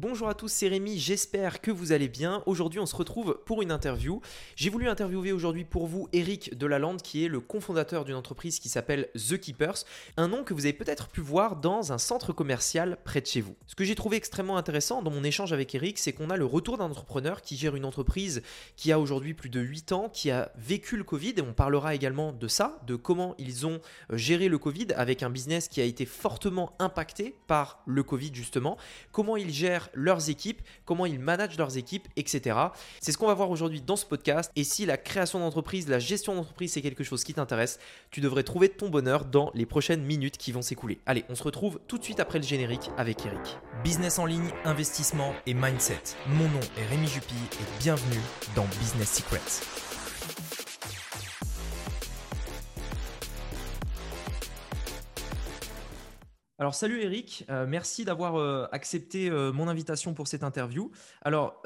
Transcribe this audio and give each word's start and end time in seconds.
Bonjour 0.00 0.28
à 0.28 0.34
tous, 0.34 0.46
c'est 0.46 0.68
Rémi, 0.68 0.96
j'espère 0.96 1.60
que 1.60 1.72
vous 1.72 1.90
allez 1.90 2.06
bien. 2.06 2.44
Aujourd'hui, 2.46 2.78
on 2.78 2.86
se 2.86 2.94
retrouve 2.94 3.40
pour 3.44 3.62
une 3.62 3.72
interview. 3.72 4.20
J'ai 4.54 4.70
voulu 4.70 4.88
interviewer 4.88 5.32
aujourd'hui 5.32 5.64
pour 5.64 5.88
vous 5.88 6.08
Eric 6.12 6.56
Delalande, 6.56 7.02
qui 7.02 7.24
est 7.24 7.28
le 7.28 7.40
cofondateur 7.40 8.04
d'une 8.04 8.14
entreprise 8.14 8.60
qui 8.60 8.68
s'appelle 8.68 9.08
The 9.14 9.38
Keepers, 9.38 9.78
un 10.16 10.28
nom 10.28 10.44
que 10.44 10.54
vous 10.54 10.66
avez 10.66 10.72
peut-être 10.72 11.08
pu 11.08 11.20
voir 11.20 11.56
dans 11.56 11.92
un 11.92 11.98
centre 11.98 12.32
commercial 12.32 12.98
près 13.02 13.20
de 13.20 13.26
chez 13.26 13.40
vous. 13.40 13.56
Ce 13.66 13.74
que 13.74 13.82
j'ai 13.82 13.96
trouvé 13.96 14.16
extrêmement 14.16 14.56
intéressant 14.56 15.02
dans 15.02 15.10
mon 15.10 15.24
échange 15.24 15.52
avec 15.52 15.74
Eric, 15.74 15.98
c'est 15.98 16.12
qu'on 16.12 16.30
a 16.30 16.36
le 16.36 16.44
retour 16.44 16.78
d'un 16.78 16.84
entrepreneur 16.84 17.42
qui 17.42 17.56
gère 17.56 17.74
une 17.74 17.84
entreprise 17.84 18.42
qui 18.76 18.92
a 18.92 19.00
aujourd'hui 19.00 19.34
plus 19.34 19.50
de 19.50 19.58
8 19.58 19.90
ans, 19.90 20.08
qui 20.08 20.30
a 20.30 20.52
vécu 20.56 20.96
le 20.96 21.02
Covid, 21.02 21.34
et 21.38 21.42
on 21.42 21.54
parlera 21.54 21.96
également 21.96 22.30
de 22.30 22.46
ça, 22.46 22.78
de 22.86 22.94
comment 22.94 23.34
ils 23.36 23.66
ont 23.66 23.80
euh, 24.12 24.16
géré 24.16 24.48
le 24.48 24.58
Covid 24.58 24.92
avec 24.94 25.24
un 25.24 25.30
business 25.30 25.66
qui 25.66 25.80
a 25.80 25.84
été 25.84 26.06
fortement 26.06 26.76
impacté 26.78 27.34
par 27.48 27.82
le 27.84 28.04
Covid 28.04 28.30
justement, 28.32 28.76
comment 29.10 29.36
ils 29.36 29.52
gèrent 29.52 29.87
leurs 29.94 30.30
équipes, 30.30 30.62
comment 30.84 31.06
ils 31.06 31.18
managent 31.18 31.58
leurs 31.58 31.76
équipes, 31.76 32.08
etc. 32.16 32.56
C'est 33.00 33.12
ce 33.12 33.18
qu'on 33.18 33.26
va 33.26 33.34
voir 33.34 33.50
aujourd'hui 33.50 33.80
dans 33.80 33.96
ce 33.96 34.06
podcast. 34.06 34.50
Et 34.56 34.64
si 34.64 34.86
la 34.86 34.96
création 34.96 35.38
d'entreprise, 35.38 35.88
la 35.88 35.98
gestion 35.98 36.34
d'entreprise, 36.34 36.72
c'est 36.72 36.82
quelque 36.82 37.04
chose 37.04 37.24
qui 37.24 37.34
t'intéresse, 37.34 37.78
tu 38.10 38.20
devrais 38.20 38.42
trouver 38.42 38.68
ton 38.68 38.88
bonheur 38.88 39.24
dans 39.24 39.50
les 39.54 39.66
prochaines 39.66 40.02
minutes 40.02 40.38
qui 40.38 40.52
vont 40.52 40.62
s'écouler. 40.62 40.98
Allez, 41.06 41.24
on 41.28 41.34
se 41.34 41.42
retrouve 41.42 41.80
tout 41.88 41.98
de 41.98 42.04
suite 42.04 42.20
après 42.20 42.38
le 42.38 42.44
générique 42.44 42.90
avec 42.96 43.24
Eric. 43.24 43.58
Business 43.82 44.18
en 44.18 44.26
ligne, 44.26 44.50
investissement 44.64 45.34
et 45.46 45.54
mindset. 45.54 46.02
Mon 46.26 46.48
nom 46.48 46.60
est 46.76 46.86
Rémi 46.86 47.06
Jupy 47.06 47.34
et 47.34 47.80
bienvenue 47.80 48.20
dans 48.54 48.66
Business 48.80 49.14
Secrets. 49.14 50.67
Alors 56.60 56.74
salut 56.74 57.00
Eric, 57.00 57.44
euh, 57.50 57.66
merci 57.68 58.04
d'avoir 58.04 58.34
euh, 58.34 58.66
accepté 58.72 59.30
euh, 59.30 59.52
mon 59.52 59.68
invitation 59.68 60.12
pour 60.12 60.26
cette 60.26 60.42
interview. 60.42 60.90
Alors 61.22 61.62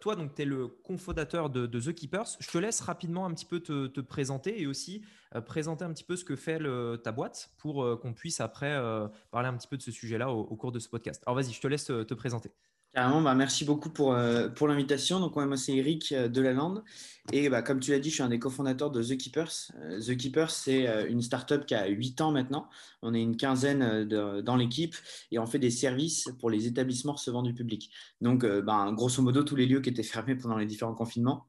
toi, 0.00 0.16
tu 0.16 0.42
es 0.42 0.44
le 0.44 0.68
cofondateur 0.68 1.50
de, 1.50 1.66
The 1.66 1.92
Keepers. 1.92 2.36
Je 2.38 2.48
te 2.48 2.58
laisse 2.58 2.80
rapidement 2.80 3.26
un 3.26 3.34
petit 3.34 3.46
peu 3.46 3.58
te, 3.58 4.00
présenter 4.00 4.62
et 4.62 4.68
aussi 4.68 5.02
présenter 5.44 5.84
un 5.84 5.92
petit 5.92 6.04
peu 6.04 6.14
ce 6.14 6.24
que 6.24 6.36
fait 6.36 6.60
ta 7.02 7.10
boîte 7.10 7.50
pour 7.58 7.98
qu'on 8.00 8.14
puisse 8.14 8.40
après 8.40 8.80
parler 9.32 9.48
un 9.48 9.56
petit 9.56 9.68
peu 9.68 9.76
de 9.76 9.82
ce 9.82 9.90
sujet-là 9.90 10.30
au, 10.30 10.56
cours 10.56 10.70
de 10.70 10.78
ce 10.78 10.88
podcast. 10.88 11.22
Alors 11.26 11.36
vas-y, 11.36 11.52
je 11.52 11.60
te 11.60 11.66
laisse 11.66 11.86
te 11.86 12.14
présenter. 12.14 12.52
Carrément, 12.94 13.20
bah, 13.20 13.34
merci 13.34 13.66
beaucoup 13.66 13.90
pour, 13.90 14.14
euh, 14.14 14.48
pour 14.48 14.66
l'invitation. 14.66 15.20
Donc, 15.20 15.36
moi, 15.36 15.56
c'est 15.58 15.76
Eric 15.76 16.10
euh, 16.12 16.28
Delalande. 16.28 16.82
Et 17.32 17.50
bah, 17.50 17.60
comme 17.60 17.80
tu 17.80 17.90
l'as 17.90 17.98
dit, 17.98 18.08
je 18.08 18.14
suis 18.14 18.22
un 18.22 18.30
des 18.30 18.38
cofondateurs 18.38 18.90
de 18.90 19.02
The 19.02 19.18
Keepers. 19.18 19.70
Euh, 19.76 20.00
The 20.00 20.16
Keepers, 20.16 20.50
c'est 20.50 21.08
une 21.10 21.20
startup 21.20 21.66
qui 21.66 21.74
a 21.74 21.86
8 21.86 22.22
ans 22.22 22.32
maintenant. 22.32 22.68
On 23.02 23.12
est 23.12 23.20
une 23.20 23.36
quinzaine 23.36 24.08
dans 24.08 24.56
l'équipe 24.56 24.96
et 25.30 25.38
on 25.38 25.46
fait 25.46 25.58
des 25.58 25.70
services 25.70 26.30
pour 26.40 26.48
les 26.48 26.66
établissements 26.66 27.12
recevant 27.12 27.42
du 27.42 27.52
public. 27.52 27.90
Donc, 28.22 28.46
bah, 28.46 28.90
grosso 28.92 29.22
modo, 29.22 29.42
tous 29.42 29.56
les 29.56 29.66
lieux 29.66 29.80
qui 29.80 29.90
étaient 29.90 30.02
fermés 30.02 30.34
pendant 30.34 30.56
les 30.56 30.66
différents 30.66 30.94
confinements. 30.94 31.46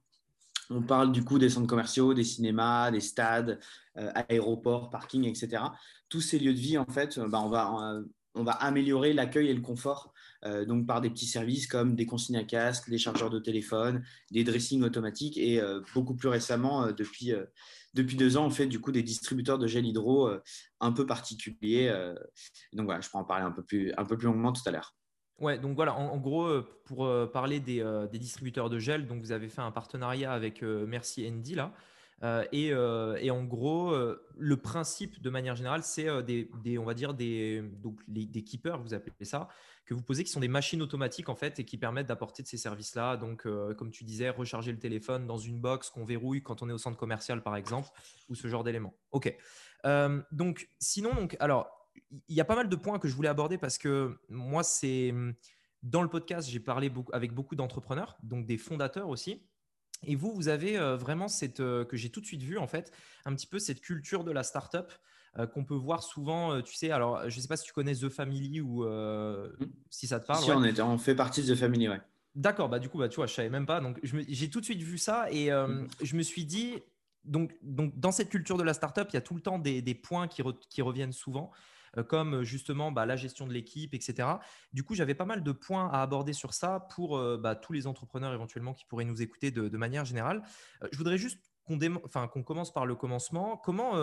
On 0.69 0.83
parle 0.83 1.11
du 1.11 1.23
coup 1.23 1.39
des 1.39 1.49
centres 1.49 1.67
commerciaux, 1.67 2.13
des 2.13 2.25
cinémas, 2.25 2.91
des 2.91 2.99
stades, 2.99 3.59
aéroports, 3.95 4.89
parkings, 4.89 5.25
etc. 5.25 5.63
Tous 6.09 6.21
ces 6.21 6.37
lieux 6.37 6.53
de 6.53 6.59
vie, 6.59 6.77
en 6.77 6.85
fait, 6.85 7.17
bah, 7.19 7.41
on, 7.41 7.49
va, 7.49 8.01
on 8.35 8.43
va 8.43 8.51
améliorer 8.51 9.13
l'accueil 9.13 9.47
et 9.47 9.53
le 9.53 9.61
confort 9.61 10.13
euh, 10.45 10.65
donc 10.65 10.87
par 10.87 11.01
des 11.01 11.09
petits 11.09 11.25
services 11.25 11.67
comme 11.67 11.95
des 11.95 12.05
consignes 12.05 12.37
à 12.37 12.43
casque, 12.43 12.89
des 12.89 12.97
chargeurs 12.97 13.29
de 13.29 13.39
téléphone, 13.39 14.03
des 14.31 14.43
dressings 14.43 14.83
automatiques 14.83 15.37
et 15.37 15.59
euh, 15.59 15.81
beaucoup 15.93 16.15
plus 16.15 16.29
récemment, 16.29 16.85
euh, 16.85 16.91
depuis, 16.91 17.33
depuis 17.93 18.15
deux 18.15 18.37
ans, 18.37 18.45
on 18.45 18.49
fait 18.49 18.67
du 18.67 18.79
coup 18.79 18.91
des 18.91 19.03
distributeurs 19.03 19.57
de 19.59 19.67
gel 19.67 19.85
hydro 19.85 20.29
un 20.79 20.91
peu 20.91 21.05
particuliers. 21.05 21.93
donc 22.73 22.85
voilà, 22.85 23.01
je 23.01 23.09
pourrais 23.09 23.23
en 23.23 23.25
parler 23.25 23.45
un 23.45 23.51
peu 23.51 23.63
plus, 23.63 23.91
un 23.97 24.05
peu 24.05 24.17
plus 24.17 24.27
longuement 24.27 24.53
tout 24.53 24.61
à 24.65 24.71
l'heure. 24.71 24.95
Ouais, 25.39 25.57
donc 25.57 25.75
voilà, 25.75 25.95
en, 25.95 26.17
gros, 26.17 26.61
pour 26.85 27.09
parler 27.31 27.59
des, 27.59 27.83
des, 28.11 28.19
distributeurs 28.19 28.69
de 28.69 28.77
gel, 28.77 29.07
donc 29.07 29.21
vous 29.21 29.31
avez 29.31 29.47
fait 29.47 29.61
un 29.61 29.71
partenariat 29.71 30.31
avec 30.31 30.61
Merci 30.61 31.27
Andy 31.27 31.55
là. 31.55 31.73
Euh, 32.23 33.17
et, 33.21 33.31
en 33.31 33.43
gros, 33.43 33.95
le 34.37 34.57
principe 34.57 35.21
de 35.21 35.29
manière 35.29 35.55
générale, 35.55 35.83
c'est 35.83 36.07
des, 36.23 36.77
on 36.77 36.85
va 36.85 36.93
dire 36.93 37.13
des, 37.13 37.61
donc 37.61 37.99
des 38.07 38.43
keepers, 38.43 38.81
vous 38.81 38.93
appelez 38.93 39.13
ça, 39.21 39.47
que 39.89 39.95
vous 39.95 40.03
posez, 40.03 40.23
qui 40.23 40.31
sont 40.31 40.39
des 40.39 40.47
machines 40.47 40.81
automatiques 40.81 41.29
en 41.29 41.35
fait 41.35 41.59
et 41.59 41.65
qui 41.65 41.77
permettent 41.77 42.07
d'apporter 42.07 42.43
de 42.43 42.47
ces 42.47 42.57
services-là. 42.57 43.17
Donc, 43.17 43.43
comme 43.43 43.89
tu 43.89 44.03
disais, 44.03 44.29
recharger 44.29 44.71
le 44.71 44.77
téléphone 44.77 45.25
dans 45.25 45.37
une 45.37 45.59
box 45.59 45.89
qu'on 45.89 46.05
verrouille 46.05 46.43
quand 46.43 46.61
on 46.61 46.69
est 46.69 46.73
au 46.73 46.77
centre 46.77 46.97
commercial, 46.97 47.41
par 47.41 47.55
exemple, 47.55 47.89
ou 48.29 48.35
ce 48.35 48.47
genre 48.47 48.63
d'éléments. 48.63 48.93
Ok. 49.11 49.35
donc, 50.31 50.69
sinon, 50.79 51.15
donc, 51.15 51.35
alors, 51.39 51.89
il 52.27 52.35
y 52.35 52.41
a 52.41 52.45
pas 52.45 52.55
mal 52.55 52.69
de 52.69 52.75
points 52.75 52.99
que 52.99 53.07
je 53.07 53.15
voulais 53.15 53.29
aborder 53.29 53.57
parce 53.57 53.77
que 53.77 54.19
moi, 54.29 54.63
c'est 54.63 55.13
dans 55.83 56.01
le 56.01 56.09
podcast, 56.09 56.49
j'ai 56.49 56.59
parlé 56.59 56.89
beaucoup, 56.89 57.11
avec 57.13 57.33
beaucoup 57.33 57.55
d'entrepreneurs, 57.55 58.17
donc 58.23 58.45
des 58.45 58.57
fondateurs 58.57 59.09
aussi. 59.09 59.41
Et 60.03 60.15
vous, 60.15 60.33
vous 60.33 60.47
avez 60.47 60.77
euh, 60.77 60.95
vraiment 60.95 61.27
cette, 61.27 61.59
euh, 61.59 61.85
que 61.85 61.97
j'ai 61.97 62.09
tout 62.09 62.21
de 62.21 62.25
suite 62.25 62.41
vu 62.41 62.57
en 62.57 62.67
fait, 62.67 62.91
un 63.25 63.35
petit 63.35 63.47
peu 63.47 63.59
cette 63.59 63.81
culture 63.81 64.23
de 64.23 64.31
la 64.31 64.43
startup 64.43 64.91
euh, 64.91 64.95
qu'on 65.53 65.63
peut 65.63 65.75
voir 65.75 66.03
souvent, 66.03 66.61
tu 66.61 66.75
sais, 66.75 66.91
alors 66.91 67.29
je 67.29 67.35
ne 67.35 67.41
sais 67.41 67.47
pas 67.47 67.57
si 67.57 67.65
tu 67.65 67.73
connais 67.73 67.95
The 67.95 68.09
Family 68.09 68.61
ou 68.61 68.83
mmh. 68.83 69.49
si 69.89 70.07
ça 70.07 70.19
te 70.19 70.25
parle. 70.25 70.43
Si, 70.43 70.51
on, 70.51 70.91
on 70.91 70.97
fait 70.97 71.15
partie 71.15 71.43
de 71.43 71.53
The 71.53 71.57
Family, 71.57 71.87
ouais. 71.87 72.01
D'accord, 72.35 72.69
bah 72.69 72.79
du 72.79 72.89
coup, 72.89 72.97
bah, 72.97 73.09
tu 73.09 73.17
vois, 73.17 73.27
je 73.27 73.33
savais 73.33 73.49
même 73.49 73.65
pas. 73.65 73.79
Donc, 73.79 73.99
j'ai 74.03 74.49
tout 74.49 74.59
de 74.59 74.65
suite 74.65 74.81
vu 74.81 74.97
ça 74.97 75.31
et 75.31 75.51
mmh. 75.51 75.87
je 76.01 76.15
me 76.15 76.23
suis 76.23 76.45
dit, 76.45 76.75
donc, 77.23 77.53
donc, 77.61 77.97
dans 77.99 78.11
cette 78.11 78.29
culture 78.29 78.57
de 78.57 78.63
la 78.63 78.73
startup, 78.73 79.07
il 79.11 79.13
y 79.13 79.17
a 79.17 79.21
tout 79.21 79.35
le 79.35 79.41
temps 79.41 79.59
des, 79.59 79.81
des 79.81 79.95
points 79.95 80.27
qui, 80.27 80.43
qui, 80.69 80.81
reviennent 80.81 81.13
souvent. 81.13 81.51
Euh, 81.97 82.03
comme 82.03 82.35
euh, 82.35 82.43
justement 82.43 82.91
bah, 82.91 83.05
la 83.05 83.15
gestion 83.15 83.47
de 83.47 83.53
l'équipe, 83.53 83.93
etc. 83.93 84.27
Du 84.73 84.83
coup, 84.83 84.95
j'avais 84.95 85.15
pas 85.15 85.25
mal 85.25 85.43
de 85.43 85.51
points 85.51 85.89
à 85.89 86.01
aborder 86.01 86.33
sur 86.33 86.53
ça 86.53 86.87
pour 86.91 87.17
euh, 87.17 87.37
bah, 87.37 87.55
tous 87.55 87.73
les 87.73 87.87
entrepreneurs 87.87 88.33
éventuellement 88.33 88.73
qui 88.73 88.85
pourraient 88.85 89.05
nous 89.05 89.21
écouter 89.21 89.51
de, 89.51 89.77
manière 89.77 90.05
générale. 90.05 90.43
je 90.91 90.97
voudrais 90.97 91.17
juste 91.17 91.48
qu'on 91.77 92.43
commence 92.43 92.73
par 92.73 92.85
le 92.85 92.95
commencement. 92.95 93.57
Comment, 93.57 93.93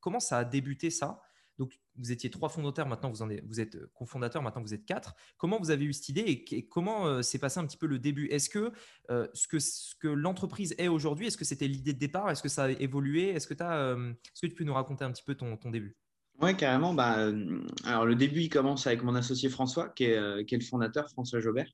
comment 0.00 0.20
ça 0.20 0.38
a 0.38 0.44
débuté 0.44 0.90
ça? 0.90 1.20
Donc, 1.58 1.72
vous 1.96 2.12
étiez 2.12 2.30
trois 2.30 2.48
fondateurs, 2.48 2.86
maintenant 2.86 3.10
vous, 3.10 3.22
en 3.22 3.30
êtes, 3.30 3.44
vous 3.44 3.58
êtes 3.58 3.76
cofondateur, 3.92 4.42
maintenant 4.42 4.62
vous 4.62 4.74
êtes 4.74 4.84
quatre. 4.84 5.16
Comment 5.38 5.58
vous 5.58 5.70
avez 5.70 5.84
eu 5.84 5.92
cette 5.92 6.08
idée 6.08 6.44
et, 6.50 6.68
comment 6.68 7.20
s'est 7.20 7.40
passé 7.40 7.58
un 7.58 7.66
petit 7.66 7.76
peu 7.76 7.86
le 7.86 7.98
début? 7.98 8.26
Est-ce 8.26 8.48
que, 8.48 8.72
ce 9.08 9.94
que, 9.96 10.06
l'entreprise 10.06 10.74
est 10.78 10.86
aujourd'hui, 10.86 11.26
est-ce 11.26 11.36
que 11.36 11.44
c'était 11.44 11.66
l'idée 11.66 11.92
de 11.92 11.98
départ? 11.98 12.30
Est-ce 12.30 12.42
que 12.42 12.48
ça 12.48 12.64
a 12.64 12.70
évolué? 12.70 13.30
Est-ce 13.30 13.48
que, 13.48 13.54
est-ce 13.54 14.40
que 14.40 14.46
tu 14.46 14.54
peux 14.54 14.64
nous 14.64 14.74
raconter 14.74 15.04
un 15.04 15.10
petit 15.10 15.24
peu 15.24 15.34
ton, 15.34 15.56
début? 15.70 15.96
Oui, 16.40 16.56
carrément. 16.56 16.94
Bah, 16.94 17.18
euh, 17.18 17.60
alors, 17.84 18.06
le 18.06 18.14
début, 18.14 18.42
il 18.42 18.48
commence 18.48 18.86
avec 18.86 19.02
mon 19.02 19.14
associé 19.16 19.48
François, 19.48 19.88
qui 19.88 20.04
est, 20.04 20.16
euh, 20.16 20.44
qui 20.44 20.54
est 20.54 20.58
le 20.58 20.64
fondateur, 20.64 21.10
François 21.10 21.40
Jobert. 21.40 21.70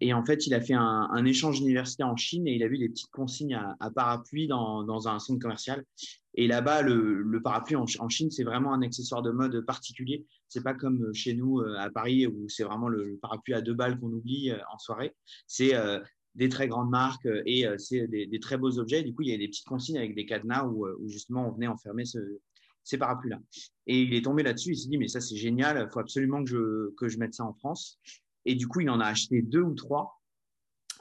Et 0.00 0.12
en 0.14 0.24
fait, 0.24 0.46
il 0.46 0.54
a 0.54 0.60
fait 0.60 0.74
un, 0.74 1.24
échange 1.24 1.60
universitaire 1.60 2.08
en 2.08 2.16
Chine 2.16 2.46
et 2.48 2.54
il 2.54 2.62
a 2.62 2.68
vu 2.68 2.78
des 2.78 2.88
petites 2.88 3.10
consignes 3.10 3.54
à, 3.54 3.76
à 3.80 3.90
parapluie 3.90 4.46
dans, 4.46 4.82
dans, 4.82 5.08
un 5.08 5.18
centre 5.18 5.40
commercial. 5.40 5.84
Et 6.34 6.46
là-bas, 6.46 6.82
le, 6.82 7.22
le, 7.22 7.42
parapluie 7.42 7.76
en, 7.76 7.84
en 7.98 8.08
Chine, 8.08 8.30
c'est 8.30 8.44
vraiment 8.44 8.72
un 8.72 8.82
accessoire 8.82 9.22
de 9.22 9.30
mode 9.30 9.60
particulier. 9.66 10.24
C'est 10.48 10.62
pas 10.62 10.74
comme 10.74 11.12
chez 11.12 11.34
nous 11.34 11.60
euh, 11.60 11.76
à 11.78 11.90
Paris 11.90 12.26
où 12.26 12.48
c'est 12.48 12.64
vraiment 12.64 12.88
le, 12.88 13.18
parapluie 13.20 13.54
à 13.54 13.60
deux 13.60 13.74
balles 13.74 13.98
qu'on 13.98 14.12
oublie 14.12 14.52
en 14.72 14.78
soirée. 14.78 15.14
C'est 15.46 15.74
des 16.36 16.48
très 16.48 16.68
grandes 16.68 16.90
marques 16.90 17.28
et 17.44 17.66
c'est 17.76 18.06
des, 18.08 18.40
très 18.40 18.56
beaux 18.56 18.78
objets. 18.78 19.02
Du 19.02 19.14
coup, 19.14 19.22
il 19.22 19.28
y 19.28 19.34
a 19.34 19.38
des 19.38 19.48
petites 19.48 19.66
consignes 19.66 19.98
avec 19.98 20.14
des 20.14 20.24
cadenas 20.24 20.64
où, 20.64 20.86
où 20.86 21.08
justement 21.08 21.48
on 21.48 21.52
venait 21.52 21.66
enfermer 21.66 22.04
ce, 22.04 22.18
ces 22.84 22.98
parapluies-là. 22.98 23.40
Et 23.86 24.02
il 24.02 24.14
est 24.14 24.24
tombé 24.24 24.42
là-dessus, 24.42 24.72
il 24.72 24.76
s'est 24.76 24.88
dit, 24.88 24.98
mais 24.98 25.08
ça 25.08 25.20
c'est 25.20 25.36
génial, 25.36 25.84
il 25.86 25.92
faut 25.92 26.00
absolument 26.00 26.42
que 26.42 26.50
je, 26.50 26.94
que 26.96 27.08
je 27.08 27.18
mette 27.18 27.34
ça 27.34 27.44
en 27.44 27.54
France. 27.54 27.98
Et 28.44 28.54
du 28.54 28.68
coup, 28.68 28.80
il 28.80 28.90
en 28.90 29.00
a 29.00 29.06
acheté 29.06 29.42
deux 29.42 29.62
ou 29.62 29.74
trois 29.74 30.20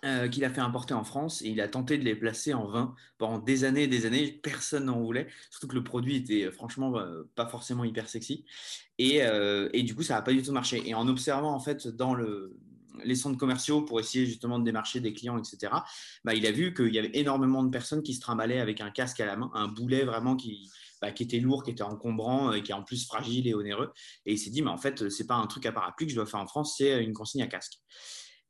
euh, 0.05 0.29
qu'il 0.29 0.45
a 0.45 0.49
fait 0.49 0.61
importer 0.61 0.93
en 0.93 1.03
France 1.03 1.41
et 1.41 1.49
il 1.49 1.59
a 1.59 1.67
tenté 1.67 1.97
de 1.97 2.05
les 2.05 2.15
placer 2.15 2.53
en 2.53 2.67
vin 2.67 2.95
pendant 3.17 3.37
des 3.37 3.65
années 3.65 3.83
et 3.83 3.87
des 3.87 4.05
années. 4.05 4.39
Personne 4.43 4.85
n'en 4.85 5.01
voulait, 5.01 5.27
surtout 5.49 5.67
que 5.67 5.75
le 5.75 5.83
produit 5.83 6.15
était 6.15 6.45
euh, 6.45 6.51
franchement 6.51 6.97
euh, 6.97 7.23
pas 7.35 7.47
forcément 7.47 7.83
hyper 7.83 8.07
sexy. 8.07 8.45
Et, 8.97 9.21
et 9.73 9.83
du 9.83 9.95
coup, 9.95 10.03
ça 10.03 10.15
n'a 10.15 10.21
pas 10.21 10.33
du 10.33 10.41
tout 10.41 10.51
marché. 10.51 10.81
Et 10.85 10.93
en 10.93 11.07
observant 11.07 11.53
en 11.53 11.59
fait 11.61 11.87
dans 11.87 12.13
le, 12.13 12.57
les 13.03 13.15
centres 13.15 13.37
commerciaux 13.37 13.81
pour 13.81 13.99
essayer 13.99 14.25
justement 14.25 14.59
de 14.59 14.65
démarcher 14.65 14.99
des 14.99 15.13
clients, 15.13 15.37
etc., 15.37 15.73
bah, 16.25 16.33
il 16.33 16.45
a 16.45 16.51
vu 16.51 16.73
qu'il 16.73 16.93
y 16.93 16.99
avait 16.99 17.11
énormément 17.13 17.63
de 17.63 17.69
personnes 17.69 18.03
qui 18.03 18.13
se 18.13 18.19
trimballaient 18.19 18.59
avec 18.59 18.81
un 18.81 18.91
casque 18.91 19.21
à 19.21 19.25
la 19.25 19.37
main, 19.37 19.51
un 19.53 19.67
boulet 19.67 20.03
vraiment 20.03 20.35
qui, 20.35 20.69
bah, 21.01 21.11
qui 21.11 21.23
était 21.23 21.39
lourd, 21.39 21.63
qui 21.63 21.71
était 21.71 21.83
encombrant 21.83 22.53
et 22.53 22.63
qui 22.63 22.71
est 22.71 22.75
en 22.75 22.83
plus 22.83 23.05
fragile 23.05 23.47
et 23.47 23.53
onéreux. 23.53 23.91
Et 24.25 24.33
il 24.33 24.37
s'est 24.37 24.49
dit, 24.49 24.61
mais 24.61 24.71
en 24.71 24.77
fait, 24.77 25.09
c'est 25.09 25.27
pas 25.27 25.35
un 25.35 25.47
truc 25.47 25.65
à 25.65 25.71
parapluie 25.71 26.07
que 26.07 26.11
je 26.11 26.17
dois 26.17 26.25
faire 26.25 26.39
en 26.39 26.47
France, 26.47 26.75
c'est 26.77 27.03
une 27.03 27.13
consigne 27.13 27.41
à 27.41 27.47
casque. 27.47 27.79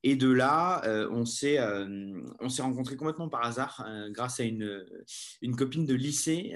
Et 0.04 0.16
de 0.16 0.32
là, 0.32 0.82
euh, 0.86 1.10
on 1.12 1.26
s'est 1.26 1.60
euh, 1.60 1.86
on 2.40 2.48
s'est 2.48 2.62
rencontrés 2.62 2.96
complètement 2.96 3.28
par 3.28 3.46
hasard 3.46 3.84
euh, 3.86 4.10
grâce 4.10 4.40
à 4.40 4.44
une, 4.44 4.86
une 5.42 5.56
copine 5.58 5.86
de 5.86 5.94
lycée. 5.94 6.56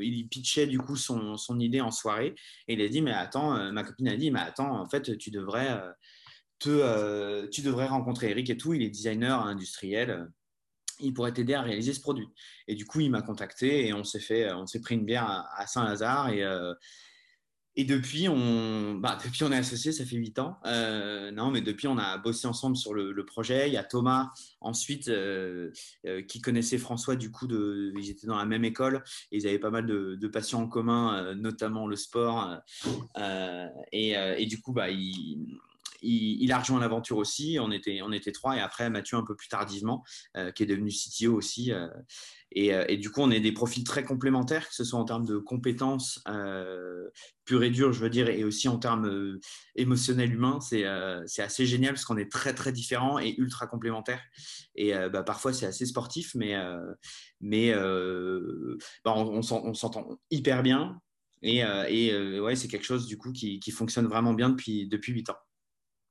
il 0.00 0.28
pitchait 0.28 0.66
du 0.66 0.78
coup 0.78 0.96
son, 0.96 1.36
son, 1.36 1.58
idée 1.58 1.80
en 1.80 1.90
soirée 1.90 2.34
et 2.68 2.74
il 2.74 2.80
a 2.80 2.88
dit 2.88 3.02
mais 3.02 3.12
attends, 3.12 3.72
ma 3.72 3.82
copine 3.82 4.08
a 4.08 4.16
dit 4.16 4.30
mais 4.30 4.40
attends, 4.40 4.80
en 4.80 4.88
fait 4.88 5.18
tu 5.18 5.30
devrais 5.30 5.80
te, 6.60 7.46
tu 7.46 7.62
devrais 7.62 7.86
rencontrer 7.86 8.30
Eric 8.30 8.50
et 8.50 8.56
tout. 8.56 8.72
Il 8.74 8.82
est 8.82 8.90
designer 8.90 9.44
industriel 9.44 10.28
il 11.00 11.12
pourrait 11.14 11.32
t'aider 11.32 11.54
à 11.54 11.62
réaliser 11.62 11.92
ce 11.92 12.00
produit. 12.00 12.28
Et 12.68 12.74
du 12.74 12.86
coup, 12.86 13.00
il 13.00 13.10
m'a 13.10 13.22
contacté 13.22 13.86
et 13.86 13.92
on 13.92 14.04
s'est 14.04 14.20
fait, 14.20 14.52
on 14.52 14.66
s'est 14.66 14.80
pris 14.80 14.94
une 14.94 15.04
bière 15.04 15.28
à, 15.28 15.66
Saint-Lazare 15.66 16.30
et, 16.30 16.42
euh, 16.42 16.74
Et 17.78 17.84
depuis, 17.84 18.28
on, 18.28 18.94
bah, 18.94 19.18
depuis, 19.24 19.44
on 19.44 19.52
est 19.52 19.56
associés, 19.56 19.92
ça 19.92 20.04
fait 20.04 20.16
huit 20.16 20.38
ans. 20.38 20.58
Euh, 20.64 21.30
non, 21.30 21.50
mais 21.50 21.60
depuis, 21.60 21.88
on 21.88 21.98
a 21.98 22.16
bossé 22.18 22.46
ensemble 22.46 22.76
sur 22.76 22.94
le, 22.94 23.24
projet. 23.24 23.68
Il 23.68 23.74
y 23.74 23.76
a 23.76 23.84
Thomas, 23.84 24.30
ensuite, 24.60 25.08
euh, 25.08 25.70
qui 26.28 26.40
connaissait 26.40 26.78
François, 26.78 27.16
du 27.16 27.30
coup, 27.30 27.46
de, 27.46 27.92
ils 27.98 28.10
étaient 28.10 28.26
dans 28.26 28.38
la 28.38 28.46
même 28.46 28.64
école 28.64 29.02
ils 29.30 29.46
avaient 29.46 29.58
pas 29.58 29.70
mal 29.70 29.86
de, 29.86 30.14
de 30.14 30.28
passions 30.28 30.62
en 30.62 30.68
commun, 30.68 31.34
notamment 31.34 31.86
le 31.86 31.96
sport. 31.96 32.56
Et, 33.92 34.12
et, 34.12 34.46
du 34.46 34.60
coup, 34.60 34.72
bah, 34.72 34.90
il, 34.90 35.58
il, 36.02 36.52
a 36.52 36.58
rejoint 36.58 36.80
l'aventure 36.80 37.16
aussi. 37.16 37.58
On 37.60 37.70
était, 37.70 38.00
on 38.02 38.12
était 38.12 38.32
trois. 38.32 38.56
Et 38.56 38.60
après, 38.60 38.90
Mathieu, 38.90 39.16
un 39.16 39.24
peu 39.24 39.36
plus 39.36 39.48
tardivement, 39.48 40.04
euh, 40.36 40.50
qui 40.50 40.62
est 40.62 40.66
devenu 40.66 40.90
CTO 40.90 41.34
aussi. 41.34 41.72
Euh, 41.72 41.88
euh, 42.56 42.84
et, 42.88 42.96
du 42.96 43.10
coup, 43.10 43.20
on 43.20 43.30
est 43.30 43.40
des 43.40 43.52
profils 43.52 43.84
très 43.84 44.04
complémentaires, 44.04 44.68
que 44.68 44.74
ce 44.74 44.84
soit 44.84 44.98
en 44.98 45.04
termes 45.04 45.26
de 45.26 45.38
compétences 45.38 46.22
pures 47.44 47.62
et 47.62 47.70
dures, 47.70 47.92
je 47.92 48.00
veux 48.00 48.10
dire, 48.10 48.28
et 48.28 48.44
aussi 48.44 48.68
en 48.68 48.78
termes 48.78 49.38
émotionnels 49.74 50.32
humains. 50.32 50.60
C'est 50.60 50.84
assez 51.42 51.66
génial 51.66 51.94
parce 51.94 52.04
qu'on 52.04 52.16
est 52.16 52.30
très, 52.30 52.54
très 52.54 52.72
différents 52.72 53.18
et 53.18 53.34
ultra 53.38 53.66
complémentaires. 53.66 54.22
Et 54.74 54.92
bah, 55.12 55.22
parfois, 55.22 55.52
c'est 55.52 55.66
assez 55.66 55.86
sportif, 55.86 56.34
mais, 56.34 56.54
mais 57.40 57.72
bah, 59.04 59.14
on, 59.16 59.42
s'entend 59.42 60.18
hyper 60.30 60.62
bien. 60.62 61.00
Et, 61.42 61.62
ouais, 62.40 62.56
c'est 62.56 62.68
quelque 62.68 62.86
chose 62.86 63.06
du 63.06 63.18
coup 63.18 63.32
qui, 63.32 63.60
qui 63.60 63.70
fonctionne 63.70 64.06
vraiment 64.06 64.34
bien 64.34 64.50
depuis, 64.50 64.88
depuis 64.88 65.12
8 65.12 65.30
ans. 65.30 65.36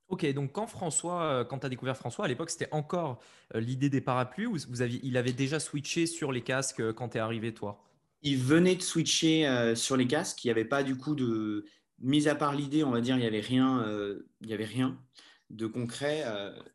Ok, 0.08 0.24
donc 0.34 0.52
quand 0.52 0.68
François, 0.68 1.22
euh, 1.22 1.44
quand 1.44 1.58
tu 1.58 1.66
as 1.66 1.68
découvert 1.68 1.96
François, 1.96 2.26
à 2.26 2.28
l'époque, 2.28 2.50
c'était 2.50 2.68
encore 2.70 3.20
euh, 3.54 3.60
l'idée 3.60 3.90
des 3.90 4.00
parapluies 4.00 4.46
ou 4.46 4.56
vous 4.68 4.82
aviez, 4.82 5.00
il 5.02 5.16
avait 5.16 5.32
déjà 5.32 5.58
switché 5.58 6.06
sur 6.06 6.30
les 6.30 6.42
casques 6.42 6.80
euh, 6.80 6.92
quand 6.92 7.10
tu 7.10 7.16
es 7.16 7.20
arrivé, 7.20 7.52
toi? 7.52 7.82
Il 8.22 8.38
venait 8.38 8.76
de 8.76 8.82
switcher 8.82 9.74
sur 9.76 9.96
les 9.96 10.06
casques. 10.06 10.42
Il 10.44 10.48
n'y 10.48 10.50
avait 10.50 10.64
pas 10.64 10.82
du 10.82 10.96
coup 10.96 11.14
de. 11.14 11.64
Mis 12.00 12.26
à 12.28 12.34
part 12.34 12.54
l'idée, 12.54 12.82
on 12.82 12.90
va 12.90 13.00
dire, 13.00 13.14
il 13.14 13.20
n'y 13.20 13.26
avait, 13.26 13.40
rien, 13.40 13.86
y 14.40 14.52
avait 14.52 14.64
rien 14.64 14.98
de 15.50 15.66
concret. 15.66 16.24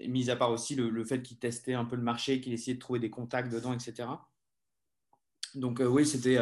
mis 0.07 0.29
à 0.29 0.37
part 0.37 0.51
aussi 0.51 0.75
le, 0.75 1.03
fait 1.03 1.21
qu'il 1.21 1.37
testait 1.37 1.73
un 1.73 1.83
peu 1.83 1.97
le 1.97 2.03
marché, 2.03 2.39
qu'il 2.39 2.53
essayait 2.53 2.75
de 2.75 2.79
trouver 2.79 2.99
des 2.99 3.09
contacts 3.09 3.51
dedans, 3.51 3.73
etc. 3.73 4.07
Donc 5.55 5.81
oui, 5.83 6.05
c'était, 6.05 6.37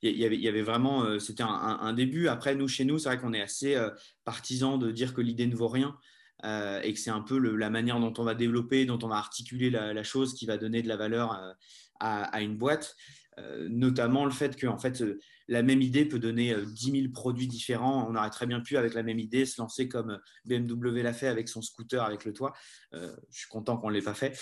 il 0.00 0.16
y, 0.16 0.48
avait 0.48 0.62
vraiment, 0.62 1.20
c'était 1.20 1.44
un, 1.44 1.92
début. 1.92 2.28
Après, 2.28 2.54
nous, 2.54 2.68
chez 2.68 2.86
nous, 2.86 2.98
c'est 2.98 3.10
vrai 3.10 3.18
qu'on 3.18 3.34
est 3.34 3.42
assez 3.42 3.76
partisans 4.24 4.78
de 4.78 4.90
dire 4.90 5.12
que 5.12 5.20
l'idée 5.20 5.46
ne 5.46 5.56
vaut 5.56 5.68
rien. 5.68 5.98
Euh, 6.44 6.80
et 6.82 6.92
que 6.92 6.98
c'est 6.98 7.10
un 7.10 7.22
peu 7.22 7.38
la 7.38 7.70
manière 7.70 7.98
dont 7.98 8.12
on 8.18 8.24
va 8.24 8.34
développer, 8.34 8.84
dont 8.84 8.98
on 9.02 9.08
va 9.08 9.16
articuler 9.16 9.70
la, 9.70 10.02
chose 10.02 10.34
qui 10.34 10.46
va 10.46 10.58
donner 10.58 10.82
de 10.82 10.88
la 10.88 10.96
valeur 10.96 11.32
euh, 11.32 11.52
à, 12.00 12.42
une 12.42 12.56
boîte. 12.56 12.94
Euh, 13.38 13.68
notamment 13.70 14.24
le 14.24 14.30
fait 14.30 14.56
que 14.56 14.66
fait, 14.78 15.04
la 15.48 15.62
même 15.62 15.82
idée 15.82 16.06
peut 16.06 16.18
donner 16.18 16.54
10 16.54 16.90
000 17.02 17.12
produits 17.12 17.46
différents. 17.46 18.08
On 18.10 18.16
aurait 18.16 18.30
très 18.30 18.46
bien 18.46 18.60
pu, 18.60 18.76
avec 18.76 18.94
la 18.94 19.02
même 19.02 19.18
idée, 19.18 19.44
se 19.44 19.60
lancer 19.60 19.88
comme 19.88 20.18
BMW 20.46 21.02
l'a 21.02 21.12
fait 21.12 21.28
avec 21.28 21.48
son 21.48 21.60
scooter 21.60 22.02
avec 22.02 22.24
le 22.24 22.32
toit. 22.32 22.54
je 22.92 23.08
suis 23.30 23.48
content 23.48 23.76
qu'on 23.76 23.90
ne 23.90 23.94
l'ait 23.94 24.02
pas 24.02 24.14
fait. 24.14 24.38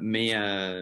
mais, 0.00 0.34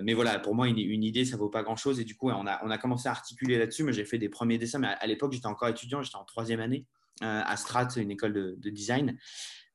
mais 0.03 0.15
voilà, 0.15 0.41
pour 0.41 0.57
moi, 0.57 0.69
une, 0.69 0.79
idée, 0.79 1.25
ça 1.25 1.37
vaut 1.37 1.49
pas 1.49 1.63
grand-chose. 1.63 2.01
Et 2.01 2.05
du 2.05 2.17
coup, 2.17 2.31
on, 2.31 2.47
a, 2.47 2.61
on 2.65 2.71
a 2.71 2.79
commencé 2.79 3.09
à 3.09 3.13
articuler 3.13 3.57
là-dessus. 3.57 3.85
Moi, 3.85 3.93
j'ai 3.93 4.05
fait 4.05 4.19
des 4.19 4.29
premiers 4.29 4.59
dessins, 4.59 4.81
mais 4.81 4.89
à, 4.89 5.07
l'époque, 5.07 5.33
j'étais 5.33 5.47
encore 5.47 5.69
étudiant, 5.69 6.03
j'étais 6.03 6.17
en 6.17 6.25
troisième 6.25 6.61
année 6.61 6.87
à 7.21 7.57
Strat, 7.57 7.89
une 7.97 8.11
école 8.11 8.33
de 8.33 8.71
design. 8.71 9.17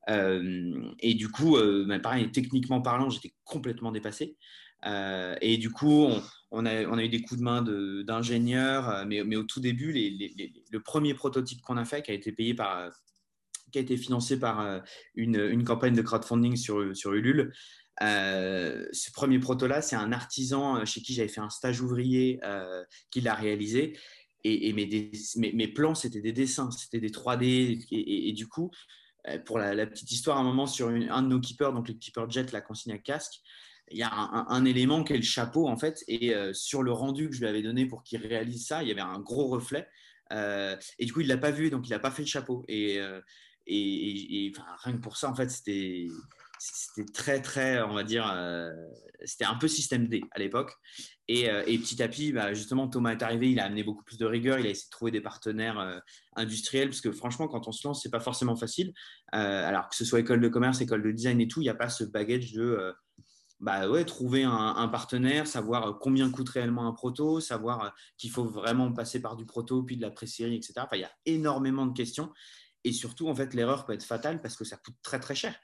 Euh, 0.08 0.92
et 1.00 1.14
du 1.14 1.28
coup, 1.28 1.56
euh, 1.56 1.84
bah, 1.86 1.98
techniquement 2.32 2.80
parlant, 2.80 3.10
j'étais 3.10 3.34
complètement 3.44 3.92
dépassé. 3.92 4.36
Euh, 4.86 5.34
et 5.40 5.58
du 5.58 5.70
coup, 5.70 6.08
on, 6.50 6.66
a, 6.66 7.02
eu 7.02 7.08
des 7.08 7.22
coups 7.22 7.40
de 7.40 7.44
main 7.44 7.62
d'ingénieurs, 8.04 9.04
mais, 9.06 9.36
au 9.36 9.42
tout 9.42 9.60
début, 9.60 9.92
le 9.92 10.80
premier 10.80 11.14
prototype 11.14 11.60
qu'on 11.62 11.76
a 11.76 11.84
fait, 11.84 12.02
qui 12.02 12.10
a 12.10 12.14
été 12.14 12.32
payé 12.32 12.54
par, 12.54 12.90
qui 13.72 13.78
a 13.78 13.82
été 13.82 13.96
financé 13.96 14.38
par 14.38 14.82
une, 15.14 15.64
campagne 15.64 15.94
de 15.94 16.02
crowdfunding 16.02 16.56
sur, 16.56 16.96
sur 16.96 17.12
Ulule. 17.12 17.52
ce 18.00 19.12
premier 19.12 19.40
proto-là, 19.40 19.82
c'est 19.82 19.96
un 19.96 20.12
artisan 20.12 20.84
chez 20.84 21.02
qui 21.02 21.12
j'avais 21.12 21.28
fait 21.28 21.40
un 21.40 21.50
stage 21.50 21.80
ouvrier 21.80 22.40
qui 23.10 23.20
l'a 23.20 23.34
réalisé. 23.34 23.98
Et, 24.44 24.72
mes, 24.72 25.68
plans, 25.68 25.96
c'était 25.96 26.20
des 26.20 26.32
dessins, 26.32 26.70
c'était 26.70 27.00
des 27.00 27.10
3D. 27.10 27.84
Et, 27.90 28.32
du 28.32 28.46
coup, 28.46 28.70
pour 29.44 29.58
la, 29.58 29.86
petite 29.86 30.10
histoire, 30.10 30.38
un 30.38 30.42
moment 30.42 30.66
sur 30.66 30.88
un 30.88 31.22
de 31.22 31.28
nos 31.28 31.40
keepers, 31.40 31.72
donc 31.72 31.88
le 31.88 31.94
keeper 31.94 32.30
jet, 32.30 32.52
la 32.52 32.60
consigne 32.60 32.92
à 32.92 32.98
casque, 32.98 33.40
il 33.90 33.98
y 33.98 34.02
a 34.02 34.10
un, 34.12 34.64
élément 34.64 35.02
qui 35.02 35.14
est 35.14 35.16
le 35.16 35.22
chapeau 35.22 35.68
en 35.68 35.76
fait, 35.76 36.04
et 36.08 36.34
euh, 36.34 36.52
sur 36.52 36.82
le 36.82 36.92
rendu 36.92 37.28
que 37.28 37.34
je 37.34 37.40
lui 37.40 37.48
avais 37.48 37.62
donné 37.62 37.86
pour 37.86 38.02
qu'il 38.02 38.20
réalise 38.20 38.66
ça, 38.66 38.82
il 38.82 38.88
y 38.88 38.92
avait 38.92 39.00
un 39.00 39.18
gros 39.18 39.46
reflet. 39.46 39.88
Euh, 40.32 40.76
et 40.98 41.06
du 41.06 41.12
coup, 41.12 41.20
il 41.20 41.26
l'a 41.26 41.38
pas 41.38 41.50
vu, 41.50 41.70
donc 41.70 41.86
il 41.88 41.90
n'a 41.90 41.98
pas 41.98 42.10
fait 42.10 42.22
le 42.22 42.28
chapeau. 42.28 42.64
Et, 42.68 43.00
rien 43.66 44.92
que 44.92 45.00
pour 45.00 45.16
ça, 45.16 45.30
en 45.30 45.34
fait, 45.34 45.50
c'était 45.50 46.06
c'était 46.58 47.10
très 47.12 47.40
très, 47.40 47.82
on 47.82 47.94
va 47.94 48.04
dire, 48.04 48.24
c'était 49.24 49.44
un 49.44 49.56
peu 49.56 49.68
système 49.68 50.08
D 50.08 50.22
à 50.30 50.38
l'époque. 50.38 50.72
Euh, 51.30 51.62
et, 51.66 51.78
petit 51.78 52.02
à 52.02 52.08
petit, 52.08 52.32
bah, 52.32 52.54
justement, 52.54 52.88
Thomas 52.88 53.12
est 53.12 53.22
arrivé, 53.22 53.50
il 53.50 53.60
a 53.60 53.64
amené 53.64 53.82
beaucoup 53.82 54.04
plus 54.04 54.18
de 54.18 54.24
rigueur, 54.24 54.58
il 54.58 54.66
a 54.66 54.70
essayé 54.70 54.86
de 54.86 54.90
trouver 54.90 55.10
des 55.10 55.20
partenaires 55.20 55.78
euh, 55.78 55.98
industriels, 56.36 56.88
parce 56.88 57.00
que 57.00 57.12
franchement, 57.12 57.48
quand 57.48 57.68
on 57.68 57.72
se 57.72 57.86
lance, 57.86 58.02
c'est 58.02 58.10
pas 58.10 58.20
forcément 58.20 58.56
facile. 58.56 58.92
Euh, 59.34 59.68
alors 59.68 59.88
que 59.88 59.96
ce 59.96 60.04
soit 60.04 60.20
école 60.20 60.40
de 60.40 60.48
commerce, 60.48 60.80
école 60.80 61.02
de 61.02 61.10
design 61.10 61.40
et 61.40 61.48
tout, 61.48 61.60
il 61.60 61.64
n'y 61.64 61.70
a 61.70 61.74
pas 61.74 61.88
ce 61.88 62.04
bagage 62.04 62.52
de 62.52 62.94
bah, 63.60 63.88
ouais, 63.88 64.04
trouver 64.04 64.44
un, 64.44 64.88
partenaire, 64.88 65.46
savoir 65.46 65.98
combien 65.98 66.30
coûte 66.30 66.48
réellement 66.48 66.86
un 66.86 66.92
proto, 66.92 67.40
savoir 67.40 67.92
qu'il 68.16 68.30
faut 68.30 68.44
vraiment 68.44 68.92
passer 68.92 69.20
par 69.20 69.36
du 69.36 69.44
proto, 69.44 69.82
puis 69.82 69.96
de 69.96 70.02
la 70.02 70.10
pré-série, 70.10 70.54
etc. 70.54 70.74
Enfin, 70.78 70.96
il 70.96 71.00
y 71.00 71.04
a 71.04 71.10
énormément 71.26 71.84
de 71.84 71.92
questions. 71.92 72.32
Et 72.84 72.92
surtout, 72.92 73.28
en 73.28 73.34
fait, 73.34 73.54
l'erreur 73.54 73.84
peut 73.86 73.92
être 73.92 74.04
fatale 74.04 74.40
parce 74.40 74.56
que 74.56 74.64
ça 74.64 74.76
coûte 74.76 74.96
très 75.02 75.18
très 75.20 75.34
cher. 75.34 75.54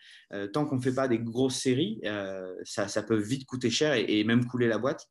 tant 0.53 0.67
qu'on 0.67 0.77
ne 0.77 0.81
fait 0.81 0.95
pas 0.95 1.09
des 1.09 1.19
grosses 1.19 1.57
séries, 1.57 2.01
ça, 2.65 2.89
ça, 2.89 3.03
peut 3.03 3.17
vite 3.17 3.47
coûter 3.47 3.71
cher 3.71 3.95
et, 3.95 4.25
même 4.25 4.47
couler 4.47 4.67
la 4.67 4.79
boîte. 4.79 5.09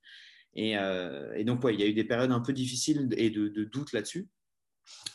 Euh, 0.57 1.33
et, 1.33 1.43
donc, 1.43 1.63
ouais, 1.63 1.73
il 1.73 1.79
y 1.79 1.83
a 1.83 1.87
eu 1.87 1.93
des 1.93 2.03
périodes 2.03 2.31
un 2.31 2.39
peu 2.39 2.53
difficiles 2.53 3.09
et 3.17 3.29
de, 3.29 3.47
doute 3.63 3.93
là-dessus. 3.93 4.27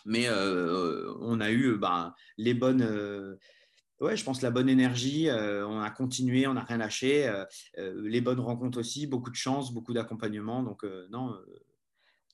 Mais 0.06 0.28
euh, 0.28 1.12
on 1.20 1.40
a 1.40 1.50
eu 1.50 1.76
bah, 1.76 2.14
les 2.38 2.54
bonnes 2.54 3.36
ouais, 4.00 4.16
je 4.16 4.24
pense 4.24 4.42
la 4.42 4.50
bonne 4.50 4.68
énergie. 4.68 5.28
Euh, 5.28 5.66
on 5.66 5.80
a 5.80 5.90
continué, 5.90 6.46
on 6.46 6.54
n'a 6.54 6.64
rien 6.64 6.78
lâché. 6.78 7.30
les 7.76 8.20
bonnes 8.20 8.40
rencontres 8.40 8.78
aussi, 8.78 9.06
beaucoup 9.06 9.30
de 9.30 9.36
chance, 9.36 9.72
beaucoup 9.72 9.92
d'accompagnement. 9.92 10.62
Donc, 10.62 10.84
non, 11.10 11.36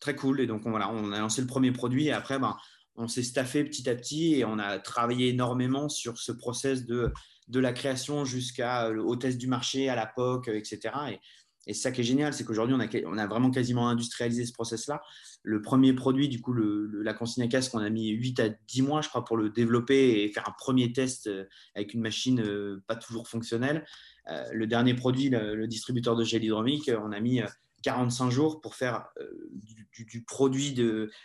très 0.01 0.15
cool. 0.15 0.41
Et 0.41 0.47
donc, 0.47 0.63
voilà, 0.67 0.91
on 0.91 1.13
a 1.13 1.19
lancé 1.19 1.41
le 1.41 1.47
premier 1.47 1.73
produit 1.73 2.07
et 2.07 2.13
après, 2.13 2.39
ben, 2.39 2.57
on 2.97 3.09
s'est 3.09 3.23
staffé 3.23 3.65
petit 3.65 3.89
à 3.89 3.95
petit 3.95 4.35
et 4.35 4.45
on 4.45 4.59
a 4.59 4.79
travaillé 4.79 5.29
énormément 5.29 5.89
sur 5.89 6.19
ce 6.19 6.33
process 6.33 6.85
de, 6.85 7.13
de 7.49 7.61
la 7.61 7.73
création 7.73 8.25
jusqu'au 8.25 9.17
test 9.17 9.39
du 9.39 9.47
marché, 9.47 9.89
à 9.89 9.97
la 9.97 10.07
POC, 10.07 10.49
etc. 10.49 10.93
Et 11.13 11.21
et 11.67 11.75
ça 11.75 11.93
qui 11.93 12.03
est 12.03 12.05
génial, 12.05 12.35
c'est 12.35 12.45
qu'aujourd'hui, 12.45 12.77
on 12.77 12.81
a, 12.81 12.89
on 13.07 13.19
a 13.19 13.27
vraiment 13.27 13.51
quasiment 13.51 13.89
industrialisé 13.89 14.45
ce 14.45 14.53
process-là. 14.53 15.03
Le 15.43 15.63
premier 15.63 15.93
produit, 15.93 16.29
du 16.29 16.41
coup, 16.41 16.53
le, 16.53 16.87
la 17.03 17.15
consigne 17.15 17.45
à 17.45 17.49
casque, 17.49 17.75
on 17.75 17.79
a 17.79 17.91
mis 17.91 18.09
8 18.09 18.41
à 18.41 18.49
10 18.49 18.83
mois, 18.83 19.01
je 19.01 19.09
crois, 19.09 19.25
pour 19.25 19.37
le 19.37 19.51
développer 19.51 20.23
et 20.23 20.29
faire 20.29 20.49
un 20.49 20.55
premier 20.59 20.93
test 20.93 21.27
euh, 21.27 21.45
avec 21.75 21.95
une 21.95 22.03
machine 22.03 22.41
euh, 22.41 22.83
pas 22.87 22.97
toujours 22.97 23.29
fonctionnelle. 23.29 23.87
Euh, 24.31 24.45
le 24.53 24.67
dernier 24.67 24.95
produit, 24.95 25.31
le, 25.31 25.67
distributeur 25.67 26.17
de 26.17 26.25
gel 26.25 26.45
hydromique, 26.45 26.91
on 27.03 27.13
a 27.13 27.21
mis 27.21 27.41
45 27.85 28.31
jours 28.31 28.61
pour 28.61 28.75
faire 28.75 29.07
du, 29.53 30.25
produit 30.25 30.75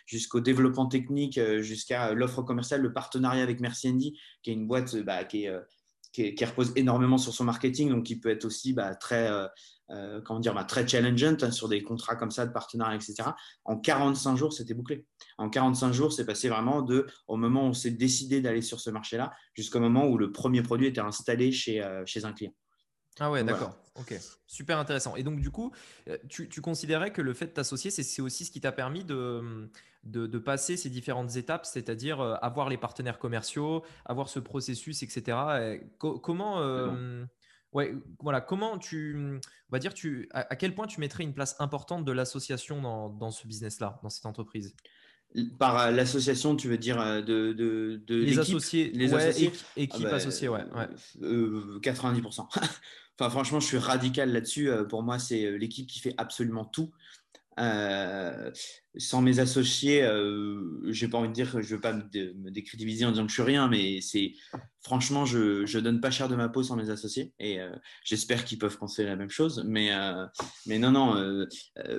jusqu'au 0.05 0.39
développement 0.39 0.85
technique, 0.87 1.39
jusqu'à 1.61 2.13
l'offre 2.13 2.43
commerciale, 2.43 2.81
le 2.81 2.93
partenariat 2.93 3.41
avec 3.41 3.59
Merci 3.59 3.89
Andy, 3.89 4.19
qui 4.43 4.51
est 4.51 4.53
une 4.53 4.67
boîte 4.67 4.95
bah, 4.97 5.23
qui, 5.23 5.47
qui, 6.13 6.45
repose 6.45 6.73
énormément 6.75 7.17
sur 7.17 7.33
son 7.33 7.45
marketing, 7.45 7.89
donc 7.89 8.05
qui 8.05 8.19
peut 8.19 8.29
être 8.29 8.45
aussi 8.45 8.73
bah, 8.73 8.93
très 8.95 9.29
euh, 9.91 10.21
comment 10.21 10.39
dire, 10.39 10.53
bah, 10.53 10.63
très 10.65 10.87
challengeant 10.87 11.37
hein, 11.41 11.51
sur 11.51 11.67
des 11.67 11.81
contrats 11.81 12.15
comme 12.15 12.29
ça 12.29 12.45
de 12.45 12.51
partenariat, 12.51 12.95
etc. 12.95 13.29
En 13.65 13.77
45 13.77 14.35
jours, 14.35 14.53
c'était 14.53 14.75
bouclé. 14.75 15.05
En 15.37 15.49
45 15.49 15.93
jours, 15.93 16.13
c'est 16.13 16.25
passé 16.25 16.47
vraiment 16.47 16.81
de, 16.83 17.07
au 17.27 17.37
moment 17.37 17.63
où 17.63 17.69
on 17.69 17.73
s'est 17.73 17.91
décidé 17.91 18.39
d'aller 18.39 18.61
sur 18.61 18.79
ce 18.79 18.91
marché-là 18.91 19.33
jusqu'au 19.55 19.79
moment 19.79 20.05
où 20.07 20.17
le 20.17 20.31
premier 20.31 20.61
produit 20.61 20.87
était 20.87 21.01
installé 21.01 21.51
euh, 21.69 22.03
chez 22.05 22.25
un 22.25 22.33
client. 22.33 22.53
Ah 23.19 23.31
ouais, 23.31 23.43
d'accord. 23.43 23.75
Ok, 23.95 24.17
super 24.47 24.77
intéressant. 24.77 25.15
Et 25.15 25.23
donc, 25.23 25.39
du 25.39 25.51
coup, 25.51 25.71
euh, 26.07 26.17
tu, 26.29 26.47
tu 26.47 26.61
considérais 26.61 27.11
que 27.11 27.21
le 27.21 27.33
fait 27.33 27.47
de 27.47 27.51
t'associer, 27.51 27.91
c'est 27.91 28.21
aussi 28.21 28.45
ce 28.45 28.51
qui 28.51 28.61
t'a 28.61 28.71
permis 28.71 29.03
de, 29.03 29.69
de, 30.05 30.37
passer 30.37 30.77
ces 30.77 30.89
différentes 30.89 31.35
étapes, 31.35 31.65
c'est-à-dire 31.65 32.21
avoir 32.41 32.69
les 32.69 32.77
partenaires 32.77 33.19
commerciaux, 33.19 33.83
avoir 34.05 34.29
ce 34.29 34.39
processus, 34.39 35.03
etc. 35.03 35.37
comment, 35.97 36.61
Ouais, 37.73 37.93
voilà. 38.19 38.41
Comment 38.41 38.79
tu, 38.79 39.15
on 39.15 39.71
va 39.71 39.79
dire, 39.79 39.93
tu, 39.93 40.27
à, 40.31 40.55
quel 40.55 40.73
point 40.73 40.87
tu 40.87 40.99
mettrais 40.99 41.23
une 41.23 41.33
place 41.33 41.55
importante 41.59 42.03
de 42.03 42.11
l'association 42.11 42.81
dans, 42.81 43.09
dans 43.09 43.31
ce 43.31 43.45
business-là, 43.45 43.99
dans 44.01 44.09
cette 44.09 44.25
entreprise? 44.25 44.75
Par 45.59 45.77
euh, 45.77 45.91
l'association, 45.91 46.55
tu 46.55 46.67
veux 46.67 46.77
dire 46.77 46.99
euh, 46.99 47.21
de, 47.21 47.53
de, 47.53 48.01
de 48.07 48.15
les 48.15 48.39
associés, 48.39 48.91
les 48.93 49.13
associés, 49.13 49.51
équipe 49.77 50.05
ah 50.07 50.09
bah, 50.09 50.15
associée, 50.15 50.49
ouais. 50.49 50.63
ouais. 50.75 50.87
90%. 51.81 52.39
Euh, 52.39 52.43
enfin, 53.19 53.29
franchement, 53.29 53.59
je 53.59 53.67
suis 53.67 53.77
radical 53.77 54.31
là-dessus. 54.31 54.71
Pour 54.89 55.03
moi, 55.03 55.19
c'est 55.19 55.57
l'équipe 55.57 55.87
qui 55.87 55.99
fait 55.99 56.15
absolument 56.17 56.65
tout. 56.65 56.91
Euh, 57.59 58.51
sans 58.97 59.21
mes 59.21 59.39
associés, 59.39 60.01
euh, 60.03 60.81
j'ai 60.91 61.07
pas 61.07 61.17
envie 61.17 61.27
de 61.27 61.33
dire 61.33 61.51
que 61.51 61.61
je 61.61 61.75
veux 61.75 61.81
pas 61.81 61.93
me, 61.93 62.03
me, 62.03 62.51
décrédibiliser 62.51 63.05
en 63.05 63.11
disant 63.11 63.23
que 63.23 63.29
je 63.29 63.33
suis 63.33 63.43
rien, 63.43 63.67
mais 63.67 63.99
c'est 64.01 64.33
franchement, 64.81 65.25
je, 65.25 65.65
je 65.65 65.79
donne 65.79 65.99
pas 65.99 66.09
cher 66.09 66.29
de 66.29 66.35
ma 66.35 66.47
peau 66.47 66.63
sans 66.63 66.77
mes 66.77 66.89
associés 66.89 67.33
et 67.37 67.59
euh, 67.59 67.75
j'espère 68.03 68.45
qu'ils 68.45 68.59
peuvent 68.59 68.77
penser 68.77 69.03
la 69.03 69.17
même 69.17 69.29
chose. 69.29 69.63
Mais, 69.67 69.91
mais 70.65 70.79
non, 70.79 70.91
non. 70.91 71.45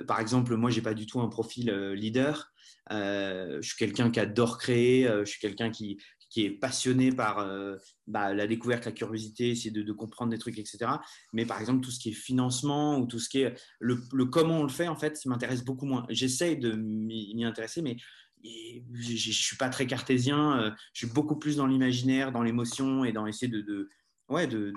par 0.07 0.19
exemple, 0.19 0.55
moi, 0.55 0.69
j'ai 0.71 0.81
pas 0.81 0.93
du 0.93 1.05
tout 1.05 1.21
un 1.21 1.27
profil 1.27 1.71
leader. 1.93 2.50
Je 2.89 3.59
suis 3.61 3.77
quelqu'un 3.77 4.09
qui 4.09 4.19
adore 4.19 4.57
créer. 4.57 5.03
je 5.03 5.25
suis 5.25 5.39
quelqu'un 5.39 5.69
qui, 5.69 5.97
est 6.37 6.49
passionné 6.49 7.11
par 7.11 7.39
euh, 7.39 7.75
bah, 8.07 8.33
la 8.33 8.47
découverte, 8.47 8.85
la 8.85 8.91
curiosité, 8.93 9.49
essayer 9.49 9.71
de, 9.71 9.91
comprendre 9.91 10.31
des 10.31 10.37
trucs, 10.37 10.57
etc. 10.57 10.91
Mais 11.33 11.45
par 11.45 11.59
exemple, 11.59 11.81
tout 11.81 11.91
ce 11.91 11.99
qui 11.99 12.09
est 12.09 12.13
financement 12.13 12.97
ou 12.97 13.05
tout 13.05 13.19
ce 13.19 13.27
qui 13.27 13.41
est 13.41 13.53
le, 13.79 13.97
comment 14.25 14.59
on 14.59 14.63
le 14.63 14.69
fait, 14.69 14.87
en 14.87 14.95
fait, 14.95 15.17
ça 15.17 15.29
m'intéresse 15.29 15.63
beaucoup 15.63 15.85
moins. 15.85 16.05
J'essaye 16.09 16.57
de 16.57 16.71
m'y 16.71 17.43
intéresser, 17.43 17.81
mais 17.81 17.97
je 18.43 19.13
ne 19.13 19.33
suis 19.33 19.57
pas 19.57 19.69
très 19.69 19.87
cartésien. 19.87 20.59
Euh, 20.59 20.71
je 20.93 21.05
suis 21.05 21.13
beaucoup 21.13 21.37
plus 21.37 21.57
dans 21.57 21.67
l'imaginaire, 21.67 22.31
dans 22.31 22.43
l'émotion 22.43 23.05
et 23.05 23.11
dans 23.11 23.27
essayer 23.27 23.51
de, 23.51 23.89
ouais, 24.29 24.47
de, 24.47 24.71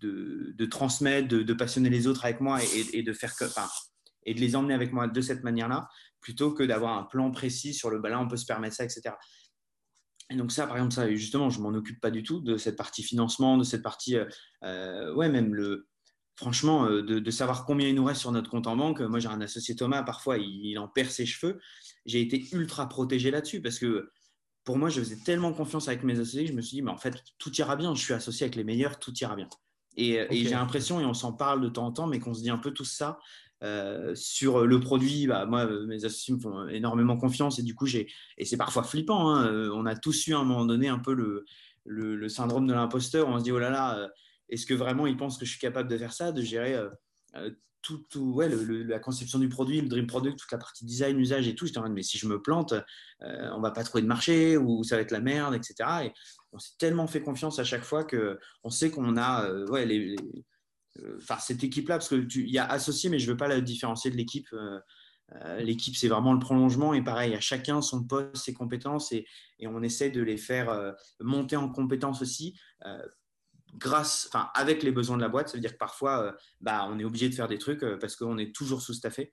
de, 0.00 0.64
transmettre, 0.66 1.28
de, 1.28 1.52
passionner 1.52 1.90
les 1.90 2.06
autres 2.06 2.24
avec 2.24 2.40
moi 2.40 2.60
et, 2.92 3.02
de 3.02 3.12
faire 3.12 3.34
et 4.26 4.34
de 4.34 4.40
les 4.40 4.56
emmener 4.56 4.74
avec 4.74 4.92
moi 4.92 5.06
de 5.06 5.20
cette 5.20 5.44
manière-là, 5.44 5.88
plutôt 6.24 6.52
que 6.52 6.62
d'avoir 6.62 6.96
un 6.96 7.04
plan 7.04 7.30
précis 7.30 7.74
sur 7.74 7.90
le 7.90 8.00
bah 8.00 8.18
on 8.18 8.26
peut 8.26 8.38
se 8.38 8.46
permettre 8.46 8.74
ça, 8.74 8.84
etc. 8.84 9.14
Et 10.30 10.36
donc 10.36 10.52
ça, 10.52 10.66
par 10.66 10.76
exemple, 10.76 10.94
ça, 10.94 11.08
justement, 11.14 11.50
je 11.50 11.60
m'en 11.60 11.68
occupe 11.68 12.00
pas 12.00 12.10
du 12.10 12.22
tout 12.22 12.40
de 12.40 12.56
cette 12.56 12.76
partie 12.76 13.02
financement, 13.02 13.58
de 13.58 13.62
cette 13.62 13.82
partie, 13.82 14.16
euh, 14.16 14.24
euh, 14.62 15.14
ouais, 15.14 15.28
même 15.28 15.54
le, 15.54 15.86
franchement, 16.36 16.86
euh, 16.86 17.02
de, 17.02 17.30
savoir 17.30 17.66
combien 17.66 17.88
il 17.88 17.94
nous 17.94 18.04
reste 18.04 18.22
sur 18.22 18.32
notre 18.32 18.48
compte 18.48 18.66
en 18.66 18.74
banque. 18.74 19.00
Moi, 19.00 19.18
j'ai 19.18 19.28
un 19.28 19.42
associé 19.42 19.76
Thomas, 19.76 20.02
parfois, 20.02 20.38
il, 20.38 20.78
en 20.78 20.88
perd 20.88 21.10
ses 21.10 21.26
cheveux. 21.26 21.60
J'ai 22.06 22.22
été 22.22 22.42
ultra 22.52 22.88
protégé 22.88 23.30
là-dessus 23.30 23.60
parce 23.60 23.78
que 23.78 24.10
pour 24.64 24.78
moi, 24.78 24.88
je 24.88 25.00
faisais 25.00 25.18
tellement 25.26 25.52
confiance 25.52 25.88
avec 25.88 26.04
mes 26.04 26.18
associés 26.18 26.44
que 26.44 26.52
je 26.52 26.56
me 26.56 26.62
suis 26.62 26.76
dit, 26.76 26.82
mais 26.82 26.90
en 26.90 26.96
fait, 26.96 27.22
tout 27.36 27.54
ira 27.56 27.76
bien. 27.76 27.94
Je 27.94 28.02
suis 28.02 28.14
associé 28.14 28.44
avec 28.44 28.56
les 28.56 28.64
meilleurs, 28.64 28.98
tout 28.98 29.12
ira 29.18 29.36
bien. 29.36 29.48
Et, 29.96 30.14
et 30.14 30.44
j'ai 30.44 30.50
l'impression, 30.50 31.00
et 31.00 31.04
on 31.04 31.14
s'en 31.14 31.34
parle 31.34 31.60
de 31.60 31.68
temps 31.68 31.86
en 31.86 31.92
temps, 31.92 32.06
mais 32.06 32.18
qu'on 32.18 32.32
se 32.32 32.40
dit 32.40 32.50
un 32.50 32.58
peu 32.58 32.72
tout 32.72 32.84
ça, 32.84 33.18
euh, 33.64 34.14
sur 34.14 34.66
le 34.66 34.78
produit, 34.78 35.26
bah, 35.26 35.46
moi, 35.46 35.66
mes 35.86 36.04
associés 36.04 36.34
me 36.34 36.38
font 36.40 36.68
énormément 36.68 37.16
confiance 37.16 37.58
et 37.58 37.62
du 37.62 37.74
coup, 37.74 37.86
j'ai 37.86 38.08
et 38.36 38.44
c'est 38.44 38.58
parfois 38.58 38.82
flippant. 38.82 39.30
Hein, 39.30 39.46
euh, 39.46 39.70
on 39.74 39.86
a 39.86 39.96
tous 39.96 40.26
eu 40.26 40.34
à 40.34 40.38
un 40.38 40.44
moment 40.44 40.66
donné 40.66 40.88
un 40.88 40.98
peu 40.98 41.14
le, 41.14 42.28
syndrome 42.28 42.66
de 42.66 42.74
l'imposteur. 42.74 43.26
On 43.28 43.38
se 43.38 43.44
dit 43.44 43.52
oh 43.52 43.58
là 43.58 43.70
là, 43.70 43.98
euh, 43.98 44.08
est-ce 44.50 44.66
que 44.66 44.74
vraiment 44.74 45.06
ils 45.06 45.16
pensent 45.16 45.38
que 45.38 45.46
je 45.46 45.50
suis 45.50 45.60
capable 45.60 45.88
de 45.88 45.96
faire 45.96 46.12
ça, 46.12 46.30
de 46.30 46.42
gérer 46.42 46.78
tout, 47.82 48.32
ouais, 48.32 48.48
la 48.48 48.98
conception 48.98 49.38
du 49.38 49.48
produit, 49.48 49.80
le 49.80 49.88
dream 49.88 50.06
product, 50.06 50.38
toute 50.38 50.52
la 50.52 50.58
partie 50.58 50.84
design, 50.84 51.18
usage 51.18 51.48
et 51.48 51.54
tout. 51.54 51.66
J'étais 51.66 51.78
en 51.78 51.88
mais 51.88 52.02
si 52.02 52.18
je 52.18 52.26
me 52.26 52.40
plante, 52.40 52.74
on 53.20 53.60
va 53.60 53.70
pas 53.70 53.84
trouver 53.84 54.02
de 54.02 54.08
marché 54.08 54.56
ou 54.58 54.84
ça 54.84 54.96
va 54.96 55.02
être 55.02 55.10
la 55.10 55.20
merde, 55.20 55.54
etc. 55.54 55.74
Et 56.04 56.12
on 56.52 56.58
s'est 56.58 56.74
tellement 56.78 57.06
fait 57.06 57.22
confiance 57.22 57.58
à 57.58 57.64
chaque 57.64 57.84
fois 57.84 58.04
que 58.04 58.38
on 58.62 58.70
sait 58.70 58.90
qu'on 58.90 59.16
a 59.16 59.50
ouais, 59.70 59.86
les 59.86 60.14
euh, 60.14 60.44
enfin 61.16 61.38
cette 61.38 61.64
équipe-là, 61.64 61.98
parce 61.98 62.08
qu'il 62.08 62.48
y 62.48 62.58
a 62.58 62.66
associé, 62.66 63.10
mais 63.10 63.18
je 63.18 63.26
ne 63.26 63.32
veux 63.32 63.36
pas 63.36 63.48
la 63.48 63.60
différencier 63.60 64.10
de 64.10 64.16
l'équipe. 64.16 64.48
Euh, 64.52 64.80
euh, 65.36 65.60
l'équipe, 65.60 65.96
c'est 65.96 66.08
vraiment 66.08 66.32
le 66.32 66.38
prolongement 66.38 66.92
et 66.92 67.02
pareil, 67.02 67.34
à 67.34 67.40
chacun 67.40 67.80
son 67.80 68.04
poste, 68.04 68.36
ses 68.36 68.52
compétences 68.52 69.10
et, 69.12 69.26
on 69.66 69.82
essaie 69.82 70.10
de 70.10 70.20
les 70.20 70.36
faire 70.36 70.94
monter 71.20 71.56
en 71.56 71.70
compétences 71.70 72.20
aussi 72.20 72.60
grâce, 73.76 74.26
enfin, 74.28 74.50
avec 74.54 74.82
les 74.82 74.92
besoins 74.92 75.16
de 75.16 75.22
la 75.22 75.30
boîte. 75.30 75.48
Ça 75.48 75.56
veut 75.56 75.62
dire 75.62 75.72
que 75.72 75.78
parfois, 75.78 76.36
bah, 76.60 76.86
on 76.90 76.98
est 76.98 77.04
obligé 77.04 77.30
de 77.30 77.34
faire 77.34 77.48
des 77.48 77.56
trucs 77.56 77.82
parce 77.98 78.14
qu'on 78.14 78.36
est 78.36 78.54
toujours 78.54 78.82
sous-staffé 78.82 79.32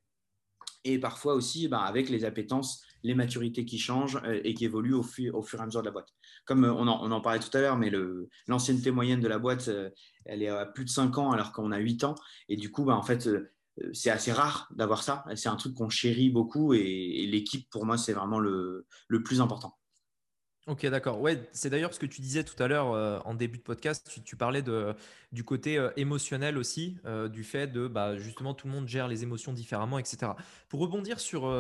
et 0.84 1.00
parfois 1.00 1.36
aussi 1.36 1.68
bah, 1.68 1.82
avec 1.82 2.10
les 2.10 2.26
appétences, 2.26 2.84
les 3.04 3.16
maturités 3.16 3.66
qui 3.66 3.78
changent 3.78 4.20
euh, 4.24 4.42
et 4.44 4.54
qui 4.54 4.66
évoluent 4.66 4.94
au, 4.94 5.04
fur 5.04 5.34
et 5.34 5.60
à 5.60 5.66
mesure 5.66 5.82
de 5.82 5.86
la 5.86 5.92
boîte. 5.92 6.10
Comme 6.46 6.66
euh, 6.66 6.74
on 6.74 6.88
en, 6.88 7.22
parlait 7.22 7.40
tout 7.40 7.56
à 7.56 7.62
l'heure, 7.62 7.78
mais 7.78 7.92
l'ancienneté 8.48 8.92
moyenne 8.92 9.20
de 9.20 9.28
la 9.28 9.40
boîte, 9.40 9.68
euh, 9.68 9.90
elle 10.26 10.44
est 10.44 10.50
à 10.50 10.66
plus 10.66 10.86
de 10.86 10.90
5 10.90 11.18
ans 11.18 11.32
alors 11.32 11.52
qu'on 11.52 11.72
a 11.72 11.78
8 11.78 12.04
ans. 12.04 12.16
Et 12.50 12.58
du 12.58 12.72
coup, 12.72 12.84
bah, 12.84 12.96
en 12.96 13.04
fait, 13.04 13.30
c'est 13.94 14.10
assez 14.10 14.32
rare 14.32 14.70
d'avoir 14.76 15.04
ça. 15.04 15.24
C'est 15.36 15.50
un 15.50 15.56
truc 15.56 15.74
qu'on 15.76 15.90
chérit 15.90 16.30
beaucoup 16.30 16.74
et, 16.74 17.28
l'équipe, 17.28 17.70
pour 17.70 17.86
moi, 17.86 17.98
c'est 17.98 18.14
vraiment 18.14 18.40
le 18.40 18.86
plus 19.24 19.42
important. 19.42 19.78
Ok, 20.68 20.86
d'accord. 20.86 21.20
Ouais, 21.20 21.50
c'est 21.54 21.72
d'ailleurs 21.72 21.92
ce 21.92 22.00
que 22.00 22.06
tu 22.06 22.22
disais 22.22 22.44
tout 22.44 22.62
à 22.62 22.68
l'heure 22.68 22.92
euh, 22.92 23.20
en 23.26 23.34
début 23.34 23.58
de 23.58 23.64
podcast. 23.64 24.22
Tu, 24.24 24.36
parlais 24.36 24.62
de, 24.62 24.94
du 25.32 25.44
côté 25.44 25.80
euh, 25.80 25.90
émotionnel 25.98 26.56
aussi, 26.56 27.00
euh, 27.06 27.28
du 27.28 27.44
fait 27.44 27.66
de 27.66 27.88
bah, 27.88 28.16
justement 28.18 28.54
tout 28.54 28.68
le 28.68 28.74
monde 28.74 28.88
gère 28.88 29.08
les 29.08 29.24
émotions 29.24 29.54
différemment, 29.54 29.98
etc. 29.98 30.34
Pour 30.70 30.80
rebondir 30.82 31.20
sur, 31.20 31.52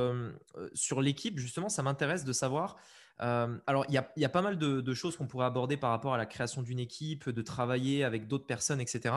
sur 0.73 1.01
l'équipe, 1.01 1.39
justement, 1.39 1.67
ça 1.67 1.81
m'intéresse 1.81 2.25
de 2.25 2.33
savoir. 2.33 2.77
alors, 3.17 3.85
il 3.89 3.95
y 3.95 3.97
a, 3.97 4.11
y 4.17 4.25
a, 4.25 4.29
pas 4.29 4.43
mal 4.43 4.59
de, 4.59 4.93
choses 4.93 5.17
qu'on 5.17 5.27
pourrait 5.27 5.47
aborder 5.47 5.77
par 5.77 5.89
rapport 5.89 6.13
à 6.13 6.17
la 6.17 6.27
création 6.27 6.61
d'une 6.61 6.79
équipe, 6.79 7.27
de 7.29 7.41
travailler 7.41 8.03
avec 8.03 8.27
d'autres 8.27 8.45
personnes, 8.45 8.81
etc. 8.81 9.15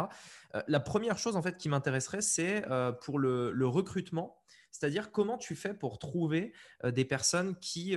la 0.66 0.80
première 0.80 1.18
chose 1.18 1.36
en 1.36 1.42
fait 1.42 1.58
qui 1.58 1.68
m'intéresserait, 1.68 2.22
c'est 2.22 2.64
pour 3.02 3.18
le 3.18 3.66
recrutement. 3.66 4.38
C'est-à-dire 4.74 5.12
comment 5.12 5.38
tu 5.38 5.54
fais 5.54 5.72
pour 5.72 6.00
trouver 6.00 6.52
des 6.84 7.04
personnes 7.04 7.54
qui 7.60 7.96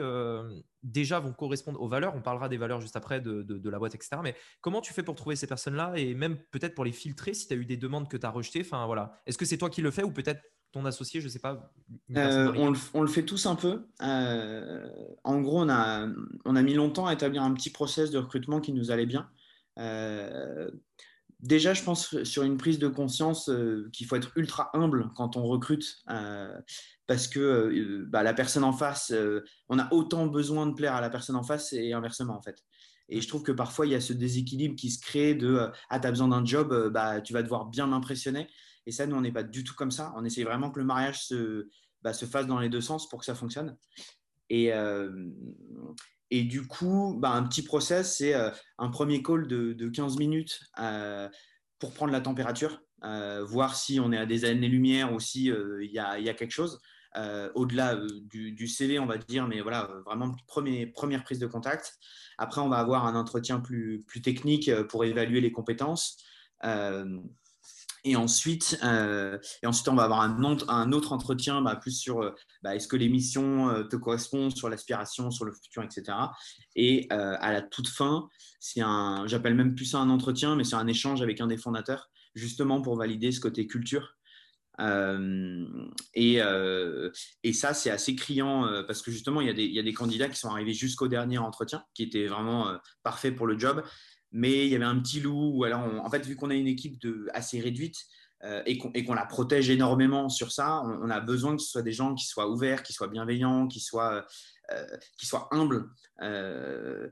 déjà 0.83 1.19
vont 1.19 1.33
correspondre 1.33 1.81
aux 1.81 1.87
valeurs. 1.87 2.15
On 2.15 2.21
parlera 2.21 2.49
des 2.49 2.57
valeurs 2.57 2.81
juste 2.81 2.95
après 2.95 3.19
de, 3.19 3.69
la 3.69 3.79
boîte, 3.79 3.95
etc. 3.95 4.17
Mais 4.23 4.35
comment 4.61 4.79
tu 4.79 4.93
fais 4.93 5.01
pour 5.01 5.15
trouver 5.15 5.35
ces 5.35 5.47
personnes-là 5.47 5.93
et 5.95 6.13
même 6.13 6.37
peut-être 6.51 6.75
pour 6.75 6.85
les 6.85 6.91
filtrer 6.91 7.33
si 7.33 7.47
tu 7.47 7.55
as 7.55 7.57
eu 7.57 7.65
des 7.65 7.77
demandes 7.77 8.07
que 8.07 8.15
tu 8.15 8.27
as 8.27 8.29
rejetées? 8.29 8.61
Enfin, 8.61 8.85
voilà. 8.85 9.19
Est-ce 9.25 9.39
que 9.39 9.45
c'est 9.45 9.57
toi 9.57 9.71
qui 9.71 9.81
le 9.81 9.89
fais 9.89 10.03
ou 10.03 10.11
peut-être 10.11 10.41
ton 10.71 10.85
associé, 10.85 11.19
je 11.19 11.25
ne 11.25 11.31
sais 11.31 11.39
pas 11.39 11.71
on, 12.13 12.69
le, 12.69 13.07
fait 13.07 13.23
tous 13.23 13.47
un 13.47 13.55
peu. 13.55 13.87
en 13.99 15.41
gros, 15.41 15.61
on 15.61 15.69
a, 15.69 16.07
on 16.45 16.55
a 16.55 16.61
mis 16.61 16.75
longtemps 16.75 17.07
à 17.07 17.13
établir 17.13 17.41
un 17.41 17.53
petit 17.55 17.71
process 17.71 18.11
de 18.11 18.19
recrutement 18.19 18.61
qui 18.61 18.71
nous 18.71 18.91
allait 18.91 19.07
bien 19.07 19.31
déjà, 21.39 21.73
je 21.73 21.83
pense 21.83 22.23
sur 22.23 22.43
une 22.43 22.57
prise 22.57 22.79
de 22.79 22.87
conscience 22.87 23.49
euh, 23.49 23.89
qu'il 23.93 24.07
faut 24.07 24.15
être 24.15 24.31
ultra 24.35 24.69
humble 24.73 25.09
quand 25.15 25.37
on 25.37 25.43
recrute, 25.43 25.97
euh, 26.09 26.59
parce 27.05 27.27
que 27.27 27.39
euh, 27.39 28.05
bah, 28.07 28.23
la 28.23 28.33
personne 28.33 28.63
en 28.63 28.73
face, 28.73 29.13
on 29.69 29.79
a 29.79 29.91
autant 29.93 30.27
besoin 30.27 30.65
de 30.65 30.73
plaire 30.73 30.95
à 30.95 31.01
la 31.01 31.09
personne 31.09 31.35
en 31.35 31.43
face 31.43 31.73
et 31.73 31.93
inversement 31.93 32.35
en 32.35 32.41
fait. 32.41 32.63
Et 33.09 33.21
je 33.21 33.27
trouve 33.27 33.43
que 33.43 33.53
parfois 33.53 33.85
il 33.85 33.93
y 33.93 33.95
a 33.95 34.01
ce 34.01 34.13
déséquilibre 34.13 34.75
qui 34.75 34.91
se 34.91 34.99
crée 34.99 35.33
de 35.33 35.69
ah 35.89 35.99
as 36.01 36.11
besoin 36.11 36.27
d'un 36.27 36.43
job, 36.43 36.89
bah 36.91 37.21
tu 37.21 37.31
vas 37.31 37.41
devoir 37.41 37.65
bien 37.65 37.87
m'impressionner. 37.87 38.47
Et 38.85 38.91
ça, 38.91 39.07
nous 39.07 39.15
on 39.15 39.21
n'est 39.21 39.31
pas 39.31 39.43
du 39.43 39.63
tout 39.63 39.75
comme 39.75 39.91
ça. 39.91 40.13
On 40.17 40.25
essaie 40.25 40.43
vraiment 40.43 40.71
que 40.71 40.79
le 40.79 40.85
mariage 40.85 41.25
se, 41.25 41.69
bah, 42.01 42.13
se 42.13 42.25
fasse 42.25 42.47
dans 42.47 42.59
les 42.59 42.69
deux 42.69 42.81
sens 42.81 43.07
pour 43.07 43.19
que 43.19 43.25
ça 43.25 43.35
fonctionne. 43.35 43.77
Et, 44.49 44.71
et 46.29 46.43
du 46.43 46.67
coup, 46.67 47.15
bah, 47.17 47.31
un 47.31 47.43
petit 47.43 47.63
process, 47.63 48.17
c'est 48.17 48.33
euh, 48.33 48.49
un 48.77 48.89
premier 48.89 49.21
call 49.23 49.47
de, 49.47 49.89
15 49.89 50.17
minutes 50.17 50.59
euh, 50.79 51.29
pour 51.79 51.93
prendre 51.93 52.11
la 52.11 52.21
température, 52.21 52.81
euh, 53.03 53.43
voir 53.45 53.75
si 53.75 53.99
on 53.99 54.11
est 54.11 54.17
à 54.17 54.25
des 54.25 54.45
années-lumière 54.45 55.13
ou 55.13 55.19
s'il 55.19 55.55
il 55.81 55.91
y, 55.91 55.99
a, 55.99 56.33
quelque 56.33 56.51
chose. 56.51 56.81
Au-delà 57.55 57.95
du, 58.25 58.67
CV, 58.67 58.99
on 58.99 59.05
va 59.05 59.17
dire, 59.17 59.47
mais 59.47 59.61
voilà, 59.61 59.89
vraiment 60.05 60.35
première 60.47 61.23
prise 61.23 61.39
de 61.39 61.47
contact. 61.47 61.97
Après, 62.37 62.61
on 62.61 62.69
va 62.69 62.77
avoir 62.77 63.07
un 63.07 63.15
entretien 63.15 63.59
plus, 63.59 64.03
plus 64.05 64.21
technique 64.21 64.71
pour 64.89 65.05
évaluer 65.05 65.41
les 65.41 65.51
compétences. 65.51 66.17
Et 68.07 68.15
ensuite, 68.15 68.79
euh, 68.83 69.37
et 69.61 69.67
ensuite, 69.67 69.89
on 69.89 69.95
va 69.95 70.03
avoir 70.03 70.21
un, 70.21 70.91
autre 70.93 71.11
entretien 71.11 71.61
bah, 71.61 71.75
plus 71.75 71.91
sur 71.91 72.21
euh, 72.21 72.31
bah, 72.63 72.73
est-ce 72.73 72.87
que 72.87 72.95
les 72.95 73.09
missions 73.09 73.69
euh, 73.69 73.83
te 73.83 73.97
correspondent, 73.97 74.55
sur 74.55 74.69
l'aspiration, 74.69 75.29
sur 75.29 75.43
le 75.43 75.51
futur, 75.51 75.83
etc. 75.83 76.17
Et 76.77 77.07
à 77.09 77.51
la 77.51 77.61
toute 77.61 77.89
fin, 77.89 78.29
c'est 78.61 78.79
un, 78.79 79.25
j'appelle 79.27 79.55
même 79.55 79.75
plus 79.75 79.85
ça 79.85 79.99
un 79.99 80.09
entretien, 80.09 80.55
mais 80.55 80.63
c'est 80.63 80.75
un 80.75 80.87
échange 80.87 81.21
avec 81.21 81.41
un 81.41 81.47
des 81.47 81.57
fondateurs, 81.57 82.09
justement 82.33 82.81
pour 82.81 82.95
valider 82.95 83.33
ce 83.33 83.41
côté 83.41 83.67
culture. 83.67 84.15
Et, 86.13 86.39
et, 87.43 87.53
ça, 87.53 87.73
c'est 87.73 87.89
assez 87.89 88.15
criant 88.15 88.83
parce 88.87 89.01
que 89.01 89.11
justement, 89.11 89.41
il 89.41 89.47
y, 89.47 89.49
a 89.49 89.53
des, 89.53 89.65
il 89.65 89.73
y, 89.73 89.79
a 89.79 89.83
des, 89.83 89.93
candidats 89.93 90.29
qui 90.29 90.39
sont 90.39 90.49
arrivés 90.49 90.73
jusqu'au 90.73 91.09
dernier 91.09 91.39
entretien, 91.39 91.83
qui 91.93 92.03
étaient 92.03 92.27
vraiment 92.27 92.77
parfaits 93.03 93.35
pour 93.35 93.47
le 93.47 93.59
job 93.59 93.83
mais 94.37 94.67
il 94.67 94.71
y 94.71 94.75
avait 94.75 94.85
un 94.85 94.99
petit 94.99 95.19
loup. 95.19 95.63
alors, 95.63 95.81
en 95.81 96.09
fait, 96.11 96.23
vu 96.23 96.35
qu'on 96.35 96.51
a 96.51 96.53
une 96.53 96.67
équipe 96.67 97.01
de, 97.01 97.27
assez 97.33 97.59
réduite 97.59 97.97
euh, 98.43 98.61
et 98.67 98.77
qu'on 98.77 99.13
la 99.15 99.25
protège 99.25 99.71
énormément 99.71 100.29
sur 100.29 100.51
ça, 100.51 100.83
on, 100.83 101.09
a 101.09 101.19
besoin 101.19 101.55
que 101.55 101.61
ce 101.63 101.71
soit 101.71 101.81
des 101.81 101.91
gens 101.91 102.13
qui 102.13 102.27
soient 102.27 102.47
ouverts, 102.47 102.83
qui 102.83 102.93
soient 102.93 103.07
bienveillants, 103.07 103.67
qui 103.67 103.79
soient, 103.79 104.27
euh, 104.71 104.97
qui 105.17 105.25
soient 105.25 105.47
humbles. 105.49 105.89
Euh, 106.21 107.07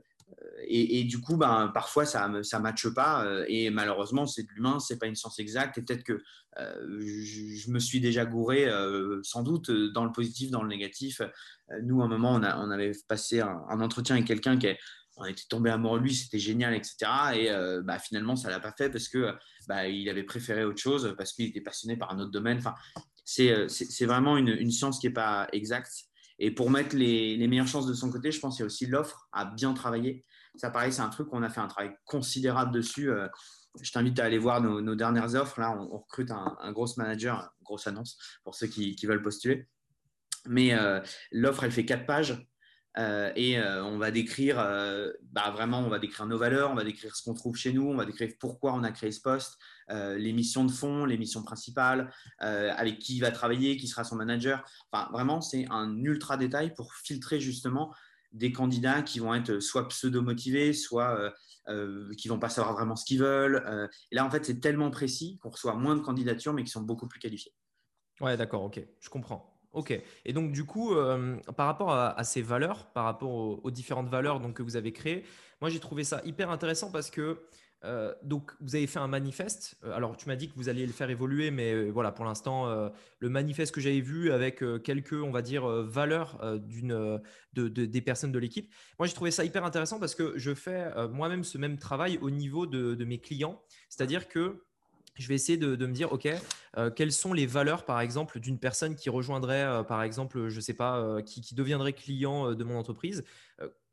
et, 0.68 1.02
du 1.02 1.20
coup, 1.20 1.36
ben, 1.36 1.72
parfois, 1.74 2.04
ça 2.04 2.28
ne 2.28 2.58
matche 2.58 2.88
pas. 2.94 3.26
et 3.48 3.70
malheureusement, 3.70 4.26
c'est 4.26 4.44
de 4.44 4.48
l'humain, 4.50 4.78
ce 4.78 4.92
n'est 4.92 4.98
pas 4.98 5.06
une 5.06 5.14
science 5.16 5.40
exacte. 5.40 5.78
Et 5.78 5.82
peut-être 5.82 6.04
que 6.04 6.20
je, 6.56 7.70
me 7.70 7.78
suis 7.80 8.00
déjà 8.00 8.24
gouré, 8.24 8.68
sans 9.22 9.42
doute, 9.42 9.70
dans 9.70 10.04
le 10.04 10.10
positif, 10.12 10.50
dans 10.50 10.62
le 10.62 10.68
négatif. 10.68 11.22
nous, 11.82 12.02
à 12.02 12.06
un 12.06 12.08
moment, 12.08 12.34
on 12.34 12.70
avait 12.70 12.92
passé 13.06 13.40
un, 13.40 13.62
un 13.68 13.80
entretien 13.80 14.16
avec 14.16 14.26
quelqu'un 14.26 14.58
qui 14.58 14.66
est 14.66 14.78
on 15.16 15.24
était 15.24 15.44
tombé 15.48 15.70
amoureux 15.70 15.98
de 15.98 16.04
lui, 16.04 16.14
c'était 16.14 16.38
génial, 16.38 16.74
etc. 16.74 16.96
Et 17.34 17.50
euh, 17.50 17.82
bah, 17.82 17.98
finalement, 17.98 18.36
ça 18.36 18.50
l'a 18.50 18.60
pas 18.60 18.72
fait 18.76 18.90
parce 18.90 19.08
que 19.08 19.34
bah, 19.66 19.88
il 19.88 20.08
avait 20.08 20.24
préféré 20.24 20.64
autre 20.64 20.80
chose, 20.80 21.14
parce 21.16 21.32
qu'il 21.32 21.46
était 21.46 21.62
passionné 21.62 21.96
par 21.96 22.12
un 22.12 22.18
autre 22.18 22.30
domaine. 22.30 22.58
Enfin, 22.58 22.74
c'est 23.24 24.04
vraiment 24.04 24.36
une, 24.36 24.70
science 24.70 24.98
qui 24.98 25.06
n'est 25.06 25.12
pas 25.12 25.48
exacte. 25.52 25.90
Et 26.38 26.50
pour 26.50 26.70
mettre 26.70 26.94
les, 26.94 27.44
meilleures 27.48 27.66
chances 27.66 27.86
de 27.86 27.94
son 27.94 28.10
côté, 28.10 28.30
je 28.30 28.40
pense 28.40 28.56
qu'il 28.56 28.62
y 28.62 28.64
a 28.64 28.66
aussi 28.66 28.86
l'offre 28.86 29.26
à 29.32 29.46
bien 29.46 29.72
travailler. 29.72 30.24
Ça, 30.56 30.70
pareil, 30.70 30.92
c'est 30.92 31.02
un 31.02 31.08
truc 31.08 31.28
qu'on 31.28 31.42
a 31.42 31.48
fait 31.48 31.60
un 31.60 31.66
travail 31.66 31.92
considérable 32.04 32.72
dessus. 32.72 33.10
Je 33.80 33.92
t'invite 33.92 34.18
à 34.20 34.24
aller 34.24 34.38
voir 34.38 34.60
nos, 34.60 34.94
dernières 34.94 35.34
offres. 35.34 35.58
Là, 35.60 35.72
on, 35.72 35.98
recrute 35.98 36.30
un, 36.30 36.72
gros 36.72 36.86
manager, 36.98 37.50
grosse 37.62 37.86
annonce 37.86 38.18
pour 38.44 38.54
ceux 38.54 38.66
qui, 38.66 38.94
veulent 39.06 39.22
postuler. 39.22 39.66
Mais 40.46 40.76
l'offre, 41.32 41.64
elle 41.64 41.72
fait 41.72 41.86
quatre 41.86 42.04
pages. 42.04 42.46
Euh, 42.98 43.30
et 43.36 43.58
euh, 43.58 43.84
on 43.84 43.98
va 43.98 44.10
décrire, 44.10 44.58
euh, 44.58 45.10
bah, 45.32 45.50
vraiment, 45.50 45.80
on 45.80 45.88
va 45.88 45.98
décrire 45.98 46.26
nos 46.26 46.38
valeurs, 46.38 46.70
on 46.70 46.74
va 46.74 46.84
décrire 46.84 47.14
ce 47.14 47.22
qu'on 47.22 47.34
trouve 47.34 47.56
chez 47.56 47.72
nous, 47.72 47.86
on 47.86 47.96
va 47.96 48.06
décrire 48.06 48.30
pourquoi 48.40 48.72
on 48.72 48.82
a 48.84 48.90
créé 48.90 49.12
ce 49.12 49.20
poste, 49.20 49.58
les 49.88 50.32
missions 50.32 50.64
de 50.64 50.72
fond, 50.72 51.04
les 51.04 51.18
missions 51.18 51.42
principales, 51.42 52.12
avec 52.38 52.98
qui 52.98 53.16
il 53.16 53.20
va 53.20 53.30
travailler, 53.30 53.76
qui 53.76 53.86
sera 53.86 54.04
son 54.04 54.16
manager. 54.16 54.64
Enfin, 54.90 55.08
vraiment, 55.12 55.40
c'est 55.40 55.66
un 55.70 55.96
ultra 56.02 56.36
détail 56.36 56.74
pour 56.74 56.92
filtrer 56.94 57.38
justement 57.38 57.94
des 58.32 58.50
candidats 58.50 59.02
qui 59.02 59.20
vont 59.20 59.34
être 59.34 59.60
soit 59.60 59.86
pseudo-motivés, 59.88 60.72
soit 60.72 61.32
qui 62.16 62.28
vont 62.28 62.40
pas 62.40 62.48
savoir 62.48 62.74
vraiment 62.74 62.96
ce 62.96 63.04
qu'ils 63.04 63.20
veulent. 63.20 63.62
et 64.10 64.16
là, 64.16 64.24
en 64.24 64.30
fait, 64.30 64.44
c'est 64.44 64.58
tellement 64.58 64.90
précis 64.90 65.38
qu'on 65.40 65.50
reçoit 65.50 65.74
moins 65.74 65.94
de 65.94 66.00
candidatures, 66.00 66.52
mais 66.52 66.64
qui 66.64 66.70
sont 66.70 66.82
beaucoup 66.82 67.06
plus 67.06 67.20
qualifiées. 67.20 67.54
Ouais, 68.20 68.36
d'accord, 68.36 68.62
ok, 68.62 68.84
je 68.98 69.08
comprends. 69.08 69.55
Ok. 69.76 69.92
Et 70.24 70.32
donc, 70.32 70.52
du 70.52 70.64
coup, 70.64 70.94
euh, 70.94 71.36
par 71.54 71.66
rapport 71.66 71.92
à, 71.92 72.24
ces 72.24 72.40
valeurs, 72.40 72.86
par 72.86 73.04
rapport 73.04 73.30
aux, 73.62 73.70
différentes 73.70 74.08
valeurs 74.08 74.40
donc, 74.40 74.54
que 74.54 74.62
vous 74.62 74.76
avez 74.76 74.90
créées, 74.90 75.22
moi, 75.60 75.68
j'ai 75.68 75.80
trouvé 75.80 76.02
ça 76.02 76.22
hyper 76.24 76.50
intéressant 76.50 76.90
parce 76.90 77.10
que 77.10 77.42
euh, 77.84 78.14
donc, 78.22 78.52
vous 78.62 78.74
avez 78.74 78.86
fait 78.86 79.00
un 79.00 79.06
manifeste. 79.06 79.76
Euh, 79.84 79.92
alors, 79.92 80.16
tu 80.16 80.28
m'as 80.28 80.36
dit 80.36 80.48
que 80.48 80.54
vous 80.56 80.70
alliez 80.70 80.86
le 80.86 80.94
faire 80.94 81.10
évoluer, 81.10 81.50
mais 81.50 81.90
voilà, 81.90 82.10
pour 82.10 82.24
l'instant, 82.24 82.90
le 83.18 83.28
manifeste 83.28 83.74
que 83.74 83.82
j'avais 83.82 84.00
vu 84.00 84.32
avec 84.32 84.64
quelques, 84.82 85.12
on 85.12 85.30
va 85.30 85.42
dire, 85.42 85.66
valeurs 85.68 86.58
d'une, 86.58 87.20
de, 87.52 87.68
des 87.68 88.00
personnes 88.00 88.32
de 88.32 88.38
l'équipe. 88.38 88.72
Moi, 88.98 89.06
j'ai 89.06 89.14
trouvé 89.14 89.30
ça 89.30 89.44
hyper 89.44 89.62
intéressant 89.62 90.00
parce 90.00 90.14
que 90.14 90.38
je 90.38 90.54
fais 90.54 90.90
moi-même 91.08 91.44
ce 91.44 91.58
même 91.58 91.76
travail 91.76 92.18
au 92.22 92.30
niveau 92.30 92.64
de 92.64 93.04
mes 93.04 93.18
clients. 93.18 93.60
C'est-à-dire 93.90 94.26
que 94.26 94.65
je 95.16 95.28
vais 95.28 95.34
essayer 95.34 95.58
de, 95.58 95.86
me 95.86 95.92
dire, 95.92 96.12
OK, 96.12 96.28
euh, 96.76 96.90
quelles 96.90 97.12
sont 97.12 97.32
les 97.32 97.46
valeurs, 97.46 97.84
par 97.84 98.00
exemple, 98.00 98.38
d'une 98.40 98.58
personne 98.58 98.94
qui 98.94 99.10
rejoindrait, 99.10 99.62
euh, 99.62 99.82
par 99.82 100.02
exemple, 100.02 100.48
je 100.48 100.56
ne 100.56 100.60
sais 100.60 100.74
pas, 100.74 100.98
euh, 100.98 101.22
qui, 101.22 101.54
deviendrait 101.54 101.92
client 101.92 102.52
de 102.52 102.64
mon 102.64 102.76
entreprise 102.76 103.24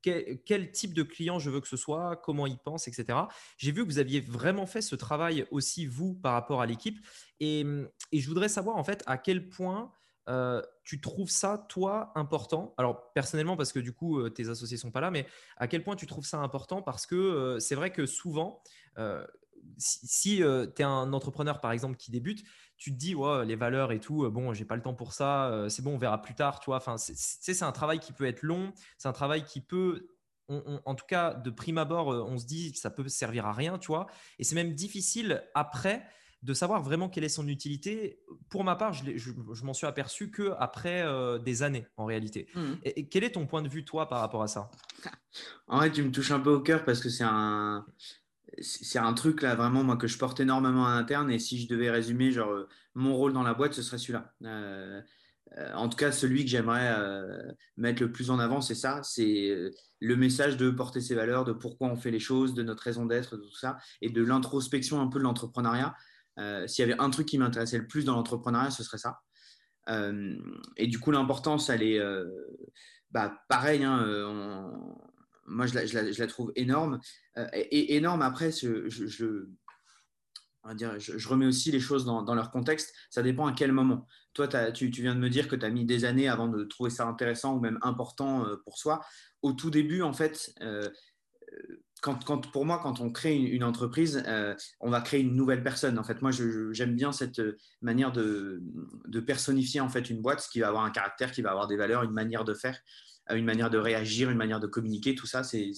quel, 0.01 0.71
type 0.73 0.93
de 0.93 1.03
client 1.03 1.39
je 1.39 1.49
veux 1.49 1.61
que 1.61 1.67
ce 1.67 1.77
soit, 1.77 2.17
comment 2.17 2.45
il 2.45 2.57
pense, 2.57 2.89
etc. 2.89 3.19
J'ai 3.57 3.71
vu 3.71 3.83
que 3.83 3.87
vous 3.87 3.99
aviez 3.99 4.19
vraiment 4.19 4.65
fait 4.65 4.81
ce 4.81 4.97
travail 4.97 5.45
aussi, 5.49 5.85
vous, 5.85 6.13
par 6.13 6.33
rapport 6.33 6.61
à 6.61 6.65
l'équipe. 6.65 6.99
Et, 7.39 7.65
je 8.11 8.27
voudrais 8.27 8.49
savoir, 8.49 8.75
en 8.75 8.83
fait, 8.83 9.01
à 9.05 9.17
quel 9.17 9.47
point 9.47 9.93
tu 10.83 10.99
trouves 10.99 11.29
ça, 11.29 11.65
toi, 11.69 12.11
important? 12.15 12.73
Alors, 12.77 13.13
personnellement, 13.13 13.55
parce 13.55 13.71
que 13.71 13.79
du 13.79 13.93
coup, 13.93 14.29
tes 14.29 14.49
associés 14.49 14.75
ne 14.75 14.81
sont 14.81 14.91
pas 14.91 14.99
là, 14.99 15.09
mais 15.09 15.25
à 15.55 15.69
quel 15.69 15.85
point 15.85 15.95
tu 15.95 16.05
trouves 16.05 16.25
ça 16.25 16.39
important? 16.39 16.81
Parce 16.81 17.05
que 17.05 17.57
c'est 17.61 17.75
vrai 17.75 17.93
que 17.93 18.05
souvent, 18.05 18.61
si, 19.77 20.43
euh, 20.43 20.67
tu 20.67 20.81
es 20.81 20.85
un 20.85 21.13
entrepreneur, 21.13 21.59
par 21.59 21.71
exemple, 21.71 21.97
qui 21.97 22.11
débute, 22.11 22.43
tu 22.77 22.91
te 22.91 22.97
dis, 22.97 23.15
ouais, 23.15 23.45
les 23.45 23.55
valeurs 23.55 23.91
et 23.91 23.99
tout, 23.99 24.25
euh, 24.25 24.29
bon, 24.29 24.53
j'ai 24.53 24.65
pas 24.65 24.75
le 24.75 24.81
temps 24.81 24.93
pour 24.93 25.13
ça, 25.13 25.47
euh, 25.47 25.69
c'est 25.69 25.81
bon, 25.81 25.95
on 25.95 25.97
verra 25.97 26.21
plus 26.21 26.35
tard, 26.35 26.59
tu 26.59 26.65
vois. 26.65 26.77
Enfin, 26.77 26.95
c'est 26.97 27.63
un 27.63 27.71
travail 27.71 27.99
qui 27.99 28.13
peut 28.13 28.25
être 28.25 28.43
long, 28.43 28.73
c'est 28.97 29.07
un 29.07 29.13
travail 29.13 29.43
qui 29.43 29.61
peut, 29.61 30.07
en 30.49 30.95
tout 30.95 31.05
cas, 31.07 31.33
de 31.33 31.49
prime 31.49 31.77
abord, 31.77 32.07
on 32.07 32.37
se 32.37 32.45
dit 32.45 32.73
que 32.73 32.79
ça 32.79 32.89
peut 32.89 33.07
servir 33.07 33.45
à 33.45 33.53
rien, 33.53 33.77
tu 33.77 33.87
vois. 33.87 34.07
Et 34.39 34.43
c'est 34.43 34.55
même 34.55 34.73
difficile 34.73 35.43
après 35.55 36.05
de 36.41 36.53
savoir 36.53 36.83
vraiment 36.83 37.07
quelle 37.07 37.23
est 37.23 37.29
son 37.29 37.47
utilité. 37.47 38.19
Pour 38.49 38.65
ma 38.65 38.75
part, 38.75 38.91
je, 38.91 39.31
m'en 39.63 39.73
suis 39.73 39.87
aperçu 39.87 40.29
que 40.29 40.53
après 40.59 41.05
des 41.39 41.63
années, 41.63 41.87
en 41.95 42.03
réalité. 42.03 42.49
Mmh. 42.53 42.73
et, 42.83 43.07
quel 43.07 43.23
est 43.23 43.31
ton 43.31 43.47
point 43.47 43.61
de 43.61 43.69
vue, 43.69 43.85
toi, 43.85 44.09
par 44.09 44.19
rapport 44.19 44.43
à 44.43 44.47
ça? 44.47 44.69
En 45.67 45.77
vrai, 45.77 45.91
tu 45.91 46.03
me 46.03 46.11
touches 46.11 46.31
un 46.31 46.41
peu 46.41 46.51
au 46.51 46.59
cœur 46.59 46.83
parce 46.83 46.99
que 46.99 47.07
c'est 47.07 47.23
un, 47.23 47.85
c'est 48.61 48.99
un 48.99 49.13
truc 49.13 49.41
là 49.41 49.55
vraiment 49.55 49.83
moi 49.83 49.97
que 49.97 50.07
je 50.07 50.17
porte 50.17 50.39
énormément 50.39 50.85
à 50.85 50.95
l'interne 50.95 51.31
et 51.31 51.39
si 51.39 51.59
je 51.59 51.67
devais 51.67 51.89
résumer 51.89 52.31
genre 52.31 52.51
euh, 52.51 52.67
mon 52.93 53.15
rôle 53.15 53.33
dans 53.33 53.43
la 53.43 53.53
boîte 53.53 53.73
ce 53.73 53.81
serait 53.81 53.97
celui-là. 53.97 54.33
Euh, 54.43 55.01
euh, 55.57 55.73
en 55.73 55.89
tout 55.89 55.97
cas 55.97 56.11
celui 56.11 56.43
que 56.43 56.49
j'aimerais 56.49 56.95
mettre 57.77 58.01
le 58.01 58.11
plus 58.11 58.29
en 58.29 58.39
avant 58.39 58.61
c'est 58.61 58.75
ça 58.75 59.01
c'est 59.03 59.55
le 59.99 60.15
message 60.15 60.57
de 60.57 60.69
porter 60.69 61.01
ses 61.01 61.15
valeurs 61.15 61.45
de 61.45 61.53
pourquoi 61.53 61.87
on 61.87 61.95
fait 61.95 62.11
les 62.11 62.19
choses 62.19 62.53
de 62.53 62.63
notre 62.63 62.83
raison 62.83 63.05
d'être 63.05 63.37
tout 63.37 63.55
ça 63.55 63.77
et 64.01 64.09
de 64.09 64.23
l'introspection 64.23 65.01
un 65.01 65.07
peu 65.07 65.19
de 65.19 65.23
l'entrepreneuriat. 65.23 65.95
S'il 66.65 66.87
y 66.87 66.91
avait 66.91 66.99
un 66.99 67.09
truc 67.11 67.27
qui 67.27 67.37
m'intéressait 67.37 67.77
le 67.77 67.87
plus 67.87 68.05
dans 68.05 68.15
l'entrepreneuriat 68.15 68.71
ce 68.71 68.83
serait 68.83 68.97
ça. 68.97 69.19
Et 70.77 70.87
du 70.87 70.99
coup 70.99 71.11
l'importance 71.11 71.69
elle 71.69 71.83
est 71.83 72.01
bah, 73.11 73.37
pareil 73.47 73.83
hein, 73.83 74.71
moi, 75.45 75.65
je 75.65 76.19
la, 76.19 76.27
trouve 76.27 76.51
énorme. 76.55 76.99
Euh, 77.37 77.47
et, 77.53 77.95
énorme, 77.95 78.21
après, 78.21 78.51
je, 78.51 79.47
remets 81.27 81.45
aussi 81.45 81.71
les 81.71 81.79
choses 81.79 82.05
dans, 82.05 82.35
leur 82.35 82.51
contexte. 82.51 82.93
Ça 83.09 83.21
dépend 83.21 83.47
à 83.47 83.53
quel 83.53 83.71
moment. 83.71 84.07
Toi, 84.33 84.47
tu, 84.71 84.87
viens 84.89 85.15
de 85.15 85.19
me 85.19 85.29
dire 85.29 85.47
que 85.47 85.55
tu 85.55 85.65
as 85.65 85.69
mis 85.69 85.85
des 85.85 86.05
années 86.05 86.27
avant 86.27 86.47
de 86.47 86.63
trouver 86.63 86.89
ça 86.89 87.05
intéressant 87.07 87.55
ou 87.55 87.59
même 87.59 87.79
important 87.81 88.45
euh, 88.45 88.55
pour 88.63 88.77
soi. 88.77 89.01
Au 89.41 89.53
tout 89.53 89.69
début, 89.69 90.01
en 90.01 90.13
fait, 90.13 90.53
euh, 90.61 90.89
quand, 92.01 92.51
pour 92.51 92.65
moi, 92.65 92.79
quand 92.81 92.99
on 92.99 93.11
crée 93.11 93.35
une, 93.35 93.63
entreprise, 93.63 94.23
on 94.81 94.89
va 94.89 95.01
créer 95.01 95.21
une 95.21 95.35
nouvelle 95.35 95.63
personne. 95.63 95.97
En 95.99 96.03
fait, 96.03 96.21
moi, 96.21 96.31
j'aime 96.71 96.95
bien 96.95 97.11
cette 97.13 97.41
manière 97.81 98.11
de, 98.11 98.61
de, 99.05 99.19
personnifier 99.21 99.79
en 99.79 99.87
fait 99.87 100.09
une 100.09 100.21
boîte 100.21 100.45
qui 100.51 100.59
va 100.59 100.67
avoir 100.67 100.83
un 100.83 100.91
caractère, 100.91 101.31
qui 101.31 101.41
va 101.41 101.51
avoir 101.51 101.67
des 101.67 101.77
valeurs, 101.77 102.03
une 102.03 102.11
manière 102.11 102.43
de 102.43 102.53
faire 102.53 102.77
une 103.29 103.45
manière 103.45 103.69
de 103.69 103.77
réagir, 103.77 104.29
une 104.29 104.37
manière 104.37 104.59
de 104.59 104.67
communiquer, 104.67 105.15
tout 105.15 105.27
ça, 105.27 105.43
c'est, 105.43 105.71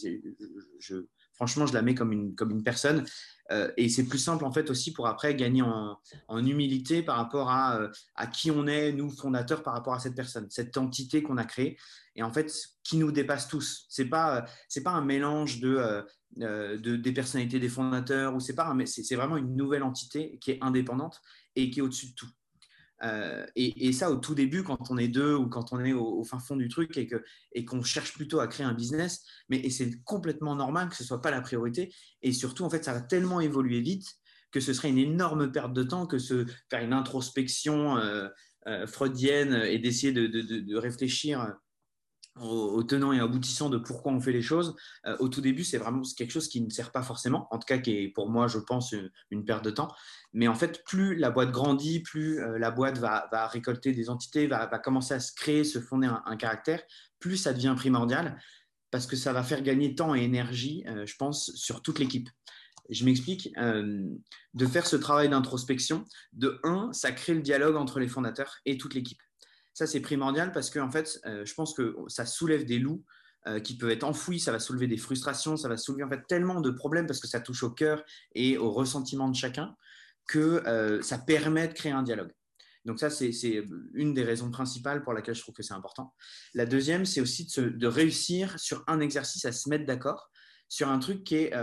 je, 0.79 1.05
franchement, 1.35 1.67
je 1.67 1.73
la 1.73 1.81
mets 1.81 1.95
comme 1.95 2.11
une, 2.11 2.35
comme 2.35 2.51
une 2.51 2.63
personne. 2.63 3.05
Euh, 3.51 3.71
et 3.77 3.89
c'est 3.89 4.05
plus 4.05 4.17
simple, 4.17 4.43
en 4.45 4.51
fait, 4.51 4.69
aussi 4.69 4.91
pour 4.91 5.07
après 5.07 5.35
gagner 5.35 5.61
en, 5.61 5.99
humilité 6.45 7.03
par 7.03 7.17
rapport 7.17 7.49
à, 7.49 7.79
euh, 7.79 7.89
à, 8.15 8.27
qui 8.27 8.49
on 8.49 8.65
est, 8.65 8.91
nous, 8.91 9.09
fondateurs, 9.09 9.61
par 9.61 9.73
rapport 9.73 9.93
à 9.93 9.99
cette 9.99 10.15
personne, 10.15 10.47
cette 10.49 10.77
entité 10.77 11.21
qu'on 11.21 11.37
a 11.37 11.45
créée. 11.45 11.77
Et 12.15 12.23
en 12.23 12.31
fait, 12.31 12.51
qui 12.83 12.97
nous 12.97 13.11
dépasse 13.11 13.47
tous. 13.47 13.85
Ce 13.89 14.01
n'est 14.01 14.09
pas, 14.09 14.45
c'est 14.67 14.83
pas 14.83 14.91
un 14.91 15.03
mélange 15.03 15.59
de, 15.59 16.03
euh, 16.39 16.77
de, 16.77 16.95
des 16.95 17.11
personnalités 17.11 17.59
des 17.59 17.69
fondateurs, 17.69 18.33
ou 18.35 18.39
c'est, 18.39 18.55
pas 18.55 18.75
c'est 18.85 19.15
vraiment 19.15 19.37
une 19.37 19.55
nouvelle 19.55 19.83
entité 19.83 20.37
qui 20.39 20.51
est 20.51 20.59
indépendante 20.61 21.21
et 21.55 21.69
qui 21.69 21.79
est 21.79 21.81
au-dessus 21.81 22.07
de 22.07 22.13
tout. 22.15 22.29
Euh, 23.03 23.45
et, 23.55 23.91
ça, 23.91 24.09
au 24.11 24.15
tout 24.15 24.35
début, 24.35 24.63
quand 24.63 24.89
on 24.89 24.97
est 24.97 25.07
deux 25.07 25.35
ou 25.35 25.47
quand 25.47 25.73
on 25.73 25.83
est 25.83 25.93
au, 25.93 26.23
fin 26.23 26.39
fond 26.39 26.55
du 26.55 26.69
truc 26.69 26.97
et, 26.97 27.07
que, 27.07 27.23
et 27.53 27.65
qu'on 27.65 27.83
cherche 27.83 28.13
plutôt 28.13 28.39
à 28.39 28.47
créer 28.47 28.65
un 28.65 28.73
business, 28.73 29.23
mais 29.49 29.69
c'est 29.69 30.03
complètement 30.03 30.55
normal 30.55 30.89
que 30.89 30.95
ce 30.95 31.03
ne 31.03 31.07
soit 31.07 31.21
pas 31.21 31.31
la 31.31 31.41
priorité. 31.41 31.93
Et 32.21 32.31
surtout, 32.31 32.63
en 32.63 32.69
fait, 32.69 32.83
ça 32.83 32.93
va 32.93 33.01
tellement 33.01 33.41
évoluer 33.41 33.81
vite 33.81 34.07
que 34.51 34.59
ce 34.59 34.73
serait 34.73 34.89
une 34.89 34.97
énorme 34.97 35.51
perte 35.51 35.73
de 35.73 35.83
temps 35.83 36.07
que 36.07 36.17
se 36.17 36.45
faire 36.69 36.81
une 36.81 36.93
introspection 36.93 37.97
euh, 37.97 38.29
euh, 38.67 38.87
freudienne 38.87 39.53
et 39.53 39.79
d'essayer 39.79 40.13
de, 40.13 40.27
de, 40.27 40.41
de, 40.41 40.75
réfléchir 40.77 41.55
au, 42.41 42.83
tenant 42.83 43.13
et 43.13 43.19
aboutissant 43.19 43.69
de 43.69 43.77
pourquoi 43.77 44.11
on 44.11 44.19
fait 44.19 44.31
les 44.31 44.41
choses. 44.41 44.75
Euh, 45.05 45.15
au 45.19 45.29
tout 45.29 45.41
début, 45.41 45.63
c'est 45.63 45.77
vraiment 45.77 46.01
quelque 46.17 46.31
chose 46.31 46.47
qui 46.47 46.61
ne 46.61 46.69
sert 46.69 46.91
pas 46.91 47.01
forcément, 47.01 47.47
en 47.51 47.59
tout 47.59 47.65
cas 47.65 47.77
qui 47.77 47.91
est 47.91 48.07
pour 48.09 48.29
moi, 48.29 48.47
je 48.47 48.59
pense, 48.59 48.93
une, 49.31 49.45
perte 49.45 49.63
de 49.63 49.69
temps. 49.69 49.87
Mais 50.33 50.47
en 50.47 50.55
fait, 50.55 50.83
plus 50.85 51.15
la 51.15 51.29
boîte 51.31 51.51
grandit, 51.51 52.01
plus 52.01 52.39
euh, 52.39 52.57
la 52.57 52.71
boîte 52.71 52.97
va, 52.97 53.47
récolter 53.47 53.93
des 53.93 54.09
entités, 54.09 54.47
va, 54.47 54.67
commencer 54.79 55.13
à 55.13 55.19
se 55.19 55.33
créer, 55.33 55.63
se 55.63 55.79
fonder 55.79 56.09
un, 56.25 56.35
caractère, 56.35 56.81
plus 57.19 57.37
ça 57.37 57.53
devient 57.53 57.73
primordial 57.77 58.39
parce 58.91 59.07
que 59.07 59.15
ça 59.15 59.33
va 59.33 59.43
faire 59.43 59.61
gagner 59.61 59.95
temps 59.95 60.15
et 60.15 60.23
énergie, 60.23 60.83
euh, 60.87 61.05
je 61.05 61.15
pense, 61.17 61.51
sur 61.55 61.81
toute 61.81 61.99
l'équipe. 61.99 62.29
Je 62.89 63.03
m'explique, 63.03 63.51
de 63.55 64.65
faire 64.67 64.85
ce 64.85 64.95
travail 64.95 65.27
d'introspection, 65.27 66.05
de 66.33 66.59
un, 66.63 66.93
ça 66.93 67.11
crée 67.11 67.33
le 67.33 67.41
dialogue 67.41 67.77
entre 67.77 67.99
les 67.99 68.07
fondateurs 68.07 68.57
et 68.65 68.77
toute 68.77 68.93
l'équipe. 68.93 69.17
Ça, 69.75 69.85
c'est 69.85 69.99
primordial 69.99 70.53
parce 70.53 70.69
que, 70.69 70.79
en 70.79 70.89
fait, 70.89 71.19
euh, 71.25 71.45
je 71.45 71.53
pense 71.53 71.73
que 71.73 71.97
ça 72.07 72.25
soulève 72.25 72.63
des 72.63 72.79
loups 72.79 73.03
euh, 73.45 73.59
qui 73.59 73.77
peuvent 73.77 73.89
être 73.89 74.05
enfouis, 74.05 74.39
ça 74.39 74.53
va 74.53 74.59
soulever 74.59 74.87
des 74.87 74.95
frustrations, 74.95 75.57
ça 75.57 75.67
va 75.67 75.75
soulever 75.75 76.03
en 76.03 76.09
fait 76.09 76.25
tellement 76.29 76.61
de 76.61 76.71
problèmes 76.71 77.05
parce 77.05 77.19
que 77.19 77.27
ça 77.27 77.41
touche 77.41 77.61
au 77.61 77.69
cœur 77.69 78.01
et 78.33 78.57
au 78.57 78.71
ressentiment 78.71 79.27
de 79.27 79.35
chacun 79.35 79.75
que 80.29 80.65
euh, 80.65 81.01
ça 81.01 81.17
permet 81.17 81.67
de 81.67 81.73
créer 81.73 81.91
un 81.91 82.03
dialogue. 82.03 82.31
Donc 82.85 82.99
ça, 82.99 83.09
c'est 83.09 83.33
une 83.93 84.13
des 84.13 84.23
raisons 84.23 84.49
principales 84.49 85.03
pour 85.03 85.11
laquelle 85.11 85.35
je 85.35 85.41
trouve 85.41 85.55
que 85.55 85.63
c'est 85.63 85.73
important. 85.73 86.13
La 86.53 86.65
deuxième, 86.65 87.03
c'est 87.03 87.19
aussi 87.19 87.45
de, 87.57 87.67
de, 87.67 87.87
réussir 87.87 88.57
sur 88.57 88.81
un 88.87 89.01
exercice 89.01 89.43
à 89.43 89.51
se 89.51 89.67
mettre 89.67 89.85
d'accord 89.85 90.31
sur 90.69 90.87
un 90.87 90.99
truc 90.99 91.23
qui 91.25 91.35
est, 91.35 91.53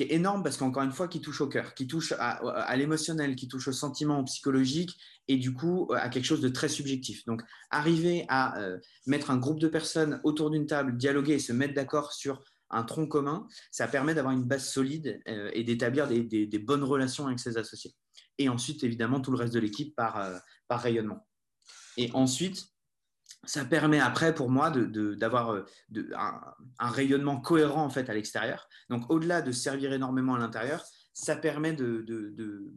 qui 0.00 0.10
est 0.10 0.16
énorme 0.16 0.42
parce 0.42 0.56
qu'encore 0.56 0.82
une 0.82 0.92
fois, 0.92 1.08
qui 1.08 1.20
touche 1.20 1.42
au 1.42 1.46
cœur, 1.46 1.74
qui 1.74 1.86
touche 1.86 2.14
à, 2.18 2.74
l'émotionnel, 2.74 3.36
qui 3.36 3.48
touche 3.48 3.68
au 3.68 3.72
sentiment, 3.72 4.20
au 4.20 4.24
psychologique 4.24 4.98
et 5.28 5.36
du 5.36 5.52
coup 5.52 5.90
à 5.94 6.08
quelque 6.08 6.24
chose 6.24 6.40
de 6.40 6.48
très 6.48 6.70
subjectif. 6.70 7.26
Donc, 7.26 7.42
arriver 7.70 8.24
à 8.30 8.58
euh, 8.60 8.78
mettre 9.06 9.30
un 9.30 9.36
groupe 9.36 9.60
de 9.60 9.68
personnes 9.68 10.18
autour 10.24 10.50
d'une 10.50 10.64
table, 10.64 10.96
dialoguer 10.96 11.34
et 11.34 11.38
se 11.38 11.52
mettre 11.52 11.74
d'accord 11.74 12.14
sur 12.14 12.42
un 12.70 12.82
tronc 12.84 13.08
commun, 13.08 13.46
ça 13.70 13.88
permet 13.88 14.14
d'avoir 14.14 14.32
une 14.32 14.44
base 14.44 14.70
solide 14.70 15.20
euh, 15.28 15.50
et 15.52 15.64
d'établir 15.64 16.08
des, 16.08 16.62
bonnes 16.64 16.84
relations 16.84 17.26
avec 17.26 17.38
ses 17.38 17.58
associés. 17.58 17.94
et 18.38 18.48
ensuite, 18.48 18.82
évidemment, 18.84 19.20
tout 19.20 19.32
le 19.32 19.36
reste 19.36 19.52
de 19.52 19.60
l'équipe 19.60 19.94
par, 19.94 20.40
par 20.66 20.80
rayonnement. 20.80 21.28
Et 21.98 22.10
ensuite, 22.14 22.69
ça 23.44 23.64
permet 23.64 24.00
après 24.00 24.34
pour 24.34 24.50
moi 24.50 24.70
d'avoir 24.70 25.64
de, 25.88 26.10
un, 26.14 26.40
un, 26.78 26.90
rayonnement 26.90 27.40
cohérent 27.40 27.84
en 27.84 27.90
fait 27.90 28.10
à 28.10 28.14
l'extérieur. 28.14 28.68
Donc 28.90 29.10
au-delà 29.10 29.40
de 29.40 29.50
servir 29.50 29.92
énormément 29.92 30.34
à 30.34 30.38
l'intérieur, 30.38 30.84
ça 31.12 31.36
permet 31.36 31.76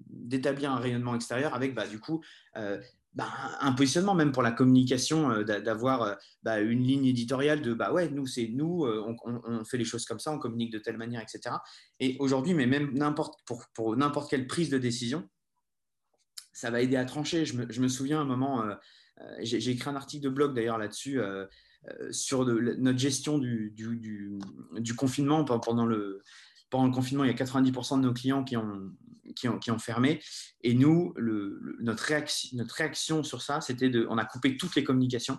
d'établir 0.09 0.71
un 0.71 0.79
rayonnement 0.79 1.15
extérieur 1.15 1.53
avec 1.53 1.73
bah, 1.73 1.87
du 1.87 1.99
coup 1.99 2.23
euh, 2.57 2.81
bah, 3.13 3.29
un 3.61 3.73
positionnement 3.73 4.15
même 4.15 4.31
pour 4.31 4.41
la 4.41 4.51
communication, 4.51 5.31
euh, 5.31 5.43
d'avoir 5.43 6.01
euh, 6.01 6.15
bah, 6.41 6.59
une 6.59 6.83
ligne 6.83 7.05
éditoriale 7.05 7.61
de 7.61 7.73
bah 7.73 7.93
ouais, 7.93 8.09
nous 8.09 8.25
c'est 8.25 8.47
nous, 8.47 8.85
on, 8.85 9.63
fait 9.65 9.77
les 9.77 9.85
choses 9.85 10.05
comme 10.05 10.19
ça, 10.19 10.31
on 10.31 10.39
communique 10.39 10.71
de 10.71 10.79
telle 10.79 10.97
manière, 10.97 11.21
etc. 11.21 11.55
Et 11.99 12.17
aujourd'hui, 12.19 12.53
mais 12.53 12.65
même 12.65 12.91
n'importe 12.93 13.39
pour, 13.45 13.65
pour 13.73 13.95
n'importe 13.95 14.29
quelle 14.29 14.47
prise 14.47 14.69
de 14.69 14.77
décision, 14.77 15.29
ça 16.53 16.71
va 16.71 16.81
aider 16.81 16.97
à 16.97 17.05
trancher. 17.05 17.45
Je 17.45 17.55
me, 17.57 17.71
je 17.71 17.81
me 17.81 17.87
souviens 17.87 18.21
un 18.21 18.25
moment, 18.25 18.63
j'ai 19.39 19.69
écrit 19.69 19.89
un 19.89 19.95
article 19.95 20.23
de 20.23 20.29
blog 20.29 20.55
d'ailleurs 20.55 20.77
là-dessus. 20.77 21.19
sur 22.11 22.45
notre 22.45 22.99
gestion 22.99 23.37
du, 23.37 23.75
confinement 24.97 25.43
pendant 25.43 25.85
le, 25.85 26.21
confinement, 26.69 27.23
il 27.23 27.27
y 27.27 27.33
a 27.33 27.45
90% 27.45 27.97
de 27.97 28.03
nos 28.03 28.13
clients 28.13 28.43
qui 28.43 28.57
ont, 28.57 29.79
fermé. 29.79 30.21
Et 30.61 30.73
nous, 30.73 31.13
notre, 31.79 32.03
réaction, 32.03 33.23
sur 33.23 33.41
ça, 33.41 33.61
c'était 33.61 33.89
de, 33.89 34.07
on 34.09 34.17
a 34.17 34.25
coupé 34.25 34.57
toutes 34.57 34.75
les 34.75 34.83
communications. 34.83 35.37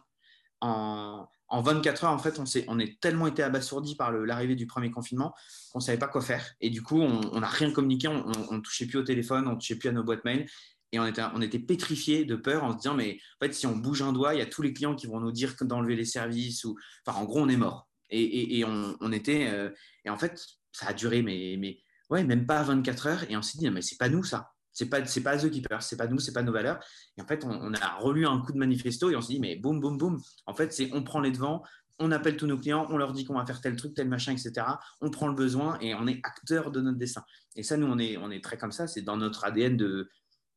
En, 0.60 1.26
en 1.48 1.60
24 1.60 2.04
heures, 2.04 2.10
en 2.10 2.18
fait, 2.18 2.38
on, 2.38 2.44
est, 2.44 2.64
on 2.68 2.78
est 2.78 3.00
tellement 3.00 3.26
été 3.26 3.42
abasourdi 3.42 3.96
par 3.96 4.10
l'arrivée 4.12 4.56
du 4.56 4.66
premier 4.66 4.90
confinement 4.90 5.34
qu'on 5.72 5.78
ne 5.78 5.84
savait 5.84 5.98
pas 5.98 6.08
quoi 6.08 6.20
faire. 6.20 6.44
Et 6.60 6.70
du 6.70 6.82
coup, 6.82 7.00
on 7.00 7.38
n'a 7.38 7.46
rien 7.46 7.70
communiqué, 7.70 8.08
on 8.08 8.52
ne 8.52 8.60
touchait 8.60 8.86
plus 8.86 8.98
au 8.98 9.02
téléphone, 9.02 9.46
on 9.46 9.52
ne 9.52 9.54
touchait 9.56 9.76
plus 9.76 9.88
à 9.88 9.92
nos 9.92 10.02
boîtes 10.02 10.24
mail. 10.24 10.46
Et 10.94 11.00
on 11.00 11.06
était, 11.06 11.22
on 11.22 11.40
pétrifiés 11.66 12.24
de 12.24 12.36
peur 12.36 12.62
en 12.62 12.70
se 12.70 12.76
disant, 12.76 12.94
mais 12.94 13.18
en 13.40 13.46
fait, 13.46 13.52
si 13.52 13.66
on 13.66 13.74
bouge 13.74 14.00
un 14.00 14.12
doigt, 14.12 14.32
il 14.32 14.38
y 14.38 14.42
a 14.42 14.46
tous 14.46 14.62
les 14.62 14.72
clients 14.72 14.94
qui 14.94 15.08
vont 15.08 15.18
nous 15.18 15.32
dire 15.32 15.56
d'enlever 15.60 15.96
les 15.96 16.04
services. 16.04 16.62
Ou... 16.62 16.78
Enfin, 17.04 17.18
en 17.18 17.24
gros, 17.24 17.40
on 17.40 17.48
est 17.48 17.56
mort. 17.56 17.88
Et, 18.10 18.64
on, 18.64 19.10
était. 19.10 19.48
Euh, 19.50 19.70
et 20.04 20.10
en 20.10 20.16
fait, 20.16 20.40
ça 20.70 20.86
a 20.86 20.92
duré, 20.92 21.20
mais, 21.22 21.56
mais 21.58 21.80
ouais, 22.10 22.22
même 22.22 22.46
pas 22.46 22.62
24 22.62 23.06
heures. 23.08 23.24
Et 23.28 23.36
on 23.36 23.42
s'est 23.42 23.58
dit, 23.58 23.68
mais 23.70 23.82
c'est 23.82 23.98
pas 23.98 24.08
nous 24.08 24.22
ça. 24.22 24.52
C'est 24.72 24.88
pas, 24.88 25.04
c'est 25.04 25.22
pas 25.24 25.36
The 25.36 25.50
Keeper, 25.50 25.82
c'est 25.82 25.96
pas 25.96 26.06
nous, 26.06 26.20
c'est 26.20 26.32
pas 26.32 26.44
nos 26.44 26.52
valeurs. 26.52 26.78
Et 27.18 27.22
en 27.22 27.26
fait, 27.26 27.44
on, 27.44 27.74
a 27.74 27.96
relu 27.98 28.24
un 28.24 28.38
coup 28.40 28.52
de 28.52 28.58
manifesto 28.58 29.10
et 29.10 29.16
on 29.16 29.20
s'est 29.20 29.32
dit, 29.32 29.40
mais 29.40 29.56
boum, 29.56 29.80
boum, 29.80 29.98
boum. 29.98 30.20
En 30.46 30.54
fait, 30.54 30.72
c'est 30.72 30.90
on 30.92 31.02
prend 31.02 31.20
les 31.20 31.32
devants, 31.32 31.64
on 31.98 32.12
appelle 32.12 32.36
tous 32.36 32.46
nos 32.46 32.58
clients, 32.58 32.86
on 32.90 32.98
leur 32.98 33.12
dit 33.14 33.24
qu'on 33.24 33.34
va 33.34 33.46
faire 33.46 33.60
tel 33.60 33.74
truc, 33.74 33.94
tel 33.94 34.08
machin, 34.08 34.30
etc. 34.30 34.64
On 35.00 35.10
prend 35.10 35.26
le 35.26 35.34
besoin 35.34 35.76
et 35.80 35.96
on 35.96 36.06
est 36.06 36.20
acteur 36.22 36.70
de 36.70 36.80
notre 36.80 36.98
dessin. 36.98 37.24
Et 37.56 37.64
ça, 37.64 37.76
nous, 37.76 37.88
on 37.88 37.98
on 37.98 38.30
est 38.30 38.44
très 38.44 38.58
comme 38.58 38.72
ça. 38.72 38.86
C'est 38.86 39.02
dans 39.02 39.16
notre 39.16 39.44
ADN 39.44 39.76
de, 39.76 40.08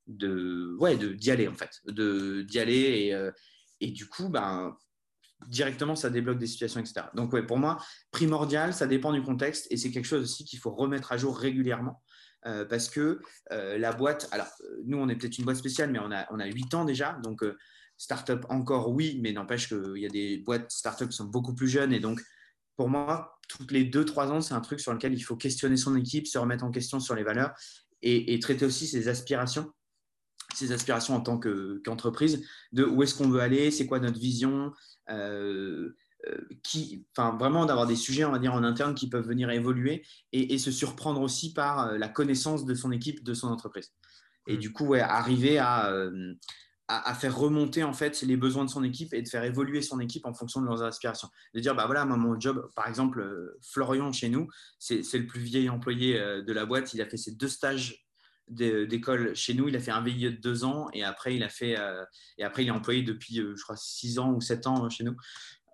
de, 0.08 0.76
ouais, 0.80 0.98
de 0.98 1.10
d'y 1.14 1.32
aller 1.32 1.48
en 1.48 1.54
fait, 1.54 1.82
de 1.86 2.42
d'y 2.42 2.60
aller 2.60 2.76
et, 2.76 3.14
euh, 3.14 3.32
et 3.82 3.92
du 3.92 4.08
coup, 4.08 4.30
ben, 4.30 4.76
directement, 5.48 5.96
ça 5.96 6.10
débloque 6.10 6.40
des 6.40 6.48
situations, 6.48 6.80
etc. 6.80 7.08
Donc, 7.14 7.32
ouais, 7.34 7.46
pour 7.46 7.58
moi, 7.58 7.78
primordial, 8.12 8.74
ça 8.74 8.88
dépend 8.88 9.14
du 9.14 9.22
contexte 9.22 9.68
et 9.70 9.78
c'est 9.78 9.92
quelque 9.92 10.06
chose 10.06 10.24
aussi 10.24 10.46
qu'il 10.46 10.60
faut 10.60 10.72
remettre 10.72 11.12
à 11.12 11.18
jour 11.18 11.38
régulièrement. 11.38 12.02
Euh, 12.46 12.66
parce 12.66 12.88
que 12.88 13.20
euh, 13.52 13.78
la 13.78 13.92
boîte, 13.92 14.30
alors 14.32 14.48
nous 14.86 14.98
on 14.98 15.10
est 15.10 15.16
peut-être 15.16 15.38
une 15.40 15.46
boîte 15.46 15.58
spéciale, 15.58 15.92
mais 15.92 16.00
on 16.00 16.12
a, 16.12 16.28
on 16.32 16.40
a 16.40 16.46
8 16.46 16.76
ans 16.76 16.86
déjà, 16.86 17.20
donc 17.24 17.44
startup 17.98 18.46
encore 18.50 18.92
oui, 18.92 19.20
mais 19.22 19.34
n'empêche 19.34 19.68
qu'il 19.68 19.98
y 19.98 20.06
a 20.06 20.10
des 20.10 20.38
boîtes 20.38 20.72
startup 20.72 21.10
qui 21.10 21.18
sont 21.18 21.26
beaucoup 21.26 21.56
plus 21.56 21.68
jeunes 21.68 21.94
et 21.94 22.00
donc 22.00 22.22
pour 22.76 22.90
moi, 22.90 23.40
toutes 23.50 23.72
les 23.72 23.90
2-3 23.90 24.28
ans, 24.28 24.40
c'est 24.40 24.54
un 24.54 24.62
truc 24.62 24.80
sur 24.80 24.94
lequel 24.94 25.16
il 25.16 25.22
faut 25.22 25.36
questionner 25.36 25.78
son 25.78 25.96
équipe, 25.96 26.28
se 26.28 26.38
remettre 26.38 26.64
en 26.64 26.70
question 26.70 27.00
sur 27.00 27.16
les 27.16 27.24
valeurs 27.24 27.54
et 28.04 28.38
traiter 28.40 28.64
aussi 28.64 28.86
ses 28.86 29.08
aspirations, 29.08 29.74
ses 30.54 30.72
aspirations 30.72 31.16
en 31.16 31.22
tant 31.22 31.40
qu'entreprise, 31.40 32.46
de 32.72 32.84
où 32.84 33.04
est-ce 33.04 33.16
qu'on 33.16 33.30
veut 33.30 33.42
aller, 33.42 33.72
c'est 33.72 33.86
quoi 33.86 34.00
notre 34.00 34.20
vision, 34.20 34.72
euh, 35.10 35.96
euh, 36.28 36.48
qui, 36.64 37.06
enfin, 37.16 37.38
vraiment 37.38 37.66
d'avoir 37.66 37.86
des 37.86 37.96
sujets, 37.96 38.26
on 38.26 38.32
va 38.32 38.40
dire, 38.40 38.54
en 38.54 38.64
interne 38.64 38.96
qui 38.96 39.08
peuvent 39.08 39.28
venir 39.28 39.50
évoluer 39.52 40.04
et, 40.32 40.58
se 40.58 40.72
surprendre 40.72 41.22
aussi 41.22 41.54
par 41.54 41.88
euh, 41.88 41.98
la 41.98 42.10
connaissance 42.10 42.66
de 42.66 42.74
son 42.74 42.92
équipe, 42.92 43.24
de 43.24 43.34
son 43.34 43.48
entreprise. 43.50 43.94
Et 44.48 44.56
mm. 44.56 44.60
du 44.60 44.74
coup, 44.74 44.94
arriver 44.96 45.60
à, 45.60 45.94
à, 46.88 47.14
faire 47.14 47.38
remonter 47.38 47.84
en 47.84 47.94
fait 47.94 48.22
les 48.24 48.38
besoins 48.38 48.66
de 48.66 48.70
son 48.70 48.84
équipe 48.84 49.14
et 49.14 49.22
de 49.22 49.28
faire 49.28 49.44
évoluer 49.44 49.82
son 49.82 50.00
équipe 50.00 50.26
en 50.26 50.34
fonction 50.34 50.62
de 50.62 50.66
leurs 50.66 50.82
aspirations. 50.82 51.30
De 51.54 51.60
dire, 51.60 51.76
bah 51.76 51.86
voilà, 51.86 52.04
moi, 52.06 52.18
mon 52.18 52.40
job, 52.40 52.68
par 52.76 52.88
exemple, 52.88 53.56
Florian 53.62 54.12
chez 54.12 54.30
nous, 54.30 54.48
c'est 54.80 55.04
le 55.14 55.28
plus 55.28 55.42
vieil 55.42 55.70
employé 55.70 56.18
de 56.18 56.54
la 56.54 56.66
boîte. 56.66 56.94
Il 56.94 57.02
a 57.02 57.06
fait 57.06 57.18
ses 57.18 57.34
deux 57.34 57.50
stages 57.50 58.07
d'école 58.50 59.36
chez 59.36 59.54
nous. 59.54 59.68
Il 59.68 59.76
a 59.76 59.80
fait 59.80 59.92
un 59.92 60.02
VIE 60.02 60.26
de 60.26 60.30
deux 60.30 60.64
ans 60.64 60.88
et 60.94 61.04
après, 61.04 61.36
il 61.36 61.44
a 61.44 61.50
fait, 61.50 61.78
euh, 61.78 62.04
et 62.38 62.44
après, 62.44 62.64
il 62.64 62.68
est 62.68 62.72
employé 62.72 63.04
depuis, 63.04 63.40
euh, 63.40 63.56
je 63.56 63.64
crois, 63.64 63.78
six 63.78 64.20
ans 64.20 64.34
ou 64.34 64.42
sept 64.42 64.68
ans 64.68 64.90
chez 64.90 65.04
nous. 65.04 65.16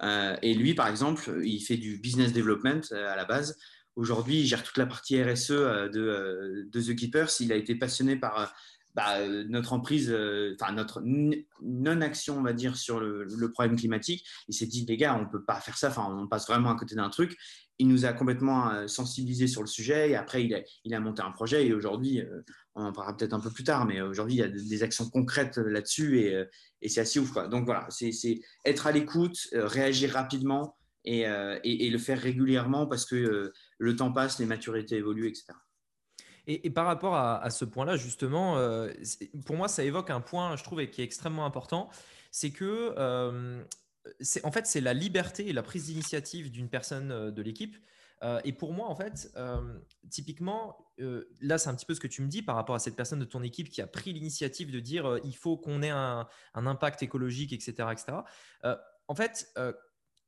Euh, 0.01 0.36
et 0.41 0.53
lui, 0.53 0.73
par 0.73 0.88
exemple, 0.88 1.41
il 1.43 1.59
fait 1.62 1.77
du 1.77 1.97
business 1.97 2.33
development 2.33 2.81
à 2.91 3.15
la 3.15 3.25
base. 3.25 3.57
Aujourd'hui, 3.95 4.41
il 4.41 4.47
gère 4.47 4.63
toute 4.63 4.77
la 4.77 4.88
partie 4.88 5.21
RSE 5.21 5.49
de, 5.49 6.67
de 6.67 6.81
The 6.81 6.95
Keepers. 6.95 7.29
Il 7.39 7.51
a 7.51 7.55
été 7.55 7.75
passionné 7.75 8.15
par 8.15 8.53
bah, 8.95 9.27
notre 9.47 9.73
emprise, 9.73 10.09
enfin 10.59 10.73
notre 10.73 11.01
non-action, 11.62 12.39
on 12.39 12.41
va 12.41 12.53
dire, 12.53 12.75
sur 12.75 12.99
le, 12.99 13.51
problème 13.51 13.77
climatique. 13.77 14.25
Il 14.47 14.55
s'est 14.55 14.65
dit, 14.65 14.83
les 14.86 14.97
gars, 14.97 15.15
on 15.15 15.21
ne 15.21 15.29
peut 15.29 15.43
pas 15.43 15.62
faire 15.62 15.77
ça, 15.77 15.89
enfin, 15.89 16.07
on 16.09 16.27
passe 16.27 16.47
vraiment 16.47 16.71
à 16.71 16.75
côté 16.75 16.95
d'un 16.95 17.09
truc. 17.12 17.38
Il 17.84 17.89
nous 17.89 18.06
a 18.06 18.13
complètement 18.13 18.72
euh, 18.72 18.88
sensibilisés 18.88 19.48
sur 19.48 19.62
le 19.62 19.67
sujet 19.67 20.12
et 20.12 20.15
après, 20.15 20.46
il 20.46 20.93
a, 20.93 21.00
monté 21.02 21.22
un 21.22 21.32
projet 21.32 21.67
et 21.67 21.74
aujourd'hui, 21.74 22.22
on 22.76 22.86
en 22.86 22.93
parlera 22.93 23.17
peut-être 23.17 23.34
un 23.34 23.41
peu 23.41 23.50
plus 23.50 23.65
tard, 23.65 23.86
mais 23.86 24.00
aujourd'hui, 24.00 24.36
il 24.36 24.39
y 24.39 24.43
a 24.43 24.48
des 24.48 24.84
actions 24.84 25.10
concrètes 25.10 25.58
là-dessus 25.58 26.19
et, 26.19 26.48
c'est 26.88 27.02
assez 27.02 27.19
ouf. 27.19 27.32
Quoi. 27.32 27.48
Donc 27.48 27.65
voilà, 27.65 27.88
c'est 27.89 28.39
être 28.63 28.88
à 28.88 28.91
l'écoute, 28.91 29.38
réagir 29.54 30.12
rapidement 30.12 30.78
et, 31.04 31.26
le 31.26 31.98
faire 31.98 32.22
régulièrement 32.22 32.88
parce 32.88 33.06
que 33.06 33.52
le 33.78 33.96
temps 33.96 34.13
passe, 34.13 34.39
les 34.39 34.46
maturités 34.46 34.96
évoluent, 34.96 35.28
etc. 35.28 35.54
Et, 36.46 36.69
par 36.69 36.86
rapport 36.86 37.15
à, 37.15 37.50
ce 37.50 37.63
point-là, 37.63 37.96
justement, 37.96 38.58
euh, 38.58 38.91
pour 39.46 39.56
moi, 39.56 39.69
ça 39.69 39.84
évoque 39.84 40.10
un 40.10 40.19
point, 40.19 40.58
je 40.58 40.63
trouve, 40.63 40.86
qui 40.88 41.02
est 41.02 41.06
extrêmement 41.06 41.46
important. 41.46 41.89
C'est 42.32 42.52
que, 42.52 42.93
euh, 42.98 43.63
en 44.44 44.52
fait, 44.52 44.66
c'est 44.66 44.82
la 44.82 44.94
liberté 44.94 45.48
et 45.48 45.54
la 45.54 45.63
prise 45.63 45.86
d'initiative 45.86 46.52
d'une 46.52 46.70
personne 46.70 47.12
euh, 47.12 47.32
de 47.32 47.42
l'équipe. 47.42 47.78
et 48.46 48.54
pour 48.54 48.72
moi, 48.72 48.88
en 48.88 48.96
fait, 48.96 49.36
typiquement, 50.10 50.78
là, 51.42 51.58
c'est 51.58 51.68
un 51.68 51.76
petit 51.76 51.86
peu 51.86 51.94
ce 51.94 52.00
que 52.00 52.08
tu 52.08 52.22
me 52.22 52.30
dis 52.30 52.42
par 52.42 52.56
rapport 52.56 52.74
à 52.74 52.80
cette 52.80 52.96
personne 52.96 53.20
de 53.20 53.26
ton 53.26 53.44
équipe 53.44 53.68
qui 53.68 53.82
a 53.82 53.88
pris 53.88 54.13
l'initiative 54.13 54.72
de 54.72 54.80
dire 54.80 55.20
il 55.26 55.36
faut 55.36 55.58
qu'on 55.58 55.82
ait 55.82 55.89
un, 55.89 56.26
impact 56.54 57.04
écologique, 57.04 57.52
etc. 57.52 57.89
etc. 57.92 58.20
en 59.10 59.16
fait, 59.16 59.54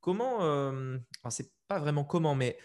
comment, 0.00 0.40
enfin, 0.40 1.30
c'est 1.30 1.50
pas 1.68 1.78
vraiment 1.78 2.04
comment, 2.04 2.34
mais 2.34 2.58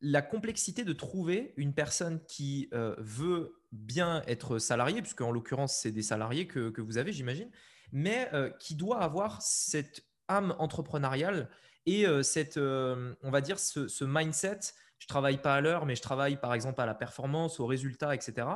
la 0.00 0.22
complexité 0.22 0.84
de 0.84 0.92
trouver 0.92 1.52
une 1.56 1.74
personne 1.74 2.24
qui 2.24 2.68
euh, 2.72 2.94
veut 2.98 3.60
bien 3.72 4.22
être 4.26 4.58
salarié, 4.58 5.02
puisque 5.02 5.20
en 5.20 5.30
l'occurrence, 5.30 5.78
c'est 5.78 5.92
des 5.92 6.02
salariés 6.02 6.46
que, 6.46 6.80
vous 6.80 6.98
avez, 6.98 7.12
j'imagine, 7.12 7.50
mais 7.92 8.28
euh, 8.32 8.50
qui 8.58 8.74
doit 8.74 9.00
avoir 9.00 9.42
cette 9.42 10.02
âme 10.30 10.54
entrepreneuriale 10.58 11.48
et 11.86 12.06
euh, 12.06 12.22
cette, 12.22 12.56
on 12.58 13.30
va 13.30 13.40
dire, 13.40 13.58
ce, 13.58 14.04
mindset. 14.04 14.60
Je 14.98 15.06
travaille 15.06 15.40
pas 15.40 15.54
à 15.54 15.60
l'heure, 15.60 15.86
mais 15.86 15.96
je 15.96 16.02
travaille 16.02 16.36
par 16.36 16.52
exemple 16.54 16.80
à 16.80 16.86
la 16.86 16.94
performance, 16.94 17.58
au 17.58 17.66
résultat, 17.66 18.14
etc. 18.14 18.46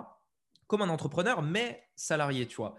Comme 0.66 0.82
un 0.82 0.88
entrepreneur, 0.88 1.42
mais 1.42 1.82
salarié, 1.96 2.46
tu 2.46 2.56
vois. 2.56 2.76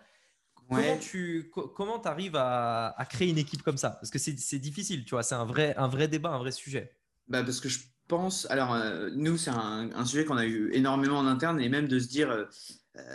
Comment 0.53 0.97
tu 0.97 1.51
comment 1.51 2.01
arrives 2.01 2.36
à, 2.36 2.95
créer 3.10 3.29
une 3.29 3.38
équipe 3.38 3.62
comme 3.62 3.77
ça? 3.77 3.91
Parce 3.91 4.10
que 4.10 4.19
c'est 4.19 4.60
difficile, 4.60 5.05
tu 5.05 5.12
vois. 5.12 5.23
C'est 5.23 5.36
un 5.36 5.45
vrai, 5.45 5.75
un 5.77 5.88
vrai 5.88 6.08
débat, 6.08 6.29
un 6.29 6.39
vrai 6.39 6.51
sujet. 6.51 6.95
Bah 7.27 7.43
parce 7.43 7.60
que 7.60 7.69
je 7.69 7.79
pense, 8.08 8.47
alors 8.49 8.73
euh, 8.73 9.10
nous, 9.15 9.38
c'est 9.38 9.51
un, 9.51 10.05
sujet 10.05 10.25
qu'on 10.25 10.38
a 10.38 10.45
eu 10.45 10.71
énormément 10.73 11.17
en 11.17 11.27
interne 11.27 11.60
et 11.60 11.69
même 11.69 11.88
de 11.88 11.99
se 11.99 12.08
dire, 12.08 12.29
euh, 12.29 12.45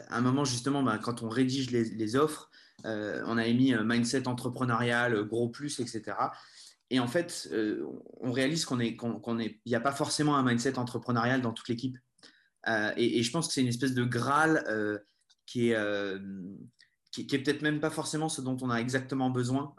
à 0.08 0.18
un 0.18 0.20
moment 0.20 0.44
justement, 0.44 0.82
bah, 0.82 0.98
quand 0.98 1.22
on 1.22 1.28
rédige 1.28 1.70
les, 1.70 2.16
offres, 2.16 2.50
euh, 2.50 2.50
on 2.84 3.38
a 3.38 3.46
émis 3.46 3.72
un 3.72 3.84
mindset 3.84 4.28
entrepreneurial, 4.28 5.24
gros 5.24 5.48
plus, 5.48 5.80
etc. 5.80 6.16
Et 6.90 6.98
en 7.00 7.06
fait, 7.06 7.48
on 8.20 8.32
réalise 8.32 8.64
qu'on 8.64 8.76
n'y 8.78 9.74
a 9.74 9.80
pas 9.80 9.92
forcément 9.92 10.36
un 10.36 10.42
mindset 10.42 10.78
entrepreneurial 10.78 11.40
dans 11.40 11.52
toute 11.52 11.68
l'équipe. 11.68 11.96
Et, 12.96 13.22
je 13.22 13.30
pense 13.30 13.48
que 13.48 13.54
c'est 13.54 13.62
une 13.62 13.68
espèce 13.68 13.94
de 13.94 14.04
graal 14.04 14.64
qui 15.46 15.70
est, 15.70 15.76
peut-être 17.14 17.62
même 17.62 17.80
pas 17.80 17.90
forcément 17.90 18.28
ce 18.28 18.40
dont 18.40 18.56
on 18.60 18.70
a 18.70 18.76
exactement 18.76 19.30
besoin. 19.30 19.74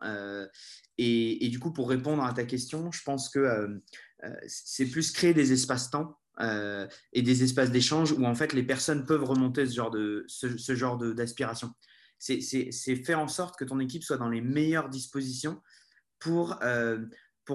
Et, 0.97 1.49
du 1.49 1.59
coup, 1.59 1.71
pour 1.71 1.89
répondre 1.89 2.23
à 2.23 2.33
ta 2.33 2.43
question, 2.43 2.91
je 2.91 3.03
pense 3.03 3.29
que 3.29 3.79
euh, 4.23 4.35
c'est 4.47 4.85
plus 4.85 5.11
créer 5.11 5.33
des 5.33 5.51
espaces-temps 5.51 6.17
euh, 6.39 6.87
et 7.13 7.21
des 7.21 7.43
espaces 7.43 7.71
d'échange 7.71 8.11
où 8.11 8.23
en 8.25 8.35
fait 8.35 8.53
les 8.53 8.63
personnes 8.63 9.05
peuvent 9.05 9.23
remonter 9.23 9.65
ce 9.65 9.73
genre 9.73 9.91
de 9.91 10.25
ce, 10.27 10.75
genre 10.75 10.97
d'aspiration. 10.97 11.71
C'est 12.21 12.95
faire 13.03 13.19
en 13.19 13.27
sorte 13.27 13.57
que 13.57 13.65
ton 13.65 13.79
équipe 13.79 14.03
soit 14.03 14.17
dans 14.17 14.29
les 14.29 14.41
meilleures 14.41 14.89
dispositions 14.89 15.62
pour 16.19 16.60
euh, 16.62 16.99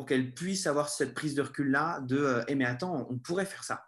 qu'elle 0.07 0.35
puisse 0.35 0.67
avoir 0.67 0.91
cette 0.91 1.15
prise 1.15 1.35
de 1.35 1.41
recul 1.41 1.71
là 1.71 2.01
de 2.01 2.43
eh 2.49 2.55
mais 2.55 2.67
attends 2.67 3.07
on 3.09 3.17
pourrait 3.17 3.47
faire 3.47 3.65
ça 3.65 3.87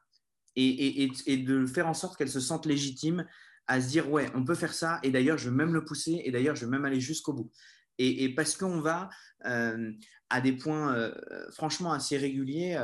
et, 0.58 1.36
de 1.36 1.66
faire 1.66 1.88
en 1.88 1.94
sorte 1.94 2.16
qu'elle 2.16 2.30
se 2.30 2.40
sente 2.40 2.66
légitime 2.66 3.24
à 3.66 3.80
se 3.80 3.88
dire 3.88 4.10
ouais, 4.10 4.28
on 4.34 4.44
peut 4.44 4.54
faire 4.54 4.74
ça, 4.74 4.98
et 5.02 5.10
d'ailleurs, 5.10 5.38
je 5.38 5.50
vais 5.50 5.56
même 5.56 5.74
le 5.74 5.84
pousser, 5.84 6.22
et 6.24 6.30
d'ailleurs, 6.30 6.56
je 6.56 6.64
vais 6.64 6.70
même 6.70 6.84
aller 6.84 7.00
jusqu'au 7.00 7.32
bout. 7.32 7.50
Et, 7.98 8.32
parce 8.34 8.56
qu'on 8.56 8.80
va 8.80 9.10
euh, 9.44 9.92
à 10.30 10.40
des 10.40 10.52
points 10.52 10.94
euh, 10.94 11.12
franchement 11.50 11.92
assez 11.92 12.16
réguliers. 12.16 12.80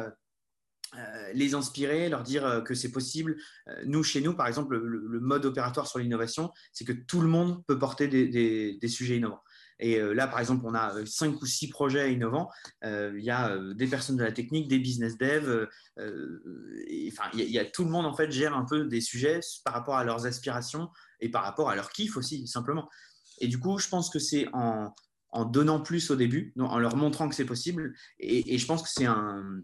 Euh, 0.97 1.33
les 1.33 1.55
inspirer, 1.55 2.09
leur 2.09 2.23
dire 2.23 2.63
que 2.65 2.75
c'est 2.75 2.93
possible. 2.93 3.37
nous, 3.87 4.03
chez 4.03 4.21
nous, 4.21 4.35
par 4.35 4.47
exemple, 4.47 4.77
le, 4.77 5.21
mode 5.21 5.45
opératoire 5.47 5.87
sur 5.87 5.99
l'innovation, 5.99 6.53
c'est 6.73 6.85
que 6.85 6.93
tout 6.93 7.21
le 7.21 7.29
monde 7.29 7.65
peut 7.67 7.79
porter 7.79 8.09
des, 8.09 8.89
sujets 8.89 9.17
innovants. 9.17 9.43
Et 9.81 9.99
là, 9.99 10.29
par 10.29 10.39
exemple, 10.39 10.65
on 10.65 10.75
a 10.75 11.05
cinq 11.05 11.43
ou 11.43 11.47
six 11.47 11.69
projets 11.69 12.13
innovants. 12.13 12.49
Il 12.85 13.25
y 13.25 13.31
a 13.31 13.59
des 13.75 13.89
personnes 13.89 14.17
de 14.17 14.23
la 14.23 14.31
technique, 14.31 14.69
des 14.69 14.79
business 14.79 15.19
devs. 15.19 15.67
Enfin, 15.99 17.31
il 17.35 17.51
y, 17.51 17.59
a 17.59 17.65
tout 17.65 17.85
le 17.85 17.91
monde 17.91 18.07
en 18.07 18.15
fait 18.15 18.31
gère 18.31 18.57
un 18.57 18.65
peu 18.65 18.85
des 18.85 19.01
sujets 19.01 19.41
par 19.65 19.75
rapport 19.75 19.97
à 19.97 20.05
leurs 20.05 20.27
aspirations 20.27 20.89
et 21.21 21.29
par 21.29 21.43
rapport 21.43 21.71
à 21.71 21.75
leur 21.75 21.91
kiff 21.91 22.17
aussi, 22.17 22.47
simplement. 22.47 22.89
Et 23.41 23.49
du 23.49 23.59
coup, 23.59 23.79
je 23.79 23.89
pense 23.89 24.11
que 24.11 24.21
c'est 24.21 24.47
en 25.35 25.45
donnant 25.45 25.81
plus 25.81 26.11
au 26.11 26.17
début, 26.17 26.55
en 26.59 26.79
leur 26.79 26.97
montrant 26.97 27.29
que 27.29 27.35
c'est 27.35 27.45
possible. 27.45 27.95
Et, 28.21 28.57
je 28.57 28.67
pense 28.67 28.83
que 28.83 28.89
c'est 28.89 29.05
un. 29.05 29.61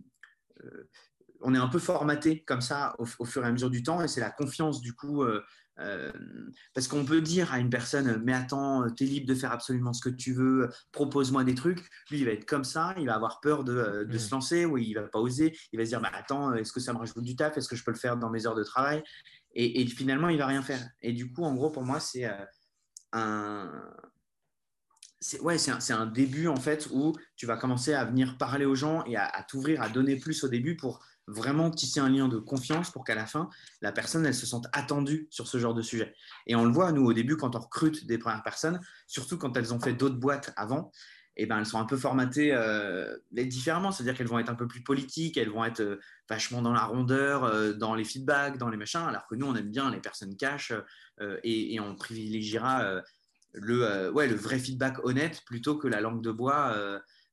Euh, 1.41 1.45
on 1.45 1.55
est 1.55 1.59
un 1.59 1.69
peu 1.69 1.79
formaté 1.79 2.43
comme 2.45 2.61
ça 2.61 2.95
au, 2.99 3.25
fur 3.25 3.45
et 3.45 3.49
à 3.49 3.53
mesure 3.53 3.71
du 3.71 3.83
temps, 3.83 4.03
et 4.03 4.09
c'est 4.09 4.21
la 4.21 4.31
confiance 4.31 4.81
du 4.81 4.95
coup. 4.95 5.23
Euh, 5.23 5.43
euh, 5.79 6.13
parce 6.75 6.89
qu'on 6.89 7.07
peut 7.07 7.23
dire 7.23 7.55
à 7.55 7.59
une 7.59 7.71
personne, 7.71 8.21
mais 8.23 8.35
attends, 8.35 8.91
tu 8.91 9.05
es 9.05 9.07
libre 9.07 9.27
de 9.27 9.35
faire 9.35 9.51
absolument 9.51 9.95
ce 9.95 10.03
que 10.03 10.15
tu 10.15 10.35
veux, 10.35 10.69
propose-moi 10.93 11.43
des 11.43 11.55
trucs. 11.55 11.79
Lui, 12.11 12.19
il 12.19 12.27
va 12.27 12.33
être 12.33 12.45
comme 12.45 12.65
ça, 12.65 12.95
il 12.99 13.07
va 13.07 13.15
avoir 13.15 13.41
peur 13.41 13.65
de, 13.65 14.07
mm. 14.07 14.19
se 14.19 14.31
lancer, 14.31 14.65
ou 14.67 14.77
il 14.77 14.93
va 14.93 15.05
pas 15.05 15.21
oser. 15.21 15.57
Il 15.73 15.79
va 15.79 15.87
se 15.87 15.91
dire, 15.91 16.01
bah, 16.03 16.11
attends, 16.13 16.53
est-ce 16.53 16.73
que 16.73 16.81
ça 16.81 16.93
me 16.93 16.99
rajoute 16.99 17.23
du 17.23 17.35
taf? 17.35 17.57
Est-ce 17.57 17.69
que 17.69 17.77
je 17.77 17.85
peux 17.85 17.93
le 17.93 17.97
faire 17.97 18.19
dans 18.19 18.29
mes 18.29 18.47
heures 18.47 18.55
de 18.55 18.65
travail 18.65 19.03
et, 19.55 19.81
et, 19.81 19.87
finalement, 19.87 20.29
il 20.29 20.39
va 20.39 20.47
rien 20.47 20.63
faire. 20.63 20.87
Et 21.01 21.13
du 21.13 21.33
coup, 21.33 21.45
en 21.45 21.55
gros, 21.55 21.71
pour 21.71 21.83
moi, 21.83 21.99
c'est 21.99 22.31
un, 23.13 23.83
c'est 25.21 25.41
ouais, 25.41 25.59
c'est 25.59 25.93
un, 25.93 26.07
début 26.07 26.49
en 26.49 26.57
fait 26.57 26.89
où 26.93 27.15
tu 27.37 27.47
vas 27.47 27.57
commencer 27.57 27.93
à 27.93 28.05
venir 28.05 28.39
parler 28.39 28.65
aux 28.65 28.75
gens 28.75 29.05
et 29.05 29.17
à, 29.17 29.45
t'ouvrir, 29.49 29.83
à 29.83 29.89
donner 29.89 30.17
plus 30.17 30.43
au 30.45 30.49
début 30.49 30.77
pour 30.77 31.05
vraiment 31.31 31.71
tisser 31.71 32.01
un 32.01 32.09
lien 32.09 32.29
de 32.29 32.39
confiance 32.39 32.91
pour 32.91 33.05
qu'à 33.05 33.15
la 33.15 33.27
fin, 33.27 33.49
la 33.81 33.93
personne, 33.93 34.27
elle 34.27 34.35
se 34.35 34.47
sente 34.47 34.67
attendue 34.73 35.29
sur 35.31 35.47
ce 35.47 35.59
genre 35.59 35.75
de 35.75 35.83
sujet. 35.83 36.15
Et 36.47 36.57
on 36.57 36.65
le 36.65 36.73
voit, 36.73 36.93
nous, 36.93 37.05
au 37.05 37.13
début, 37.13 37.37
quand 37.37 37.57
on 37.57 37.61
recrute 37.61 38.07
des 38.07 38.19
premières 38.19 38.43
personnes, 38.43 38.81
surtout 39.07 39.39
quand 39.39 39.57
elles 39.57 39.73
ont 39.73 39.81
fait 39.81 39.93
d'autres 39.93 40.19
boîtes 40.19 40.53
avant, 40.57 40.93
eh 41.37 41.47
ben, 41.47 41.59
elles 41.59 41.67
sont 41.67 41.79
un 41.79 41.87
peu 41.87 41.97
formatées 41.97 42.53
euh, 42.53 43.17
différemment, 43.31 43.93
c'est-à-dire 43.93 44.15
qu'elles 44.15 44.27
vont 44.27 44.39
être 44.39 44.51
un 44.51 44.55
peu 44.55 44.69
plus 44.69 44.83
politiques, 44.83 45.37
elles 45.37 45.49
vont 45.49 45.65
être 45.65 45.81
euh, 45.81 46.01
vachement 46.29 46.61
dans 46.61 46.73
la 46.73 46.85
rondeur, 46.85 47.45
euh, 47.45 47.73
dans 47.73 47.95
les 47.95 48.05
feedbacks, 48.05 48.59
dans 48.59 48.69
les 48.69 48.77
machins, 48.77 49.01
alors 49.01 49.27
que 49.27 49.35
nous, 49.37 49.47
on 49.47 49.55
aime 49.55 49.71
bien 49.71 49.91
les 49.91 50.01
personnes 50.01 50.37
cash 50.37 50.73
et, 51.43 51.75
et, 51.75 51.81
on 51.81 51.97
privilégiera 51.97 53.03
le, 53.53 54.11
ouais, 54.11 54.27
le 54.27 54.35
vrai 54.35 54.59
feedback 54.59 55.05
honnête 55.05 55.43
plutôt 55.45 55.77
que 55.77 55.87
la 55.87 56.01
langue 56.01 56.23
de 56.23 56.31
bois, 56.31 56.75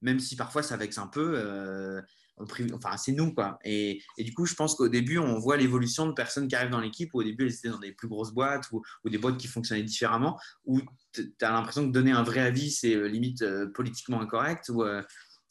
même 0.02 0.20
si 0.20 0.36
parfois 0.36 0.62
ça 0.62 0.76
vexe 0.76 0.98
un 0.98 1.08
peu. 1.08 2.02
Euh, 2.40 2.68
enfin, 2.74 2.98
c'est 2.98 3.12
nous, 3.12 3.34
quoi. 3.34 3.60
Et, 3.64 4.02
et, 4.18 4.24
du 4.24 4.34
coup, 4.34 4.46
je 4.46 4.54
pense 4.54 4.76
qu'au 4.76 4.90
début, 4.90 5.18
on 5.18 5.40
voit 5.40 5.58
l'évolution 5.58 6.06
de 6.06 6.14
personnes 6.14 6.48
qui 6.48 6.56
arrivent 6.56 6.72
dans 6.72 6.80
l'équipe, 6.80 7.14
où 7.14 7.20
au 7.20 7.24
début, 7.24 7.46
elles 7.46 7.54
étaient 7.54 7.70
dans 7.70 7.80
des 7.80 7.92
plus 7.92 8.08
grosses 8.08 8.32
boîtes 8.32 8.72
ou, 8.72 8.84
des 9.10 9.18
boîtes 9.18 9.38
qui 9.38 9.48
fonctionnaient 9.48 9.84
différemment, 9.84 10.40
où 10.66 10.82
tu 11.14 11.34
as 11.42 11.52
l'impression 11.52 11.88
que 11.88 11.92
donner 11.92 12.12
un 12.12 12.24
vrai 12.24 12.42
avis, 12.42 12.72
c'est 12.72 13.10
limite 13.10 13.44
politiquement 13.74 14.22
incorrect. 14.22 14.70
Ou, 14.70 14.84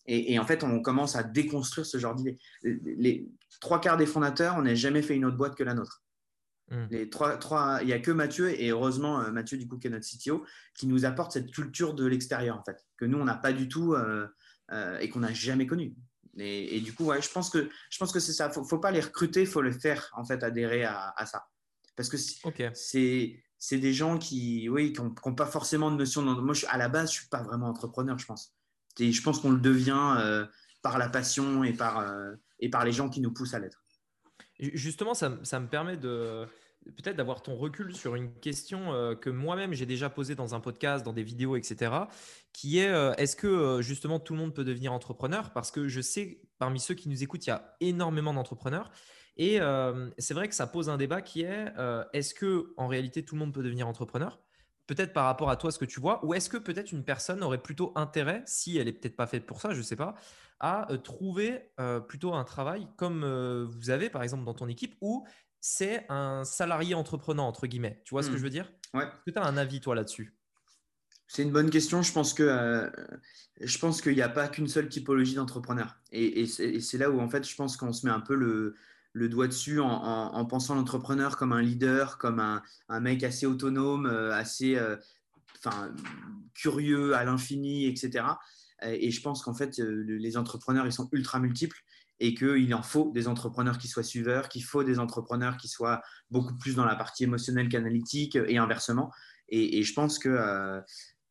et, 0.07 0.33
et, 0.33 0.39
en 0.39 0.47
fait, 0.47 0.65
on 0.65 0.81
commence 0.81 1.17
à 1.17 1.23
déconstruire 1.23 1.87
ce 1.87 1.99
genre 1.99 2.15
d'idée. 2.15 2.39
Les 2.63 3.29
trois 3.61 3.81
quarts 3.81 3.97
des 3.97 4.07
fondateurs, 4.07 4.57
on 4.57 4.63
n'a 4.63 4.75
jamais 4.75 5.03
fait 5.03 5.17
une 5.17 5.25
autre 5.25 5.37
boîte 5.37 5.57
que 5.57 5.65
la 5.65 5.75
nôtre. 5.75 6.03
Hmm. 6.71 6.87
Les 6.91 7.09
trois, 7.09 7.37
trois, 7.37 7.79
il 7.83 7.87
n'y 7.87 7.93
a 7.93 8.01
que 8.01 8.11
Mathieu, 8.11 8.61
et 8.61 8.71
heureusement 8.71 9.21
euh, 9.21 9.31
Mathieu, 9.31 9.57
du 9.57 9.69
coup, 9.69 9.79
qui 9.79 9.87
est 9.87 9.91
notre 9.91 10.07
CTO, 10.07 10.45
qui 10.75 10.87
nous 10.87 11.05
apporte 11.05 11.33
cette 11.33 11.53
culture 11.53 11.95
de 11.95 12.05
l'extérieur, 12.07 12.59
en 12.59 12.65
fait, 12.65 12.85
que 12.97 13.05
nous, 13.05 13.19
on 13.19 13.25
n'a 13.25 13.37
pas 13.37 13.53
du 13.53 13.69
tout 13.69 13.95
euh, 13.95 14.27
euh, 14.73 14.99
et 14.99 15.09
qu'on 15.09 15.21
n'a 15.21 15.33
jamais 15.33 15.67
connu. 15.67 15.95
Et, 16.39 16.81
du 16.81 16.93
coup, 16.93 17.05
ouais, 17.05 17.23
je 17.23 17.31
pense 17.31 17.51
que, 17.51 17.69
je 17.91 17.99
pense 17.99 18.13
que 18.13 18.21
c'est 18.21 18.33
ça. 18.33 18.51
Il 18.55 18.61
ne 18.61 18.65
faut 18.67 18.79
pas 18.79 18.91
les 18.91 19.01
recruter, 19.01 19.43
il 19.43 19.47
faut 19.47 19.63
les 19.63 19.73
faire, 19.73 20.11
en 20.17 20.25
fait, 20.25 20.43
adhérer 20.43 20.85
à, 20.85 21.15
ça. 21.27 21.47
Parce 21.97 22.09
que 22.09 22.17
c'est 22.17 23.43
c'est 23.59 23.79
des 23.79 23.95
gens 23.95 24.19
qui 24.19 24.69
oui, 24.69 24.93
n'ont 24.99 25.35
pas 25.35 25.47
forcément 25.47 25.91
de 25.91 25.97
notion. 25.97 26.23
Moi, 26.23 26.55
je, 26.55 26.67
à 26.69 26.77
la 26.77 26.89
base, 26.89 27.11
je 27.11 27.17
ne 27.17 27.21
suis 27.21 27.29
pas 27.29 27.43
vraiment 27.43 27.69
entrepreneur, 27.69 28.19
je 28.19 28.27
pense. 28.27 28.55
Et 28.99 29.13
je 29.13 29.23
pense 29.23 29.41
qu'on 29.41 29.51
le 29.51 29.61
devient 29.61 30.47
par 30.83 30.99
la 30.99 31.09
passion 31.09 31.65
et 31.65 31.73
par, 31.73 32.07
et 32.61 32.69
par 32.69 32.85
les 32.85 32.93
gens 32.93 33.09
qui 33.09 33.21
nous 33.21 33.33
poussent 33.33 33.55
à 33.55 33.59
l'être. 33.59 33.83
Justement, 34.59 35.15
ça, 35.15 35.31
me 35.31 35.67
permet 35.67 35.97
de 35.97 36.47
peut-être 36.93 37.17
d'avoir 37.17 37.43
ton 37.43 37.57
recul 37.57 37.95
sur 37.95 38.15
une 38.15 38.33
question 38.33 38.93
euh, 38.93 39.15
que 39.15 39.31
moi-même 39.31 39.73
j'ai 39.73 39.87
déjà 39.87 40.11
posée 40.11 40.35
dans 40.35 40.55
un 40.55 40.61
podcast, 40.61 41.05
dans 41.05 41.13
des 41.13 41.23
vidéos, 41.23 41.57
etc. 41.57 41.93
Qui 42.53 42.79
est 42.79 42.89
euh, 42.89 43.15
est-ce 43.15 43.37
que 43.37 43.47
euh, 43.47 43.83
justement 43.83 44.21
tout 44.21 44.35
le 44.35 44.41
monde 44.41 44.55
peut 44.55 44.65
devenir 44.65 44.93
entrepreneur? 44.93 45.53
Parce 45.53 45.71
que 45.71 45.89
je 45.89 46.01
sais 46.01 46.41
parmi 46.59 46.81
ceux 46.81 46.95
qui 46.95 47.09
nous 47.09 47.23
écoutent, 47.23 47.47
il 47.47 47.51
y 47.51 47.53
a 47.53 47.77
énormément 47.81 48.33
d'entrepreneurs. 48.33 48.91
Et 49.39 49.61
c'est 50.17 50.33
vrai 50.33 50.49
que 50.49 50.55
ça 50.55 50.67
pose 50.67 50.89
un 50.89 50.97
débat 50.97 51.21
qui 51.21 51.43
est 51.43 51.67
est-ce 52.15 52.33
que 52.33 52.73
en 52.79 52.87
réalité 52.87 53.23
tout 53.23 53.35
le 53.35 53.41
monde 53.41 53.53
peut 53.53 53.63
devenir 53.63 53.87
entrepreneur? 53.87 54.41
Peut-être 54.87 55.13
par 55.13 55.27
rapport 55.27 55.51
à 55.51 55.57
toi, 55.57 55.71
ce 55.71 55.79
que 55.79 55.85
tu 55.85 56.01
vois, 56.01 56.25
ou 56.25 56.33
est-ce 56.33 56.49
que 56.49 56.57
peut-être 56.57 56.91
une 56.91 57.05
personne 57.05 57.43
aurait 57.43 57.61
plutôt 57.61 57.93
intérêt, 57.97 58.43
si 58.47 58.79
elle 58.79 58.89
est 58.89 58.95
peut-être 58.95 59.17
pas 59.17 59.27
faite 59.27 59.45
pour 59.45 59.61
ça, 59.61 59.73
je 59.73 59.79
ne 59.79 59.83
sais 59.83 59.97
pas, 59.97 60.15
à 60.59 60.89
trouver 61.05 61.71
plutôt 62.09 62.33
un 62.33 62.45
travail 62.45 62.89
comme 62.97 63.27
vous 63.67 63.91
avez 63.91 64.09
par 64.09 64.23
exemple 64.23 64.45
dans 64.45 64.55
ton 64.55 64.69
équipe 64.69 64.97
où 65.03 65.27
c'est 65.69 66.07
un 66.09 66.45
salarié 66.45 66.95
entreprenant 66.95 67.49
entre 67.49 67.67
guillemets. 67.67 68.01
Tu 68.05 68.11
vois 68.11 68.23
ce 68.23 68.29
que 68.29 68.35
mmh. 68.35 68.39
je 68.39 68.43
veux 68.43 68.51
dire? 68.51 68.73
Ouais. 68.95 69.03
Est-ce 69.03 69.25
que 69.27 69.31
tu 69.33 69.39
as 69.39 69.45
un 69.45 69.57
avis 69.57 69.81
toi 69.81 69.97
là-dessus? 69.97 70.33
C'est 71.27 71.43
une 71.43 71.51
bonne 71.51 71.71
question. 71.71 72.03
Je 72.03 72.13
pense 72.13 72.35
que 72.35 72.89
je 73.61 73.79
pense 73.79 74.01
qu'il 74.01 74.15
n'y 74.15 74.23
a 74.23 74.29
pas 74.29 74.47
qu'une 74.47 74.69
seule 74.69 74.89
typologie 74.89 75.35
d'entrepreneur. 75.35 75.97
Et, 76.13 76.47
c'est 76.47 76.99
là 76.99 77.11
où 77.11 77.21
en 77.21 77.29
fait 77.29 77.49
je 77.49 77.57
pense 77.57 77.77
qu'on 77.77 77.93
se 77.93 78.07
met 78.07 78.13
un 78.13 78.21
peu 78.21 78.37
le, 78.37 78.77
le 79.13 79.29
doigt 79.29 79.49
dessus 79.49 79.81
en, 79.81 80.45
pensant 80.47 80.77
l'entrepreneur 80.77 81.37
comme 81.37 81.53
un 81.53 81.63
leader, 81.63 82.19
comme 82.19 82.39
un, 82.39 82.63
un 82.89 83.01
mec 83.01 83.25
assez 83.25 83.45
autonome, 83.45 84.07
assez 84.07 84.79
enfin, 85.59 85.93
curieux 86.55 87.17
à 87.17 87.25
l'infini, 87.25 87.87
etc. 87.87 88.25
Et 88.85 89.11
je 89.11 89.21
pense 89.21 89.43
qu'en 89.43 89.55
fait, 89.55 89.81
euh, 89.81 90.05
les 90.07 90.37
entrepreneurs, 90.37 90.87
ils 90.87 90.93
sont 90.93 91.09
ultra 91.11 91.41
multiples 91.41 91.83
et 92.21 92.35
qu'il 92.35 92.75
en 92.75 92.83
faut 92.83 93.13
des 93.13 93.29
entrepreneurs 93.29 93.79
qui 93.79 93.89
soient 93.89 94.03
suiveurs, 94.03 94.49
qu'il 94.49 94.65
faut 94.65 94.85
des 94.85 94.99
entrepreneurs 94.99 95.57
qui 95.57 95.69
soient 95.69 96.03
beaucoup 96.31 96.57
plus 96.57 96.75
dans 96.75 96.85
la 96.85 96.97
partie 96.97 97.25
émotionnelle 97.25 97.69
qu'analytique 97.69 98.37
et 98.37 98.59
inversement. 98.59 99.11
Et, 99.49 99.83
je 99.83 99.93
pense 99.93 100.19
que, 100.19 100.29
euh, 100.29 100.81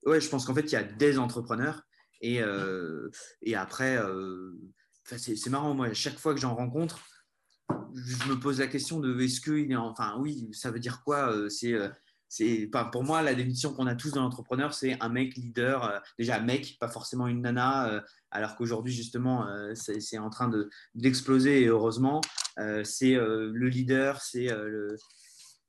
ouais, 0.05 0.21
je 0.21 0.29
pense 0.29 0.45
qu'en 0.45 0.53
fait, 0.53 0.71
il 0.71 0.73
y 0.73 0.77
a 0.77 0.83
des 0.83 1.17
entrepreneurs 1.17 1.81
et, 2.21 2.41
euh, 2.41 3.09
après, 3.55 3.99
c'est 5.03 5.49
marrant, 5.49 5.73
moi, 5.73 5.93
chaque 5.93 6.19
fois 6.19 6.33
que 6.33 6.39
j'en 6.39 6.55
rencontre, 6.55 6.99
je 7.95 8.29
me 8.29 8.39
pose 8.39 8.59
la 8.59 8.67
question 8.67 8.99
de 8.99 9.19
est-ce 9.19 9.41
qu'il 9.41 9.71
est, 9.71 9.75
enfin, 9.75 10.17
oui, 10.19 10.49
ça 10.53 10.71
veut 10.71 10.79
dire 10.79 11.01
quoi 11.03 11.49
C'est 11.49 11.73
pour 12.91 13.03
moi 13.03 13.21
la 13.21 13.33
définition 13.33 13.73
qu'on 13.73 13.87
a 13.87 13.95
tous 13.95 14.11
dans 14.11 14.21
l'entrepreneur 14.21 14.73
c'est 14.73 14.97
un 15.01 15.09
mec 15.09 15.35
leader 15.35 15.83
euh, 15.83 15.99
déjà 16.19 16.39
mec 16.39 16.77
pas 16.79 16.87
forcément 16.87 17.27
une 17.27 17.41
nana 17.41 17.89
euh, 17.89 18.01
alors 18.31 18.55
qu'aujourd'hui 18.55 18.93
justement 18.93 19.47
euh, 19.47 19.73
c'est 19.75 20.17
en 20.17 20.29
train 20.29 20.51
d'exploser 20.93 21.61
et 21.61 21.67
heureusement 21.67 22.21
c'est 22.83 23.15
le 23.15 23.67
leader 23.67 24.21
c'est 24.21 24.49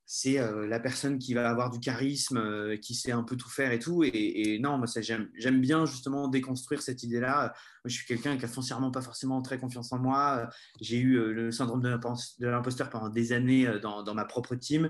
c'est 0.09 0.39
la 0.67 0.79
personne 0.79 1.19
qui 1.19 1.33
va 1.33 1.49
avoir 1.49 1.69
du 1.69 1.79
charisme 1.79 2.77
qui 2.77 2.95
sait 2.95 3.11
un 3.11 3.23
peu 3.23 3.35
tout 3.35 3.49
faire 3.49 3.73
et 3.73 3.79
tout. 3.79 4.03
Et, 4.05 4.57
non 4.61 4.77
moi 4.77 4.87
j'aime 5.01 5.61
bien 5.61 5.85
justement 5.85 6.29
déconstruire 6.29 6.81
cette 6.81 7.03
idée 7.03 7.19
là 7.19 7.53
je 7.83 7.93
suis 7.93 8.05
quelqu'un 8.05 8.37
qui 8.37 8.45
a 8.45 8.47
foncièrement 8.47 8.89
pas 8.89 9.01
forcément 9.01 9.41
très 9.41 9.59
confiance 9.59 9.91
en 9.91 9.99
moi. 9.99 10.49
J'ai 10.79 10.97
eu 10.97 11.33
le 11.33 11.51
syndrome 11.51 11.81
de 11.81 12.47
l'imposteur 12.47 12.89
pendant 12.89 13.09
des 13.09 13.33
années 13.33 13.67
dans 13.81 14.13
ma 14.13 14.25
propre 14.25 14.55
team 14.55 14.89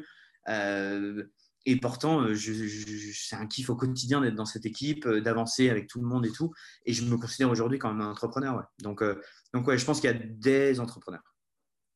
et 1.70 1.76
pourtant, 1.76 2.22
euh, 2.22 2.34
c'est 2.34 3.36
un 3.36 3.46
kiff 3.46 3.70
au 3.70 3.76
quotidien 3.76 4.22
d'être 4.22 4.36
dans 4.36 4.46
cette 4.46 4.66
équipe, 4.66 5.06
euh, 5.06 5.20
d'avancer 5.20 5.70
avec 5.70 5.88
tout 5.88 6.00
le 6.00 6.08
monde 6.08 6.26
et 6.26 6.32
tout. 6.32 6.54
Et 6.86 6.94
je 6.94 7.04
me 7.04 7.18
considère 7.18 7.52
aujourd'hui 7.52 7.78
comme 7.78 8.00
un 8.00 8.10
entrepreneur. 8.10 8.64
Donc, 8.82 9.02
euh, 9.04 9.22
donc 9.54 9.70
je 9.76 9.84
pense 9.84 10.00
qu'il 10.00 10.10
y 10.10 10.14
a 10.14 10.18
des 10.18 10.80
entrepreneurs. 10.80 11.36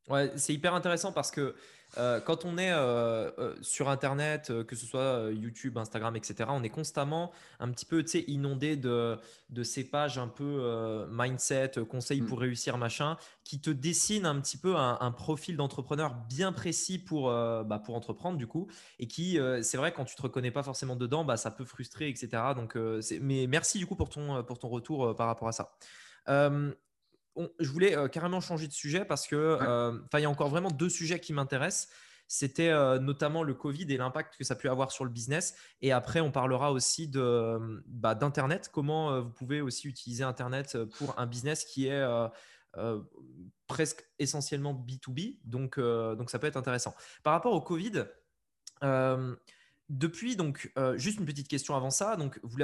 Ouais, 0.10 0.32
c'est 0.36 0.54
hyper 0.54 0.74
intéressant 0.74 1.12
parce 1.12 1.32
que 1.32 1.56
euh, 1.98 2.22
quand 2.22 2.46
on 2.46 2.58
est 2.58 2.72
euh, 2.72 3.32
euh, 3.38 3.56
sur 3.62 3.90
Internet, 3.90 4.52
que 4.66 4.76
ce 4.76 4.86
soit 4.86 5.30
YouTube, 5.32 5.78
Instagram, 5.78 6.16
etc., 6.16 6.50
on 6.50 6.64
est 6.64 6.70
constamment 6.70 7.32
un 7.60 7.70
petit 7.70 7.86
peu 7.86 8.04
inondé 8.28 8.78
de, 8.78 9.18
de 9.50 9.64
ces 9.64 9.84
pages 9.84 10.18
un 10.18 10.28
peu 10.28 11.06
mindset, 11.10 11.74
conseils 11.90 12.22
pour 12.22 12.38
mm. 12.38 12.42
réussir, 12.42 12.78
machin, 12.78 13.18
qui 13.44 13.60
te 13.60 13.70
dessinent 13.70 14.26
un 14.26 14.40
petit 14.40 14.58
peu 14.58 14.76
un, 14.76 15.12
profil 15.12 15.58
d'entrepreneur 15.58 16.16
bien 16.30 16.54
précis 16.54 16.98
pour, 16.98 17.28
bah, 17.30 17.82
pour 17.84 17.96
entreprendre, 17.96 18.38
du 18.38 18.48
coup, 18.48 18.68
et 19.00 19.08
qui, 19.08 19.38
c'est 19.62 19.78
vrai, 19.78 19.92
quand 19.92 20.06
tu 20.06 20.16
te 20.16 20.22
reconnais 20.22 20.52
pas 20.52 20.64
forcément 20.64 20.96
dedans, 20.96 21.26
bah, 21.26 21.38
ça 21.38 21.52
peut 21.52 21.66
frustrer, 21.66 22.10
etc. 22.10 22.30
Donc, 22.56 22.76
mais 23.22 23.48
merci 23.48 23.78
du 23.78 23.86
coup 23.86 23.96
pour 23.96 24.10
ton, 24.10 24.44
pour 24.44 24.60
ton 24.60 24.70
retour 24.70 25.16
par 25.16 25.28
rapport 25.28 25.48
à 25.48 25.52
ça 25.52 25.74
je 27.60 27.70
voulais 27.70 27.96
carrément 28.10 28.42
changer 28.42 28.68
de 28.68 28.74
sujet 28.74 29.06
parce 29.06 29.28
que 29.28 29.58
il 30.14 30.20
y 30.20 30.26
a 30.26 30.30
encore 30.30 30.50
vraiment 30.50 30.72
deux 30.72 30.90
sujets 30.90 31.20
qui 31.20 31.34
m'intéressent. 31.34 31.90
c'était 32.32 32.72
notamment 33.00 33.44
le 33.44 33.54
Covid 33.54 33.86
et 33.90 33.98
l'impact 33.98 34.38
que 34.38 34.46
ça 34.46 34.56
peut 34.56 34.70
avoir 34.70 34.94
sur 34.94 35.04
le 35.04 35.10
business. 35.12 35.54
Et 35.82 35.92
après, 35.92 36.22
on 36.22 36.32
parlera 36.32 36.72
aussi 36.72 37.10
de, 37.10 37.84
bah, 37.88 38.16
d'Internet, 38.16 38.70
comment 38.72 39.20
vous 39.22 39.32
pouvez 39.32 39.60
aussi 39.60 39.90
utiliser 39.90 40.24
Internet 40.24 40.78
pour 40.98 41.20
un 41.20 41.26
business 41.26 41.66
qui 41.66 41.88
est 41.88 42.02
presque 43.68 44.06
essentiellement 44.18 44.74
B2B. 44.74 45.40
Donc, 45.44 45.78
donc, 45.78 46.30
ça 46.30 46.40
peut 46.40 46.48
être 46.48 46.56
intéressant. 46.56 46.96
Par 47.22 47.34
rapport 47.34 47.52
au 47.52 47.60
Covid, 47.60 48.06
depuis, 49.92 50.38
donc, 50.38 50.72
euh, 50.78 50.98
juste 50.98 51.20
une 51.20 51.26
petite 51.26 51.50
question 51.50 51.76
avant 51.76 51.90
ça. 51.90 52.16
Donc, 52.16 52.40
vous, 52.44 52.62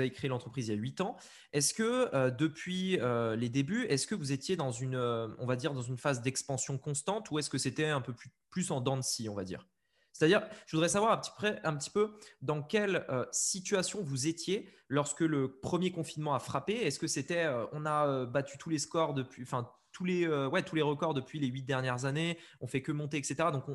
avez 0.00 0.10
créé 0.10 0.28
l'entreprise 0.28 0.66
il 0.66 0.74
y 0.74 0.76
a 0.76 0.80
8 0.80 1.00
ans. 1.00 1.16
Est-ce 1.52 1.72
que 1.72 2.12
euh, 2.12 2.30
depuis 2.30 2.98
euh, 3.00 3.36
les 3.36 3.48
débuts, 3.48 3.84
est-ce 3.84 4.06
que 4.06 4.16
vous 4.16 4.32
étiez 4.32 4.56
dans 4.56 4.72
une, 4.72 4.96
on 4.96 5.46
va 5.46 5.54
dire, 5.54 5.72
dans 5.72 5.82
une 5.82 5.96
phase 5.96 6.22
d'expansion 6.22 6.76
constante 6.76 7.30
ou 7.30 7.38
est-ce 7.38 7.48
que 7.48 7.58
c'était 7.58 7.86
un 7.86 8.00
peu 8.00 8.12
plus, 8.50 8.70
en 8.72 8.80
dents 8.80 8.96
de 8.96 9.02
scie, 9.02 9.28
on 9.28 9.34
va 9.34 9.44
dire? 9.44 9.64
C'est-à-dire, 10.12 10.42
je 10.66 10.76
voudrais 10.76 10.88
savoir 10.88 11.12
un 11.12 11.76
petit, 11.76 11.90
peu 11.90 12.14
dans 12.40 12.62
quelle 12.62 13.06
situation 13.32 14.02
vous 14.02 14.26
étiez 14.26 14.68
lorsque 14.88 15.20
le 15.20 15.60
premier 15.60 15.92
confinement 15.92 16.34
a 16.34 16.40
frappé. 16.40 16.72
Est-ce 16.72 16.98
que 16.98 17.06
c'était, 17.06 17.46
on 17.72 17.84
a 17.84 18.24
battu 18.24 18.56
tous 18.56 18.70
les 18.70 18.78
scores 18.78 19.12
depuis, 19.12 19.42
enfin, 19.42 19.70
tous 19.92 20.06
les, 20.06 20.26
ouais, 20.26 20.62
tous 20.62 20.74
les 20.74 20.80
records 20.80 21.12
depuis 21.12 21.38
les 21.38 21.48
8 21.48 21.64
dernières 21.64 22.06
années, 22.06 22.38
on 22.60 22.66
fait 22.66 22.80
que 22.80 22.92
monter, 22.92 23.18
etc. 23.18 23.50
Donc, 23.52 23.66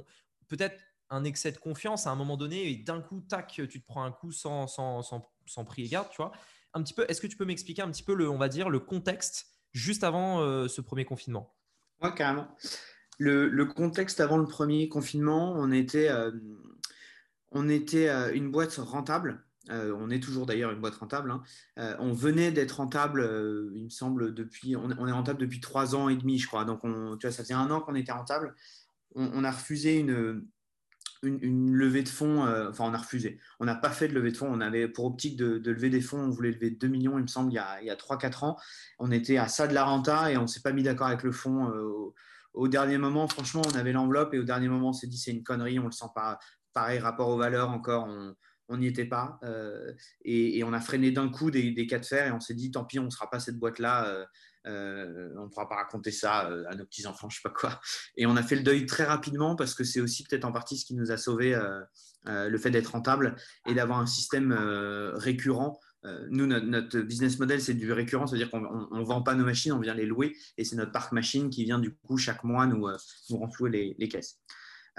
peut-être 0.48 0.82
un 1.12 1.26
excès 1.26 1.52
de 1.52 1.58
confiance 1.58 2.08
à 2.08 2.12
un 2.12 2.16
moment 2.16 2.38
donné 2.38 2.72
et 2.72 2.78
d'un 2.78 3.02
coup, 3.02 3.22
tac, 3.22 3.62
tu 3.70 3.82
te 3.82 3.86
prends 3.86 4.04
un 4.04 4.12
coup 4.12 4.32
sans, 4.32 4.66
sans, 4.68 5.04
sans, 5.04 5.66
prix 5.66 5.84
et 5.84 5.90
garde, 5.90 6.10
tu 6.10 6.18
vois. 6.18 6.32
Un 6.74 6.82
petit 6.82 6.94
peu, 6.94 7.06
est-ce 7.10 7.20
que 7.20 7.28
tu 7.28 7.36
peux 7.36 7.46
m'expliquer 7.46 7.82
un 7.82 7.92
petit 7.92 8.04
peu 8.04 8.16
le, 8.16 8.30
on 8.30 8.38
va 8.38 8.48
dire, 8.48 8.70
le 8.70 8.80
contexte 8.80 9.48
juste 9.74 10.06
avant 10.06 10.40
euh, 10.40 10.70
ce 10.70 10.80
premier 10.80 11.04
confinement? 11.04 11.54
Oui, 12.02 12.10
carrément. 12.16 12.48
Le, 13.20 13.66
contexte 13.66 14.22
avant 14.22 14.38
le 14.38 14.48
premier 14.48 14.88
confinement, 14.88 15.54
on 15.56 15.72
était, 15.72 16.10
euh, 16.10 16.32
on 17.52 17.70
était 17.70 18.08
euh, 18.08 18.34
une 18.34 18.50
boîte 18.50 18.78
rentable. 18.78 19.44
on 19.70 20.10
est 20.10 20.22
toujours 20.22 20.46
d'ailleurs 20.46 20.72
une 20.72 20.80
boîte 20.80 20.96
rentable. 20.96 21.30
Hein. 21.30 21.44
on 22.00 22.14
venait 22.14 22.54
d'être 22.54 22.78
rentable, 22.78 23.22
il 23.76 23.84
me 23.84 23.90
semble, 23.90 24.34
depuis. 24.34 24.78
On, 24.78 25.08
est 25.08 25.12
rentable 25.12 25.40
depuis 25.40 25.60
trois 25.60 25.94
ans 25.94 26.08
et 26.08 26.16
demi, 26.16 26.40
je 26.40 26.48
crois. 26.48 26.64
Donc, 26.64 26.86
on, 26.86 27.18
tu 27.18 27.28
vois, 27.28 27.36
ça 27.36 27.44
faisait 27.44 27.54
un 27.54 27.70
an 27.70 27.82
qu'on 27.82 27.96
était 27.96 28.14
rentable. 28.14 28.56
on 29.14 29.44
a 29.44 29.52
refusé 29.52 30.00
une, 30.00 30.48
une, 31.24 31.72
levée 31.74 32.04
de 32.04 32.10
fonds, 32.10 32.46
euh, 32.46 32.70
enfin 32.70 32.86
on 32.86 32.94
a 32.94 32.98
refusé. 32.98 33.40
On 33.60 33.66
n'a 33.66 33.76
pas 33.76 33.90
fait 33.90 34.08
de 34.08 34.14
levée 34.14 34.32
de 34.32 34.38
fonds. 34.38 34.50
On 34.52 34.62
avait 34.62 34.88
pour 34.88 35.06
optique 35.06 35.38
de, 35.38 35.62
lever 35.72 35.90
des 35.90 36.02
fonds, 36.02 36.20
on 36.20 36.30
voulait 36.30 36.52
lever 36.52 36.72
2 36.72 36.88
millions, 36.88 37.18
il 37.18 37.24
me 37.24 37.28
semble, 37.28 37.52
il 37.52 37.56
y 37.56 37.60
a, 37.60 37.82
il 37.82 37.88
y 37.88 37.90
a 37.90 37.96
3-4 37.96 38.46
ans. 38.46 38.58
On 39.00 39.12
était 39.12 39.38
à 39.38 39.48
ça 39.48 39.68
de 39.68 39.74
la 39.74 39.84
renta 39.84 40.32
et 40.32 40.38
on 40.38 40.44
ne 40.44 40.48
s'est 40.48 40.62
pas 40.62 40.72
mis 40.72 40.84
d'accord 40.84 41.08
avec 41.08 41.24
le 41.24 41.32
fonds. 41.32 41.70
Euh, 41.70 42.14
au, 42.54 42.68
dernier 42.68 42.98
moment, 42.98 43.28
franchement, 43.28 43.62
on 43.66 43.76
avait 43.76 43.94
l'enveloppe 43.94 44.34
et 44.34 44.40
au 44.40 44.44
dernier 44.44 44.68
moment, 44.68 44.90
on 44.90 44.94
s'est 44.94 45.08
dit 45.08 45.18
c'est 45.18 45.32
une 45.32 45.44
connerie, 45.44 45.80
on 45.80 45.86
le 45.86 45.92
sent 45.92 46.12
pas. 46.16 46.40
Pareil, 46.74 47.00
rapport 47.00 47.30
aux 47.30 47.38
valeurs 47.38 47.70
encore, 47.70 48.08
on 48.70 48.78
n'y 48.78 48.88
était 48.88 49.06
pas. 49.06 49.40
Euh, 49.44 49.94
et, 50.24 50.64
on 50.64 50.74
a 50.74 50.80
freiné 50.80 51.12
d'un 51.12 51.30
coup 51.30 51.52
des, 51.52 51.72
des, 51.72 51.86
cas 51.86 52.00
de 52.00 52.06
fer 52.06 52.28
et 52.28 52.32
on 52.32 52.40
s'est 52.40 52.54
dit 52.54 52.72
tant 52.72 52.86
pis, 52.86 53.00
on 53.00 53.06
ne 53.06 53.10
sera 53.10 53.30
pas 53.30 53.40
cette 53.40 53.60
boîte-là. 53.60 54.26
Euh, 54.68 55.30
on 55.38 55.46
ne 55.46 55.48
pourra 55.50 55.68
pas 55.68 55.76
raconter 55.76 56.12
ça 56.12 56.50
euh, 56.50 56.64
à 56.70 56.76
nos 56.76 56.86
petits-enfants, 56.86 57.30
je 57.30 57.38
sais 57.38 57.42
pas 57.44 57.50
quoi. 57.50 57.80
Et 58.16 58.26
on 58.26 58.36
a 58.36 58.44
fait 58.44 58.56
le 58.56 58.64
deuil 58.64 58.86
très 58.86 59.04
rapidement 59.04 59.56
parce 59.56 59.74
que 59.74 59.84
c'est 59.84 60.02
aussi 60.02 60.24
peut-être 60.24 60.46
en 60.46 60.52
partie 60.52 60.78
ce 60.78 60.86
qui 60.86 60.94
nous 60.94 61.12
a 61.12 61.18
sauvé 61.18 61.56
euh, 61.56 62.50
le 62.50 62.58
fait 62.58 62.70
d'être 62.70 62.92
rentable 62.92 63.36
et 63.68 63.74
d'avoir 63.74 64.00
un 64.00 64.06
système 64.06 64.54
récurrent. 65.16 65.80
nous, 66.30 66.46
notre, 66.46 67.00
business 67.00 67.40
model, 67.40 67.62
c'est 67.62 67.74
du 67.74 67.92
récurrent, 67.92 68.28
c'est-à-dire 68.28 68.52
qu'on 68.52 68.60
ne 68.92 69.04
vend 69.04 69.24
pas 69.24 69.34
nos 69.34 69.46
machines, 69.46 69.74
on 69.74 69.80
vient 69.80 69.96
les 69.96 70.06
louer 70.06 70.36
et 70.58 70.64
c'est 70.64 70.76
notre 70.76 70.92
parc 70.92 71.12
machine 71.14 71.50
qui 71.50 71.64
vient 71.64 71.80
du 71.80 71.96
coup 71.96 72.18
chaque 72.18 72.44
mois 72.44 72.68
nous, 72.68 72.88
renflouer 73.32 73.96
les, 73.98 74.08
caisses. 74.08 74.40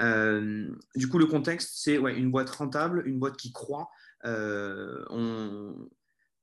du 0.01 1.09
coup, 1.09 1.19
le 1.19 1.27
contexte, 1.27 1.71
c'est 1.75 1.99
ouais, 1.99 2.17
une 2.17 2.33
boîte 2.33 2.51
rentable, 2.51 3.05
une 3.07 3.21
boîte 3.21 3.37
qui 3.37 3.53
croit. 3.53 3.89
on, 4.25 5.89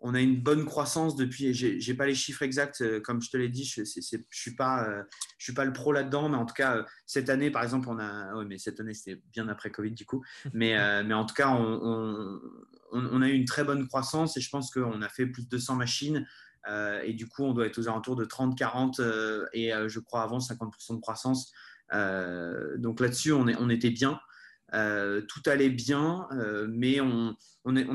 on 0.01 0.13
a 0.13 0.21
une 0.21 0.41
bonne 0.41 0.65
croissance 0.65 1.15
depuis. 1.15 1.53
Je 1.53 1.91
n'ai 1.91 1.97
pas 1.97 2.05
les 2.05 2.15
chiffres 2.15 2.43
exacts, 2.43 2.81
euh, 2.81 3.01
comme 3.01 3.21
je 3.21 3.29
te 3.29 3.38
l'ai 3.38 3.49
dit, 3.49 3.65
je 3.65 3.81
ne 3.81 3.85
suis, 4.29 4.55
pas, 4.55 4.88
euh, 4.88 5.03
suis 5.38 5.53
pas 5.53 5.65
le 5.65 5.73
pro 5.73 5.91
là-dedans, 5.91 6.29
mais 6.29 6.38
en 6.38 6.45
tout 6.45 6.53
cas, 6.53 6.77
euh, 6.77 6.83
cette 7.05 7.29
année, 7.29 7.51
par 7.51 7.63
exemple, 7.63 7.89
on 7.89 7.99
a. 7.99 8.33
Oui, 8.35 8.45
mais 8.47 8.57
cette 8.57 8.79
année, 8.79 8.93
c'était 8.93 9.21
bien 9.33 9.47
après 9.49 9.71
Covid, 9.71 9.91
du 9.91 10.05
coup. 10.05 10.23
Mais, 10.53 10.79
en 11.13 11.25
tout 11.25 11.35
cas, 11.35 11.49
on, 11.49 13.21
a 13.21 13.27
eu 13.27 13.33
une 13.33 13.45
très 13.45 13.63
bonne 13.63 13.88
croissance 13.88 14.38
et 14.38 14.41
je 14.41 14.49
pense 14.49 14.71
qu'on 14.71 15.01
a 15.01 15.09
fait 15.09 15.25
plus 15.25 15.43
de 15.43 15.49
200 15.49 15.75
machines. 15.75 16.25
et 17.03 17.13
du 17.13 17.27
coup, 17.27 17.43
on 17.43 17.53
doit 17.53 17.65
être 17.65 17.77
aux 17.77 17.88
alentours 17.88 18.15
de 18.15 18.25
30, 18.25 18.57
40 18.57 19.01
et 19.53 19.71
je 19.88 19.99
crois 19.99 20.23
avant 20.23 20.39
50% 20.39 20.95
de 20.95 21.01
croissance. 21.01 21.51
donc 22.77 22.99
là-dessus, 22.99 23.33
on, 23.33 23.47
on 23.47 23.69
était 23.69 23.91
bien. 23.91 24.19
Tout 24.71 25.41
allait 25.45 25.69
bien, 25.69 26.27
mais 26.69 26.99
on, 27.01 27.36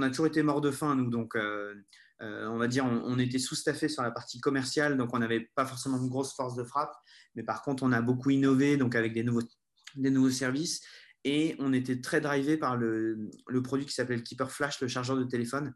a 0.03 0.09
toujours 0.09 0.27
été 0.27 0.43
mort 0.43 0.61
de 0.61 0.71
faim, 0.71 0.95
nous. 0.95 1.11
Donc, 1.11 1.37
euh, 1.37 1.75
euh, 2.23 2.47
on 2.49 2.59
va 2.59 2.69
dire, 2.69 2.85
on, 2.85 3.19
était 3.19 3.39
sous-staffé 3.39 3.89
sur 3.89 4.03
la 4.03 4.11
partie 4.11 4.41
commerciale, 4.41 4.97
donc 4.97 5.11
on 5.13 5.19
n'avait 5.19 5.51
pas 5.55 5.67
forcément 5.67 5.99
une 5.99 6.09
grosse 6.09 6.35
force 6.35 6.55
de 6.55 6.65
frappe. 6.65 6.95
Mais 7.35 7.43
par 7.43 7.63
contre, 7.63 7.83
on 7.83 7.93
a 7.93 8.01
beaucoup 8.01 8.31
innové, 8.31 8.77
donc 8.77 8.95
avec 8.95 9.13
des 9.13 9.23
nouveaux, 9.25 10.31
services. 10.31 10.83
Et 11.25 11.57
on 11.59 11.73
était 11.73 12.01
très 12.01 12.21
drivé 12.21 12.57
par 12.57 12.77
le, 12.77 13.31
produit 13.63 13.87
qui 13.87 13.95
s'appelle 13.95 14.23
Keeper 14.23 14.51
Flash, 14.51 14.81
le 14.81 14.89
chargeur 14.89 15.17
de 15.17 15.25
téléphone, 15.25 15.75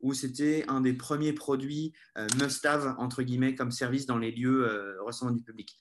où 0.00 0.14
c'était 0.14 0.64
un 0.68 0.80
des 0.80 0.92
premiers 0.92 1.32
produits 1.32 1.92
euh, 2.16 2.26
must-have, 2.38 2.94
entre 2.98 3.22
guillemets, 3.22 3.54
comme 3.54 3.70
service 3.70 4.06
dans 4.06 4.18
les 4.18 4.30
lieux 4.30 4.96
recevant 5.04 5.30
du 5.30 5.42
public. 5.42 5.76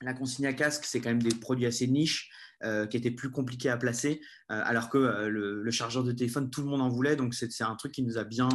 La 0.00 0.14
consigne 0.14 0.46
à 0.46 0.52
casque, 0.52 0.84
c'est 0.84 1.00
quand 1.00 1.10
même 1.10 1.22
des 1.22 1.34
produits 1.34 1.66
assez 1.66 1.86
niches. 1.86 2.30
Euh, 2.64 2.88
qui 2.88 2.96
était 2.96 3.12
plus 3.12 3.30
compliqué 3.30 3.70
à 3.70 3.76
placer, 3.76 4.20
euh, 4.50 4.60
alors 4.64 4.90
que 4.90 4.98
euh, 4.98 5.28
le, 5.28 5.70
chargeur 5.70 6.02
de 6.02 6.10
téléphone, 6.10 6.50
tout 6.50 6.62
le 6.62 6.66
monde 6.66 6.80
en 6.80 6.88
voulait, 6.88 7.14
donc 7.14 7.32
c'est 7.32 7.62
un 7.62 7.76
truc 7.76 7.92
qui 7.92 8.02
nous 8.02 8.18
a 8.18 8.24
bien, 8.24 8.48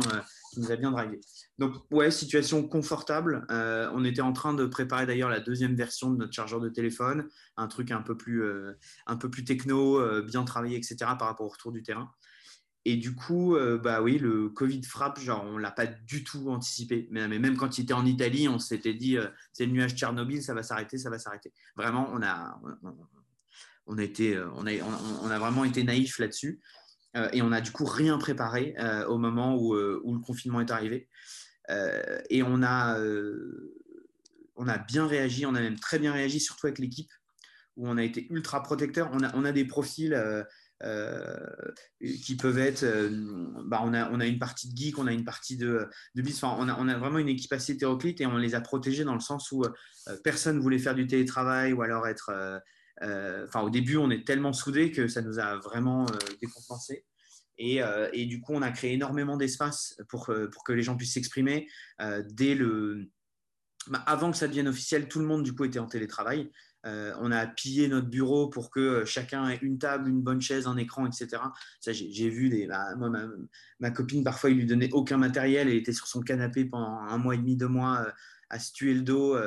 bien 0.78 0.92
drivé. 0.92 1.22
Donc 1.58 1.76
ouais, 1.90 2.12
situation 2.12 2.68
confortable. 2.68 3.46
on 3.50 4.04
était 4.04 4.22
en 4.22 4.34
train 4.34 4.54
de 4.54 4.66
préparer 4.66 5.06
d'ailleurs 5.06 5.30
la 5.30 5.40
deuxième 5.40 5.76
version 5.76 6.12
de 6.12 6.18
notre 6.18 6.34
chargeur 6.34 6.60
de 6.60 6.68
téléphone, 6.68 7.30
un 7.56 7.68
truc 7.68 7.92
un 7.92 8.02
peu 8.02 8.18
plus, 8.18 8.44
un 9.08 9.16
peu 9.16 9.30
plus 9.30 9.46
techno, 9.46 10.22
bien 10.24 10.44
travaillé, 10.44 10.76
etc. 10.76 10.98
par 11.18 11.30
rapport 11.30 11.46
au 11.46 11.50
retour 11.50 11.72
du 11.72 11.82
terrain. 11.82 12.12
Et 12.84 12.98
du 12.98 13.16
coup, 13.16 13.56
bah 13.82 14.02
oui, 14.02 14.18
le 14.18 14.50
Covid 14.50 14.84
frappe, 14.84 15.22
genre 15.22 15.46
on 15.46 15.58
l'a 15.58 15.72
pas 15.72 15.86
du 15.86 16.26
tout 16.26 16.50
anticipé. 16.50 17.08
Mais, 17.12 17.28
même 17.40 17.56
quand 17.56 17.78
il 17.78 17.84
était 17.84 17.94
en 17.94 18.06
Italie, 18.06 18.50
on 18.50 18.60
s'était 18.60 18.96
dit 18.96 19.18
c'est 19.54 19.66
le 19.66 19.72
nuage 19.72 19.96
Tchernobyl, 19.96 20.44
ça 20.44 20.54
va 20.54 20.64
s'arrêter, 20.64 20.98
ça 20.98 21.10
va 21.10 21.20
s'arrêter. 21.20 21.54
Vraiment, 21.78 22.10
on 22.12 22.22
a, 22.22 22.60
a, 23.98 24.04
été, 24.04 24.36
euh, 24.36 24.50
on 24.56 24.66
a, 24.66 24.72
on 25.24 25.30
a 25.30 25.40
vraiment 25.40 25.64
été 25.64 25.84
naïf 25.84 26.20
là-dessus. 26.20 26.60
Euh, 27.16 27.30
et 27.32 27.42
on 27.42 27.50
n'a 27.50 27.62
du 27.62 27.72
coup 27.72 27.86
rien 27.86 28.18
préparé 28.18 28.74
euh, 28.80 29.06
au 29.06 29.18
moment 29.18 29.56
où, 29.56 29.76
où, 29.76 30.14
le 30.14 30.20
confinement 30.20 30.62
est 30.62 30.72
arrivé. 30.72 31.10
et 32.30 32.44
on 32.44 32.64
a, 32.64 32.98
on 34.56 34.68
a 34.68 34.78
bien 34.78 35.08
réagi, 35.08 35.46
on 35.46 35.56
a 35.56 35.62
même 35.62 35.80
très 35.80 36.00
bien 36.00 36.14
réagi, 36.14 36.40
surtout 36.40 36.68
avec 36.68 36.80
l'équipe, 36.80 37.12
où 37.76 37.88
on 37.88 37.98
a 37.98 38.04
été 38.04 38.28
ultra 38.32 38.64
protecteur. 38.64 39.10
On 39.14 39.24
a, 39.24 39.36
on 39.36 39.46
a 39.46 39.52
des 39.52 39.66
profils 39.66 40.16
qui 42.02 42.36
peuvent 42.36 42.58
être. 42.58 42.84
bah 43.66 43.82
on, 43.84 43.94
a, 43.94 44.10
on 44.12 44.20
a 44.20 44.26
une 44.26 44.40
partie 44.40 44.74
de 44.74 44.76
geek, 44.76 44.98
on 44.98 45.08
a 45.08 45.14
une 45.14 45.24
partie 45.24 45.56
de, 45.56 45.88
de 46.16 46.22
bis. 46.22 46.42
on, 46.44 46.68
a, 46.68 46.76
on 46.80 46.88
a 46.88 46.98
vraiment 46.98 47.20
une 47.20 47.30
équipe 47.30 47.54
assez 47.54 47.74
hétéroclite 47.74 48.22
et 48.22 48.26
on 48.26 48.38
les 48.38 48.56
a 48.56 48.62
protégés 48.62 49.04
dans 49.04 49.14
le 49.14 49.22
sens 49.22 49.52
où 49.52 49.64
personne 50.24 50.60
voulait 50.60 50.80
faire 50.80 50.96
du 50.96 51.06
télétravail 51.06 51.74
ou 51.74 51.84
alors 51.84 52.08
être 52.08 52.32
euh, 52.34 52.60
enfin, 53.02 53.62
au 53.62 53.70
début, 53.70 53.98
on 53.98 54.10
est 54.10 54.26
tellement 54.26 54.54
soudés 54.54 54.92
que 54.92 55.08
ça 55.08 55.22
nous 55.22 55.40
a 55.40 55.58
vraiment 55.58 56.06
euh, 56.06 56.18
décompensé. 56.42 57.06
Et, 57.58 57.84
euh, 57.84 58.10
et, 58.14 58.26
du 58.26 58.42
coup, 58.42 58.54
on 58.54 58.62
a 58.62 58.72
créé 58.72 58.94
énormément 58.94 59.38
d'espace 59.38 59.96
pour, 60.10 60.26
que 60.26 60.74
les 60.74 60.82
gens 60.82 60.98
puissent 60.98 61.14
s'exprimer. 61.14 61.68
dès 62.30 62.56
le, 62.56 63.10
bah, 63.88 64.04
avant 64.08 64.32
que 64.32 64.38
ça 64.38 64.48
devienne 64.48 64.68
officiel, 64.68 65.08
tout 65.08 65.20
le 65.20 65.26
monde 65.26 65.44
du 65.44 65.54
coup 65.54 65.66
était 65.66 65.80
en 65.80 65.86
télétravail. 65.86 66.52
on 66.84 67.32
a 67.32 67.46
pillé 67.46 67.88
notre 67.88 68.08
bureau 68.08 68.50
pour 68.50 68.72
que 68.72 69.06
chacun 69.06 69.50
ait 69.50 69.60
une 69.62 69.78
table, 69.78 70.10
une 70.10 70.22
bonne 70.22 70.42
chaise, 70.42 70.66
un 70.66 70.78
écran, 70.78 71.06
etc. 71.06 71.44
Ça, 71.80 71.94
j'ai 71.94 72.30
vu 72.30 72.50
des, 72.50 72.66
bah, 72.66 72.96
moi, 72.96 73.12
ma, 73.80 73.92
copine 73.92 74.24
parfois 74.24 74.50
il 74.50 74.58
lui 74.58 74.66
donnait 74.66 74.90
aucun 74.92 75.18
matériel, 75.18 75.70
elle 75.70 75.76
était 75.76 75.94
sur 75.94 76.08
son 76.08 76.22
canapé 76.22 76.66
pendant 76.66 77.02
un 77.02 77.18
mois 77.20 77.36
et 77.36 77.38
demi, 77.38 77.56
deux 77.56 77.68
mois 77.68 78.08
à 78.50 78.58
se 78.58 78.74
tuer 78.74 78.96
le 78.96 79.02
dos. 79.02 79.38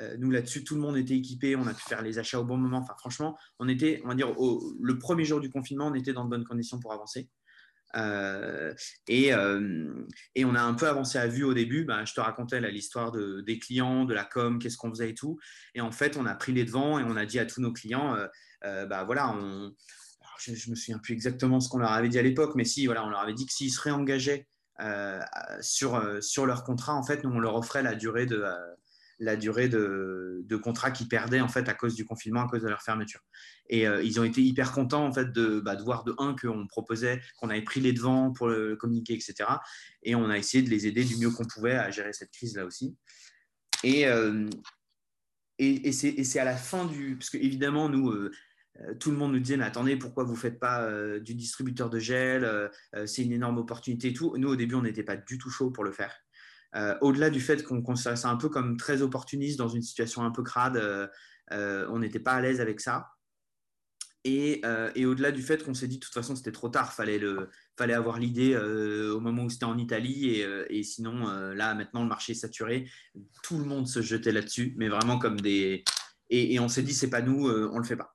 Euh, 0.00 0.16
nous, 0.18 0.30
là-dessus, 0.30 0.64
tout 0.64 0.74
le 0.74 0.80
monde 0.80 0.96
était 0.96 1.16
équipé, 1.16 1.56
on 1.56 1.66
a 1.66 1.74
pu 1.74 1.82
faire 1.82 2.02
les 2.02 2.18
achats 2.18 2.40
au 2.40 2.44
bon 2.44 2.56
moment. 2.56 2.84
Franchement, 2.98 3.36
on 3.58 3.68
était, 3.68 4.00
on 4.04 4.08
va 4.08 4.14
dire, 4.14 4.34
le 4.80 4.98
premier 4.98 5.24
jour 5.24 5.40
du 5.40 5.50
confinement, 5.50 5.88
on 5.88 5.94
était 5.94 6.12
dans 6.12 6.24
de 6.24 6.30
bonnes 6.30 6.44
conditions 6.44 6.78
pour 6.78 6.92
avancer. 6.92 7.28
Euh, 7.96 8.72
et, 9.08 9.34
euh, 9.34 10.06
et, 10.36 10.44
on 10.44 10.54
a 10.54 10.62
un 10.62 10.74
peu 10.74 10.86
avancé 10.86 11.18
à 11.18 11.26
vue 11.26 11.42
au 11.42 11.54
début. 11.54 11.84
Ben, 11.84 12.04
je 12.04 12.14
te 12.14 12.20
racontais 12.20 12.60
l'histoire 12.70 13.10
de, 13.10 13.40
des 13.40 13.58
clients, 13.58 14.04
de 14.04 14.14
la 14.14 14.24
com, 14.24 14.58
qu'est-ce 14.58 14.76
qu'on 14.76 14.90
faisait 14.90 15.10
et 15.10 15.14
tout. 15.14 15.38
Et 15.74 15.80
en 15.80 15.90
fait, 15.90 16.16
on 16.16 16.24
a 16.24 16.34
pris 16.34 16.52
les 16.52 16.64
devants 16.64 16.98
et 16.98 17.04
on 17.04 17.16
a 17.16 17.26
dit 17.26 17.38
à 17.38 17.46
tous 17.46 17.60
nos 17.60 17.72
clients, 17.72 18.16
bah, 18.62 19.04
voilà, 19.04 19.34
on, 19.34 19.74
je, 20.38 20.52
ne 20.52 20.70
me 20.70 20.76
souviens 20.76 20.98
plus 20.98 21.14
exactement 21.14 21.58
ce 21.60 21.68
qu'on 21.68 21.78
leur 21.78 21.92
avait 21.92 22.08
dit 22.08 22.18
à 22.18 22.22
l'époque, 22.22 22.54
mais 22.54 22.64
si, 22.64 22.86
voilà, 22.86 23.04
on 23.04 23.10
leur 23.10 23.20
avait 23.20 23.34
dit 23.34 23.46
que 23.46 23.52
s'ils 23.52 23.72
seraient 23.72 23.90
engagés 23.90 24.46
sur, 25.60 26.00
sur 26.22 26.46
leur 26.46 26.62
contrat, 26.62 26.94
en 26.94 27.02
fait, 27.02 27.24
nous, 27.24 27.30
on 27.30 27.40
leur 27.40 27.56
offrait 27.56 27.82
la 27.82 27.96
durée 27.96 28.26
de 28.26 28.44
la 29.20 29.36
durée 29.36 29.68
de, 29.68 30.56
contrat 30.62 30.90
qu'ils 30.90 31.08
perdaient 31.08 31.40
en 31.40 31.48
fait 31.48 31.68
à 31.68 31.74
cause 31.74 31.94
du 31.94 32.04
confinement, 32.04 32.42
à 32.42 32.48
cause 32.48 32.62
de 32.62 32.68
leur 32.68 32.82
fermeture. 32.82 33.20
Et 33.68 33.86
euh, 33.86 34.02
ils 34.02 34.18
ont 34.18 34.24
été 34.24 34.42
hyper 34.42 34.72
contents 34.72 35.06
en 35.06 35.12
fait 35.12 35.32
de, 35.32 35.60
bah, 35.60 35.76
de 35.76 35.82
voir 35.82 36.04
de 36.04 36.14
un 36.18 36.34
qu'on 36.34 36.66
proposait, 36.66 37.20
qu'on 37.38 37.50
avait 37.50 37.62
pris 37.62 37.80
les 37.80 37.92
devants 37.92 38.32
pour 38.32 38.48
le 38.48 38.76
communiquer, 38.76 39.14
etc. 39.14 39.48
Et 40.02 40.14
on 40.14 40.28
a 40.28 40.38
essayé 40.38 40.62
de 40.64 40.70
les 40.70 40.86
aider 40.86 41.04
du 41.04 41.16
mieux 41.18 41.30
qu'on 41.30 41.44
pouvait 41.44 41.76
à 41.76 41.90
gérer 41.90 42.12
cette 42.12 42.32
crise 42.32 42.56
là 42.56 42.64
aussi. 42.64 42.96
Et, 43.84 44.06
euh, 44.06 44.48
et, 45.58 45.92
c'est 45.92 46.38
à 46.38 46.44
la 46.44 46.56
fin 46.56 46.86
du, 46.86 47.16
parce 47.16 47.30
que 47.30 47.36
évidemment 47.36 47.90
nous 47.90 48.10
euh, 48.10 48.30
tout 48.98 49.10
le 49.10 49.18
monde 49.18 49.32
nous 49.32 49.40
disait 49.40 49.58
mais 49.58 49.64
attendez 49.64 49.96
pourquoi 49.96 50.24
vous 50.24 50.36
faites 50.36 50.58
pas 50.58 50.90
du 51.18 51.34
distributeur 51.34 51.90
de 51.90 51.98
gel 51.98 52.70
c'est 53.04 53.22
une 53.22 53.32
énorme 53.32 53.58
opportunité 53.58 54.08
et 54.08 54.12
tout 54.14 54.34
nous 54.38 54.48
au 54.48 54.56
début 54.56 54.74
on 54.74 54.82
n'était 54.82 55.02
pas 55.02 55.16
du 55.16 55.36
tout 55.36 55.50
chaud 55.50 55.70
pour 55.70 55.84
le 55.84 55.92
faire 55.92 56.14
euh, 56.76 56.96
au-delà 57.00 57.30
du 57.30 57.40
fait 57.40 57.64
qu'on 57.64 57.82
considère 57.82 58.16
ça 58.16 58.28
un 58.28 58.36
peu 58.36 58.48
comme 58.48 58.76
très 58.76 59.02
opportuniste 59.02 59.58
dans 59.58 59.68
une 59.68 59.82
situation 59.82 60.22
un 60.22 60.30
peu 60.30 60.42
crade, 60.42 60.76
euh, 60.76 61.06
euh, 61.52 61.86
on 61.90 61.98
n'était 61.98 62.20
pas 62.20 62.32
à 62.32 62.40
l'aise 62.40 62.60
avec 62.60 62.80
ça. 62.80 63.08
Et, 64.24 64.60
au-delà 65.02 65.32
du 65.32 65.42
fait 65.42 65.64
qu'on 65.64 65.72
s'est 65.72 65.88
dit 65.88 65.96
de 65.96 66.04
toute 66.04 66.12
façon 66.12 66.36
c'était 66.36 66.52
trop 66.52 66.68
tard, 66.68 66.92
fallait 66.92 67.20
fallait 67.78 67.94
avoir 67.94 68.18
l'idée 68.18 68.54
au 68.54 69.18
moment 69.18 69.44
où 69.44 69.48
c'était 69.48 69.64
en 69.64 69.78
Italie 69.78 70.42
et, 70.42 70.82
sinon 70.82 71.26
là 71.54 71.74
maintenant 71.74 72.02
le 72.02 72.08
marché 72.08 72.32
est 72.32 72.34
saturé, 72.34 72.86
tout 73.42 73.56
le 73.56 73.64
monde 73.64 73.88
se 73.88 74.02
jetait 74.02 74.30
là-dessus, 74.30 74.74
mais 74.76 74.90
vraiment 74.90 75.18
comme 75.18 75.40
des 75.40 75.84
et, 76.28 76.60
on 76.60 76.68
s'est 76.68 76.82
dit 76.82 76.92
c'est 76.92 77.08
pas 77.08 77.22
nous, 77.22 77.48
on 77.48 77.78
le 77.78 77.84
fait 77.84 77.96
pas. 77.96 78.14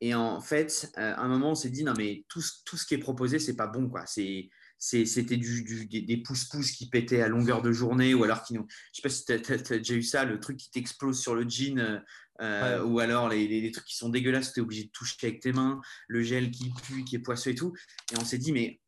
Et 0.00 0.14
en 0.14 0.40
fait, 0.40 0.90
à 0.96 1.20
un 1.20 1.28
moment 1.28 1.50
on 1.50 1.54
s'est 1.54 1.68
dit 1.68 1.84
non 1.84 1.92
mais 1.98 2.24
tout, 2.30 2.42
tout 2.64 2.78
ce 2.78 2.86
qui 2.86 2.94
est 2.94 2.98
proposé 2.98 3.38
c'est 3.38 3.56
pas 3.56 3.66
bon 3.66 3.90
quoi, 3.90 4.06
c'est 4.06 4.48
c'était 4.78 5.36
du, 5.36 5.86
des 5.86 6.16
pouces-pouces 6.18 6.72
qui 6.72 6.88
pétaient 6.88 7.22
à 7.22 7.28
longueur 7.28 7.62
de 7.62 7.72
journée 7.72 8.14
ou 8.14 8.24
alors 8.24 8.42
qui 8.42 8.54
Je 8.54 8.60
sais 8.92 9.02
pas 9.02 9.08
si 9.08 9.24
tu 9.24 9.32
as, 9.32 9.78
déjà 9.78 9.94
eu 9.94 10.02
ça, 10.02 10.24
le 10.24 10.38
truc 10.38 10.58
qui 10.58 10.70
t'explose 10.70 11.18
sur 11.18 11.34
le 11.34 11.48
jean 11.48 11.78
euh, 11.78 11.98
euh, 12.42 12.84
ou 12.84 12.98
alors 12.98 13.28
les, 13.28 13.70
trucs 13.72 13.86
qui 13.86 13.96
sont 13.96 14.10
dégueulasses, 14.10 14.52
tu 14.52 14.60
es 14.60 14.62
obligé 14.62 14.84
de 14.84 14.90
toucher 14.90 15.28
avec 15.28 15.40
tes 15.40 15.52
mains, 15.52 15.80
le 16.08 16.22
gel 16.22 16.50
qui 16.50 16.70
pue, 16.70 17.04
qui 17.04 17.16
est 17.16 17.20
poisseux 17.20 17.50
et 17.50 17.54
tout. 17.54 17.72
Et 18.12 18.18
on 18.18 18.24
s'est 18.24 18.38
dit, 18.38 18.52
mais 18.52 18.80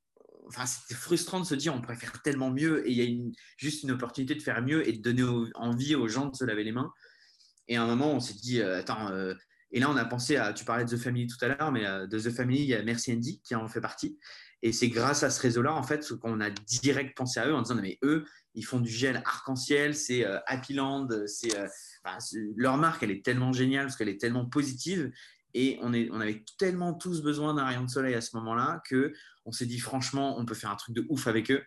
enfin, 0.49 0.67
c'était 0.67 0.95
frustrant 0.95 1.41
de 1.41 1.47
se 1.47 1.55
dire 1.55 1.75
on 1.75 1.81
pourrait 1.81 1.97
faire 1.97 2.21
tellement 2.23 2.51
mieux 2.51 2.87
et 2.87 2.91
il 2.91 2.97
y 2.97 3.01
a 3.01 3.05
une, 3.05 3.33
juste 3.57 3.83
une 3.83 3.91
opportunité 3.91 4.35
de 4.35 4.43
faire 4.43 4.63
mieux 4.63 4.87
et 4.87 4.93
de 4.93 5.01
donner 5.01 5.25
envie 5.55 5.95
aux 5.95 6.09
gens 6.09 6.27
de 6.27 6.37
se 6.37 6.45
laver 6.45 6.65
les 6.65 6.73
mains. 6.73 6.93
Et 7.67 7.77
à 7.77 7.83
un 7.83 7.87
moment, 7.87 8.13
on 8.13 8.21
s'est 8.21 8.35
dit, 8.35 8.61
euh, 8.61 8.79
attends, 8.79 9.11
et 9.71 9.81
là, 9.81 9.91
on 9.91 9.97
a 9.97 10.05
pensé 10.05 10.37
à, 10.37 10.53
tu 10.53 10.65
parlais 10.65 10.85
de 10.85 10.97
The 10.97 10.99
Family 10.99 11.27
tout 11.27 11.43
à 11.43 11.49
l'heure, 11.49 11.73
mais 11.73 11.85
de 11.85 12.19
The 12.19 12.31
Family, 12.31 12.61
il 12.61 12.69
y 12.69 12.75
a 12.75 12.83
Merci 12.83 13.13
Andy 13.13 13.41
qui 13.43 13.55
en 13.55 13.69
fait 13.69 13.83
partie. 13.83 14.19
Et 14.63 14.73
c'est 14.73 14.89
grâce 14.89 15.23
à 15.23 15.31
ce 15.31 15.41
réseau-là, 15.41 15.73
en 15.75 15.83
fait, 15.83 16.07
qu'on 16.21 16.41
a 16.41 16.51
direct 16.51 17.17
pensé 17.17 17.39
à 17.39 17.47
eux 17.47 17.55
en 17.55 17.63
disant, 17.63 17.77
mais 17.81 17.99
eux, 18.03 18.25
ils 18.55 18.65
font 18.65 18.81
du 18.81 18.91
gel 18.91 19.23
arc-en-ciel, 19.25 19.95
c'est 19.95 20.27
euh, 20.27 20.39
Happy 20.47 20.75
Land, 20.75 21.09
c'est, 21.27 21.57
euh, 21.57 21.69
leur 22.57 22.77
marque, 22.77 23.03
elle 23.03 23.13
est 23.13 23.25
tellement 23.25 23.53
géniale 23.53 23.87
parce 23.87 23.97
qu'elle 23.97 24.09
est 24.09 24.21
tellement 24.21 24.47
positive. 24.47 25.13
Et 25.55 25.79
on, 25.83 25.93
est, 25.93 26.09
on 26.11 26.21
avait 26.21 26.45
tellement 26.59 26.93
tous 26.93 27.23
besoin 27.23 27.55
d'un 27.55 27.65
rayon 27.65 27.85
de 27.85 27.91
soleil 27.91 28.15
à 28.15 28.21
ce 28.21 28.37
moment-là 28.37 28.83
que 28.89 29.13
on 29.45 29.53
s'est 29.53 29.67
dit, 29.67 29.79
franchement, 29.79 30.39
on 30.39 30.45
peut 30.45 30.55
faire 30.55 30.71
un 30.71 30.77
truc 30.77 30.95
de 30.95 31.07
ouf 31.09 31.27
avec 31.27 31.51
eux. 31.51 31.63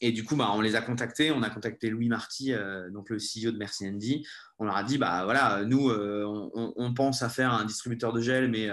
Et 0.00 0.12
du 0.12 0.24
coup, 0.24 0.36
bah, 0.36 0.50
on 0.54 0.60
les 0.60 0.74
a 0.74 0.82
contactés. 0.82 1.32
On 1.32 1.42
a 1.42 1.50
contacté 1.50 1.90
Louis 1.90 2.08
Marty, 2.08 2.52
euh, 2.52 2.90
donc 2.90 3.10
le 3.10 3.16
CEO 3.16 3.50
de 3.50 3.58
Merci 3.58 3.88
Andy. 3.88 4.26
On 4.58 4.64
leur 4.64 4.76
a 4.76 4.84
dit, 4.84 4.98
bah 4.98 5.24
voilà, 5.24 5.64
nous, 5.64 5.90
on, 5.90 6.72
on, 6.76 6.94
pense 6.94 7.22
à 7.22 7.28
faire 7.28 7.52
un 7.52 7.64
distributeur 7.64 8.12
de 8.12 8.20
gel, 8.20 8.50
mais 8.50 8.68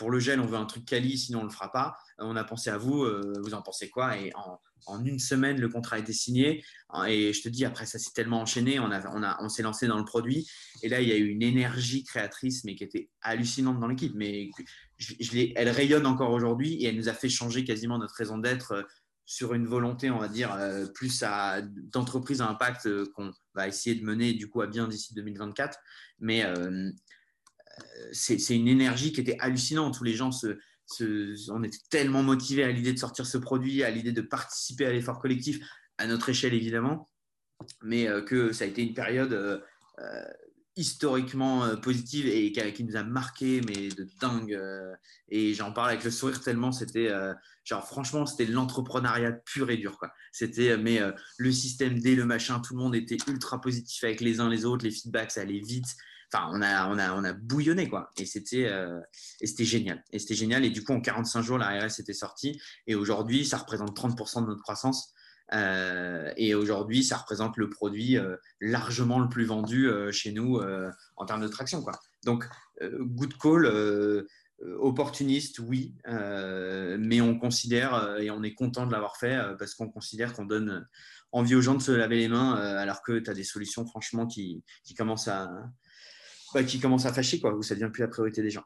pour 0.00 0.10
le 0.10 0.18
gel, 0.18 0.40
on 0.40 0.46
veut 0.46 0.56
un 0.56 0.64
truc 0.64 0.86
quali, 0.86 1.18
sinon 1.18 1.40
on 1.40 1.42
ne 1.42 1.48
le 1.48 1.52
fera 1.52 1.70
pas. 1.70 1.94
Euh, 2.20 2.24
on 2.24 2.34
a 2.34 2.42
pensé 2.42 2.70
à 2.70 2.78
vous, 2.78 3.04
euh, 3.04 3.34
vous 3.44 3.52
en 3.52 3.60
pensez 3.60 3.90
quoi? 3.90 4.16
Et 4.16 4.32
en, 4.34 5.04
une 5.04 5.18
semaine, 5.18 5.60
le 5.60 5.68
contrat 5.68 5.96
a 5.96 5.98
été 5.98 6.14
signé. 6.14 6.64
Et 7.06 7.34
je 7.34 7.42
te 7.42 7.50
dis, 7.50 7.66
après, 7.66 7.84
ça 7.84 7.98
s'est 7.98 8.12
tellement 8.14 8.40
enchaîné, 8.40 8.80
on, 8.80 8.90
a, 8.90 9.14
on, 9.14 9.22
a, 9.22 9.36
on 9.42 9.50
s'est 9.50 9.62
lancé 9.62 9.86
dans 9.86 9.98
le 9.98 10.06
produit. 10.06 10.50
Et 10.82 10.88
là, 10.88 11.02
il 11.02 11.08
y 11.08 11.12
a 11.12 11.16
eu 11.18 11.26
une 11.26 11.42
énergie 11.42 12.02
créatrice, 12.02 12.64
mais 12.64 12.74
qui 12.76 12.84
était 12.84 13.10
hallucinante 13.20 13.78
dans 13.78 13.88
l'équipe. 13.88 14.14
Mais 14.14 14.48
elle 15.54 15.68
rayonne 15.68 16.06
encore 16.06 16.32
aujourd'hui 16.32 16.82
et 16.82 16.86
elle 16.86 16.96
nous 16.96 17.10
a 17.10 17.12
fait 17.12 17.28
changer 17.28 17.62
quasiment 17.64 17.98
notre 17.98 18.14
raison 18.14 18.38
d'être 18.38 18.72
euh, 18.72 18.82
sur 19.26 19.52
une 19.52 19.66
volonté, 19.66 20.10
on 20.10 20.18
va 20.18 20.28
dire, 20.28 20.58
plus 20.94 21.22
d'entreprise 21.92 22.40
à 22.40 22.48
impact 22.48 22.88
qu'on 23.12 23.30
va 23.54 23.68
essayer 23.68 23.94
de 23.94 24.04
mener 24.04 24.32
du 24.32 24.48
coup 24.48 24.60
à 24.62 24.66
bien 24.66 24.88
d'ici 24.88 25.14
2024. 25.14 25.78
Mais 26.18 26.44
c'est 28.12 28.56
une 28.56 28.68
énergie 28.68 29.12
qui 29.12 29.20
était 29.20 29.36
hallucinante. 29.38 29.96
Tous 29.96 30.04
les 30.04 30.14
gens 30.14 30.32
se, 30.32 30.58
on 31.00 31.62
était 31.62 31.78
tellement 31.90 32.22
motivés 32.22 32.64
à 32.64 32.72
l'idée 32.72 32.92
de 32.92 32.98
sortir 32.98 33.26
ce 33.26 33.38
produit, 33.38 33.82
à 33.82 33.90
l'idée 33.90 34.12
de 34.12 34.22
participer 34.22 34.86
à 34.86 34.92
l'effort 34.92 35.20
collectif, 35.20 35.60
à 35.98 36.06
notre 36.06 36.28
échelle 36.28 36.54
évidemment, 36.54 37.08
mais 37.82 38.08
euh, 38.08 38.22
que 38.22 38.52
ça 38.52 38.64
a 38.64 38.66
été 38.66 38.82
une 38.82 38.94
période 38.94 39.32
euh, 39.32 39.58
euh, 40.00 40.24
historiquement 40.76 41.76
positive 41.76 42.26
et 42.26 42.52
qui, 42.52 42.84
nous 42.84 42.96
a 42.96 43.02
marqué, 43.02 43.60
mais 43.66 43.88
de 43.88 44.08
dingue. 44.20 44.58
et 45.28 45.52
j'en 45.52 45.72
parle 45.72 45.90
avec 45.90 46.04
le 46.04 46.10
sourire 46.10 46.40
tellement 46.40 46.72
c'était, 46.72 47.10
genre 47.64 47.86
franchement, 47.86 48.24
c'était 48.24 48.46
l'entrepreneuriat 48.50 49.32
pur 49.32 49.68
et 49.68 49.76
dur. 49.76 49.98
quoi. 49.98 50.10
C'était, 50.32 50.78
mais 50.78 51.00
le 51.36 51.52
système 51.52 51.98
D, 51.98 52.14
le 52.14 52.24
machin, 52.24 52.60
tout 52.60 52.74
le 52.74 52.80
monde 52.80 52.94
était 52.94 53.18
ultra 53.26 53.60
positif 53.60 54.04
avec 54.04 54.22
les 54.22 54.40
uns 54.40 54.48
les 54.48 54.64
autres, 54.64 54.84
les 54.84 54.92
feedbacks, 54.92 55.32
ça 55.32 55.42
allait 55.42 55.60
vite 55.60 55.96
enfin, 56.32 56.50
on 56.52 56.62
a, 56.62 56.88
on 56.88 56.98
a, 56.98 57.14
on 57.14 57.24
a 57.24 57.32
bouillonné, 57.32 57.88
quoi. 57.88 58.10
Et 58.16 58.26
c'était, 58.26 58.66
euh, 58.66 59.00
et 59.40 59.46
c'était 59.46 59.64
génial. 59.64 60.04
Et 60.12 60.18
c'était 60.18 60.34
génial. 60.34 60.64
Et 60.64 60.70
du 60.70 60.84
coup, 60.84 60.92
en 60.92 61.00
45 61.00 61.42
jours, 61.42 61.58
la 61.58 61.68
RS 61.68 62.00
était 62.00 62.12
sortie. 62.12 62.60
Et 62.86 62.94
aujourd'hui, 62.94 63.44
ça 63.44 63.58
représente 63.58 63.96
30% 63.96 64.42
de 64.42 64.46
notre 64.46 64.62
croissance. 64.62 65.12
Euh, 65.52 66.32
et 66.36 66.54
aujourd'hui, 66.54 67.02
ça 67.02 67.16
représente 67.16 67.56
le 67.56 67.68
produit 67.68 68.16
euh, 68.16 68.36
largement 68.60 69.18
le 69.18 69.28
plus 69.28 69.44
vendu 69.44 69.88
chez 70.12 70.32
nous 70.32 70.60
en 71.16 71.26
termes 71.26 71.42
de 71.42 71.48
traction, 71.48 71.82
quoi. 71.82 71.98
Donc, 72.24 72.46
good 72.80 73.36
call. 73.38 74.26
opportuniste, 74.78 75.58
oui, 75.58 75.94
mais 76.06 77.20
on 77.20 77.38
considère 77.38 78.18
et 78.18 78.30
on 78.30 78.42
est 78.42 78.54
content 78.54 78.86
de 78.86 78.92
l'avoir 78.92 79.16
fait 79.16 79.38
parce 79.58 79.74
qu'on 79.74 79.88
considère 79.88 80.34
qu'on 80.34 80.44
donne 80.44 80.86
envie 81.32 81.54
aux 81.54 81.60
gens 81.62 81.74
de 81.74 81.82
se 81.82 81.92
laver 81.92 82.16
les 82.16 82.28
mains 82.28 82.54
alors 82.54 83.02
que 83.02 83.18
tu 83.18 83.30
as 83.30 83.34
des 83.34 83.44
solutions 83.44 83.86
franchement 83.86 84.26
qui 84.26 84.62
commencent 84.96 85.28
à, 85.28 85.48
qui 86.66 86.80
commence 86.80 87.06
à 87.06 87.12
fâcher, 87.12 87.40
quoi, 87.40 87.54
où 87.54 87.62
ça 87.62 87.74
devient 87.74 87.90
plus 87.92 88.02
la 88.02 88.08
priorité 88.08 88.42
des 88.42 88.50
gens. 88.50 88.64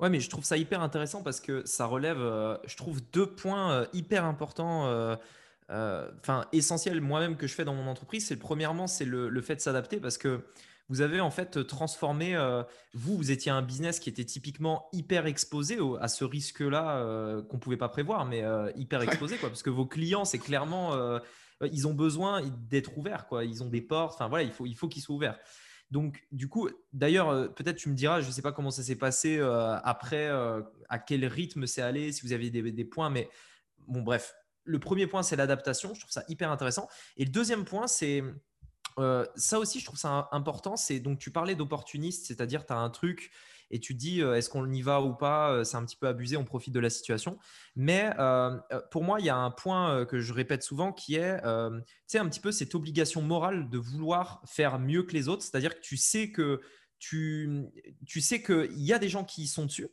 Ouais, 0.00 0.10
mais 0.10 0.20
je 0.20 0.30
trouve 0.30 0.44
ça 0.44 0.56
hyper 0.56 0.80
intéressant 0.80 1.22
parce 1.22 1.40
que 1.40 1.62
ça 1.66 1.86
relève, 1.86 2.20
euh, 2.20 2.56
je 2.66 2.76
trouve, 2.76 3.00
deux 3.12 3.26
points 3.26 3.72
euh, 3.72 3.86
hyper 3.92 4.24
importants, 4.24 4.86
euh, 4.86 5.16
enfin 6.20 6.46
essentiels 6.52 7.00
moi-même 7.00 7.36
que 7.36 7.46
je 7.46 7.54
fais 7.54 7.64
dans 7.64 7.74
mon 7.74 7.88
entreprise. 7.88 8.26
C'est 8.26 8.36
premièrement, 8.36 8.86
c'est 8.86 9.04
le, 9.04 9.40
fait 9.42 9.56
de 9.56 9.60
s'adapter 9.60 9.98
parce 9.98 10.16
que 10.16 10.44
vous 10.88 11.00
avez 11.00 11.20
en 11.20 11.30
fait 11.30 11.66
transformé, 11.66 12.34
vous, 12.94 13.16
vous 13.16 13.30
étiez 13.30 13.50
un 13.52 13.60
business 13.60 14.00
qui 14.00 14.08
était 14.08 14.24
typiquement 14.24 14.88
hyper 14.94 15.26
exposé 15.26 15.78
à 16.00 16.08
ce 16.08 16.24
risque-là 16.24 17.42
qu'on 17.50 17.56
ne 17.58 17.60
pouvait 17.60 17.76
pas 17.76 17.90
prévoir, 17.90 18.24
mais 18.24 18.42
hyper 18.74 19.02
exposé, 19.02 19.36
quoi, 19.36 19.50
parce 19.50 19.62
que 19.62 19.68
vos 19.68 19.84
clients, 19.84 20.24
c'est 20.24 20.38
clairement, 20.38 20.96
ils 21.60 21.86
ont 21.86 21.92
besoin 21.92 22.40
d'être 22.70 22.96
ouverts, 22.96 23.26
quoi. 23.26 23.44
Ils 23.44 23.62
ont 23.62 23.68
des 23.68 23.82
portes, 23.82 24.14
enfin 24.14 24.28
voilà, 24.28 24.44
il 24.44 24.50
faut, 24.52 24.64
il 24.64 24.76
faut 24.76 24.88
qu'ils 24.88 25.02
soient 25.02 25.16
ouverts. 25.16 25.38
Donc, 25.90 26.26
du 26.32 26.48
coup, 26.48 26.68
d'ailleurs, 26.92 27.30
euh, 27.30 27.48
peut-être 27.48 27.76
tu 27.76 27.88
me 27.88 27.94
diras, 27.94 28.20
je 28.20 28.26
ne 28.26 28.32
sais 28.32 28.42
pas 28.42 28.52
comment 28.52 28.70
ça 28.70 28.82
s'est 28.82 28.96
passé 28.96 29.38
euh, 29.38 29.78
après, 29.82 30.28
euh, 30.28 30.62
à 30.88 30.98
quel 30.98 31.24
rythme 31.24 31.66
c'est 31.66 31.80
allé, 31.80 32.12
si 32.12 32.22
vous 32.26 32.32
avez 32.32 32.50
des, 32.50 32.84
points, 32.84 33.10
mais 33.10 33.28
bon, 33.86 34.02
bref. 34.02 34.34
Le 34.64 34.78
premier 34.78 35.06
point, 35.06 35.22
c'est 35.22 35.36
l'adaptation. 35.36 35.94
Je 35.94 36.00
trouve 36.00 36.12
ça 36.12 36.24
hyper 36.28 36.50
intéressant. 36.50 36.88
Et 37.16 37.24
le 37.24 37.30
deuxième 37.30 37.64
point, 37.64 37.86
c'est 37.86 38.22
ça 39.36 39.60
aussi, 39.60 39.78
je 39.78 39.84
trouve 39.84 39.98
ça 39.98 40.28
important. 40.32 40.76
C'est 40.76 40.98
donc, 40.98 41.20
tu 41.20 41.30
parlais 41.30 41.54
d'opportuniste, 41.54 42.26
c'est-à-dire, 42.26 42.66
tu 42.66 42.72
as 42.72 42.76
un 42.76 42.90
truc 42.90 43.30
et 43.70 43.80
tu 43.80 43.94
te 43.94 43.98
dis 43.98 44.22
euh, 44.22 44.34
est-ce 44.34 44.48
qu'on 44.48 44.70
y 44.70 44.82
va 44.82 45.02
ou 45.02 45.14
pas 45.14 45.52
euh, 45.52 45.64
C'est 45.64 45.76
un 45.76 45.84
petit 45.84 45.96
peu 45.96 46.08
abusé, 46.08 46.36
on 46.36 46.44
profite 46.44 46.74
de 46.74 46.80
la 46.80 46.90
situation. 46.90 47.38
Mais 47.76 48.10
euh, 48.18 48.56
pour 48.90 49.04
moi, 49.04 49.20
il 49.20 49.26
y 49.26 49.30
a 49.30 49.36
un 49.36 49.50
point 49.50 50.04
que 50.06 50.20
je 50.20 50.32
répète 50.32 50.62
souvent 50.62 50.92
qui 50.92 51.16
est, 51.16 51.40
tu 51.42 51.82
sais, 52.06 52.18
un 52.18 52.28
petit 52.28 52.40
peu 52.40 52.52
cette 52.52 52.74
obligation 52.74 53.22
morale 53.22 53.68
de 53.68 53.78
vouloir 53.78 54.42
faire 54.46 54.78
mieux 54.78 55.02
que 55.02 55.12
les 55.12 55.28
autres. 55.28 55.42
C'est-à-dire 55.42 55.74
que 55.74 55.80
tu 55.80 55.96
sais 55.96 56.30
que 56.30 56.60
tu, 56.98 57.66
tu 58.06 58.20
sais 58.20 58.42
qu'il 58.42 58.80
y 58.80 58.92
a 58.92 58.98
des 58.98 59.08
gens 59.08 59.24
qui 59.24 59.46
sont 59.46 59.66
dessus 59.66 59.88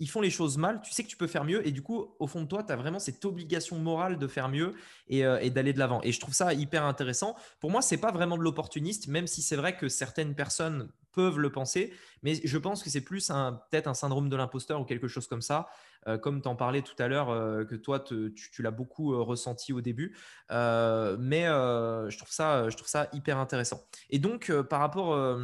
ils 0.00 0.08
font 0.08 0.22
les 0.22 0.30
choses 0.30 0.56
mal, 0.56 0.80
tu 0.80 0.92
sais 0.92 1.04
que 1.04 1.08
tu 1.08 1.16
peux 1.16 1.26
faire 1.26 1.44
mieux 1.44 1.64
et 1.66 1.72
du 1.72 1.82
coup, 1.82 2.14
au 2.18 2.26
fond 2.26 2.40
de 2.40 2.46
toi, 2.46 2.64
tu 2.64 2.72
as 2.72 2.76
vraiment 2.76 2.98
cette 2.98 3.22
obligation 3.26 3.78
morale 3.78 4.18
de 4.18 4.26
faire 4.26 4.48
mieux 4.48 4.74
et, 5.08 5.20
d'aller 5.50 5.74
de 5.74 5.78
l'avant. 5.78 6.00
Et 6.02 6.10
je 6.10 6.18
trouve 6.18 6.34
ça 6.34 6.54
hyper 6.54 6.84
intéressant. 6.84 7.36
Pour 7.60 7.70
moi, 7.70 7.82
c'est 7.82 7.98
pas 7.98 8.10
vraiment 8.10 8.38
de 8.38 8.42
l'opportuniste, 8.42 9.08
même 9.08 9.26
si 9.26 9.42
c'est 9.42 9.56
vrai 9.56 9.76
que 9.76 9.88
certaines 9.88 10.34
personnes 10.34 10.88
peuvent 11.12 11.38
le 11.38 11.50
penser, 11.50 11.92
mais 12.22 12.34
je 12.42 12.58
pense 12.58 12.82
que 12.82 12.90
c'est 12.90 13.00
plus 13.00 13.28
peut-être 13.28 13.86
un 13.86 13.94
syndrome 13.94 14.28
de 14.28 14.36
l'imposteur 14.36 14.80
ou 14.80 14.84
quelque 14.84 15.08
chose 15.08 15.26
comme 15.26 15.42
ça, 15.42 15.68
euh, 16.06 16.18
comme 16.18 16.40
tu 16.42 16.48
en 16.48 16.56
parlais 16.56 16.82
tout 16.82 16.94
à 16.98 17.08
l'heure, 17.08 17.30
euh, 17.30 17.64
que 17.64 17.74
toi, 17.74 18.00
tu, 18.00 18.34
l'as 18.58 18.70
beaucoup 18.70 19.24
ressenti 19.24 19.72
au 19.72 19.80
début. 19.80 20.16
mais 20.50 21.44
je, 21.46 22.16
trouve 22.16 22.32
ça, 22.32 22.68
je 22.68 22.76
trouve 22.76 22.88
ça 22.88 23.08
hyper 23.12 23.38
intéressant. 23.38 23.80
Et 24.10 24.18
donc, 24.18 24.52
par 24.62 24.80
rapport 24.80 25.38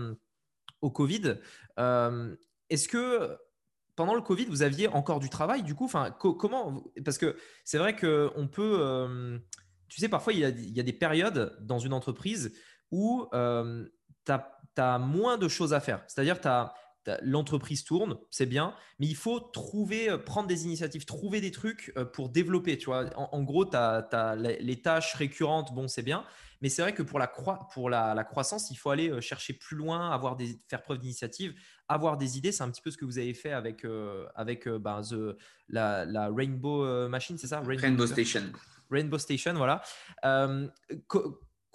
au 0.81 0.91
Covid, 0.91 1.37
est-ce 2.69 2.89
que 2.89 3.39
pendant 3.97 4.15
le 4.15 4.21
Covid, 4.21 4.45
vous 4.45 4.63
aviez 4.63 4.89
encore 4.89 5.21
du 5.21 5.31
travail, 5.31 5.63
du 5.63 5.75
coup, 5.75 5.87
enfin, 5.87 6.15
comment 6.21 6.85
Parce 7.05 7.17
que 7.19 7.37
c'est 7.65 7.79
vrai 7.79 7.97
qu'on 7.97 8.47
peut, 8.47 8.79
euh, 8.81 9.39
tu 9.89 10.01
sais, 10.01 10.09
parfois 10.09 10.35
il 10.35 10.39
y, 10.39 10.45
a, 10.45 10.83
des 10.83 10.93
périodes 10.93 11.57
dans 11.63 11.79
une 11.79 11.95
entreprise 11.95 12.55
où 12.91 13.27
euh, 13.33 13.89
tu 14.27 14.33
as, 14.83 14.99
moins 14.99 15.39
de 15.39 15.49
choses 15.49 15.73
à 15.73 15.81
faire. 15.81 16.03
C'est-à-dire, 16.07 16.39
as 16.45 16.75
l'entreprise 17.23 17.85
tourne, 17.85 18.19
c'est 18.31 18.47
bien, 18.47 18.75
mais 18.99 19.07
il 19.07 19.17
faut 19.17 19.41
trouver, 19.41 20.11
euh, 20.11 20.19
prendre 20.19 20.49
des 20.49 20.65
initiatives, 20.65 21.05
trouver 21.05 21.41
des 21.41 21.51
trucs 21.51 21.93
euh, 21.97 22.05
pour 22.05 22.29
développer. 22.29 22.79
Tu 22.79 22.87
vois, 22.87 23.07
en, 23.17 23.43
gros, 23.43 23.65
tu 23.65 23.77
as, 23.77 24.37
les 24.37 24.83
tâches 24.83 25.15
récurrentes, 25.15 25.75
bon, 25.75 25.89
c'est 25.89 26.03
bien, 26.03 26.25
mais 26.63 26.69
c'est 26.69 26.83
vrai 26.83 26.95
que 26.95 27.03
pour 27.03 27.19
la, 27.19 27.29
pour 27.73 27.91
la, 27.91 28.25
croissance, 28.25 28.71
il 28.71 28.77
faut 28.77 28.91
aller 28.91 29.11
euh, 29.11 29.21
chercher 29.21 29.53
plus 29.53 29.77
loin, 29.77 30.11
avoir 30.11 30.37
des, 30.37 30.59
faire 30.69 30.83
preuve 30.83 30.99
d'initiative, 30.99 31.55
avoir 31.89 32.17
des 32.17 32.39
idées. 32.39 32.53
C'est 32.53 32.63
un 32.63 32.71
petit 32.71 32.83
peu 32.83 32.91
ce 32.91 32.97
que 32.97 33.05
vous 33.05 33.19
avez 33.19 33.35
fait 33.35 33.53
avec, 33.53 33.87
avec 34.35 34.69
ben, 34.69 35.03
la, 35.69 36.31
Rainbow 36.35 37.09
Machine, 37.09 37.39
c'est 37.39 37.49
ça? 37.49 37.61
Rainbow, 37.61 38.07
Station. 38.07 38.43
Rainbow 38.91 39.19
Station, 39.19 39.55
voilà. 39.55 39.83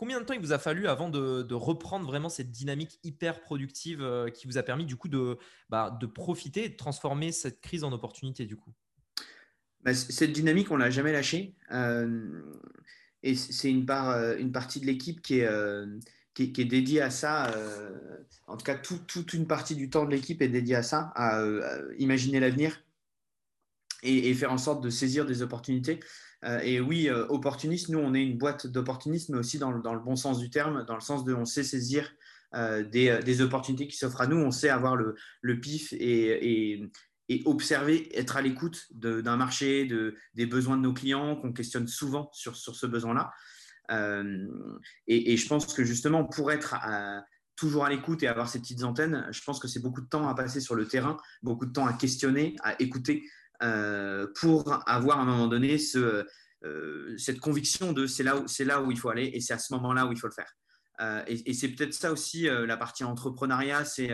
Combien 0.01 0.19
de 0.19 0.25
temps 0.25 0.33
il 0.33 0.39
vous 0.39 0.51
a 0.51 0.57
fallu 0.57 0.87
avant 0.87 1.09
de, 1.09 1.53
reprendre 1.53 2.07
vraiment 2.07 2.27
cette 2.27 2.49
dynamique 2.49 2.99
hyper 3.03 3.39
productive 3.39 4.01
euh, 4.01 4.31
qui 4.31 4.47
vous 4.47 4.57
a 4.57 4.63
permis 4.63 4.83
du 4.83 4.95
coup 4.95 5.09
de, 5.09 5.37
bah, 5.69 5.95
de 6.01 6.07
profiter 6.07 6.65
et 6.65 6.69
de 6.69 6.75
transformer 6.75 7.31
cette 7.31 7.61
crise 7.61 7.83
en 7.83 7.91
opportunité 7.91 8.47
du 8.47 8.55
coup? 8.55 8.73
Bah, 9.83 9.93
Cette 9.93 10.31
dynamique, 10.31 10.71
on 10.71 10.77
l'a 10.77 10.89
jamais 10.89 11.11
lâchée. 11.11 11.53
Euh, 11.71 12.41
et 13.21 13.35
c'est 13.35 13.71
euh, 13.71 14.37
une 14.39 14.51
partie 14.51 14.79
de 14.79 14.87
l'équipe 14.87 15.21
qui 15.21 15.41
est, 15.41 16.65
dédiée 16.65 17.01
à 17.01 17.11
ça. 17.11 17.53
en 18.47 18.57
tout 18.57 18.65
cas, 18.65 18.73
toute 18.73 19.33
une 19.35 19.45
partie 19.45 19.75
du 19.75 19.91
temps 19.91 20.05
de 20.05 20.09
l'équipe 20.09 20.41
est 20.41 20.49
dédiée 20.49 20.77
à 20.77 20.83
ça, 20.83 21.11
à, 21.13 21.45
imaginer 21.99 22.39
l'avenir 22.39 22.83
et, 24.01 24.33
faire 24.33 24.51
en 24.51 24.57
sorte 24.57 24.83
de 24.83 24.89
saisir 24.89 25.27
des 25.27 25.43
opportunités. 25.43 25.99
Euh, 26.43 26.59
et 26.61 26.79
oui, 26.79 27.07
euh, 27.07 27.25
opportuniste, 27.27 27.89
nous, 27.89 27.99
on 27.99 28.13
est 28.13 28.23
une 28.23 28.37
boîte 28.37 28.67
d'opportunistes, 28.67 29.29
mais 29.29 29.37
aussi 29.37 29.59
dans 29.59 29.71
le, 29.71 29.99
bon 29.99 30.15
sens 30.15 30.39
du 30.39 30.49
terme, 30.49 30.85
dans 30.85 30.95
le 30.95 31.01
sens 31.01 31.23
de 31.23 31.33
on 31.33 31.45
sait 31.45 31.63
saisir 31.63 32.11
euh, 32.55 32.83
des, 32.83 33.41
opportunités 33.41 33.87
qui 33.87 33.95
s'offrent 33.95 34.21
à 34.21 34.27
nous, 34.27 34.37
on 34.37 34.51
sait 34.51 34.69
avoir 34.69 34.95
le, 34.95 35.15
pif 35.59 35.93
et, 35.93 36.89
observer, 37.45 38.09
être 38.17 38.35
à 38.35 38.41
l'écoute 38.41 38.87
d'un 38.91 39.37
marché, 39.37 39.85
de, 39.85 40.15
des 40.33 40.45
besoins 40.45 40.77
de 40.77 40.81
nos 40.81 40.93
clients, 40.93 41.35
qu'on 41.35 41.53
questionne 41.53 41.87
souvent 41.87 42.29
sur, 42.33 42.55
ce 42.57 42.85
besoin-là. 42.87 43.31
et, 45.07 45.37
je 45.37 45.47
pense 45.47 45.73
que 45.73 45.83
justement, 45.83 46.25
pour 46.25 46.51
être 46.51 46.75
toujours 47.55 47.85
à 47.85 47.89
l'écoute 47.89 48.23
et 48.23 48.27
avoir 48.27 48.49
ces 48.49 48.59
petites 48.59 48.83
antennes, 48.83 49.27
je 49.31 49.41
pense 49.43 49.59
que 49.59 49.67
c'est 49.67 49.79
beaucoup 49.79 50.01
de 50.01 50.07
temps 50.07 50.27
à 50.27 50.33
passer 50.33 50.59
sur 50.59 50.75
le 50.75 50.87
terrain, 50.87 51.15
beaucoup 51.43 51.67
de 51.67 51.71
temps 51.71 51.85
à 51.85 51.93
questionner, 51.93 52.55
à 52.63 52.81
écouter, 52.81 53.23
pour 54.35 54.89
avoir 54.89 55.19
à 55.19 55.21
un 55.21 55.25
moment 55.25 55.47
donné 55.47 55.77
ce, 55.77 56.25
euh, 56.63 57.17
cette 57.17 57.39
conviction 57.39 57.91
de 57.91 58.05
c'est 58.05 58.23
là, 58.23 58.37
où, 58.37 58.45
là 58.59 58.81
où 58.81 58.91
il 58.91 58.99
faut 58.99 59.09
aller 59.09 59.31
et 59.33 59.41
c'est 59.41 59.53
à 59.53 59.57
ce 59.57 59.73
moment-là 59.73 60.05
où 60.05 60.11
il 60.11 60.19
faut 60.19 60.27
le 60.27 60.33
faire. 60.33 60.55
Euh, 60.99 61.23
et, 61.25 61.53
c'est 61.53 61.69
peut-être 61.69 61.93
ça 61.93 62.11
aussi 62.11 62.43
la 62.43 62.77
partie 62.77 63.03
entrepreneuriat, 63.03 63.85
c'est 63.85 64.11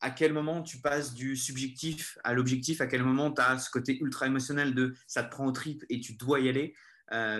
à 0.00 0.10
quel 0.10 0.32
moment 0.32 0.62
tu 0.62 0.78
passes 0.78 1.14
du 1.14 1.36
subjectif 1.36 2.18
à 2.22 2.34
l'objectif, 2.34 2.80
à 2.80 2.86
quel 2.86 3.02
moment 3.02 3.32
tu 3.32 3.40
as 3.40 3.58
ce 3.58 3.70
côté 3.70 3.98
ultra 4.00 4.26
émotionnel 4.26 4.74
de 4.74 4.94
ça 5.08 5.24
te 5.24 5.30
prend 5.30 5.46
au 5.46 5.52
trip 5.52 5.84
et 5.88 5.98
tu 5.98 6.14
dois 6.14 6.38
y 6.38 6.48
aller, 6.48 6.74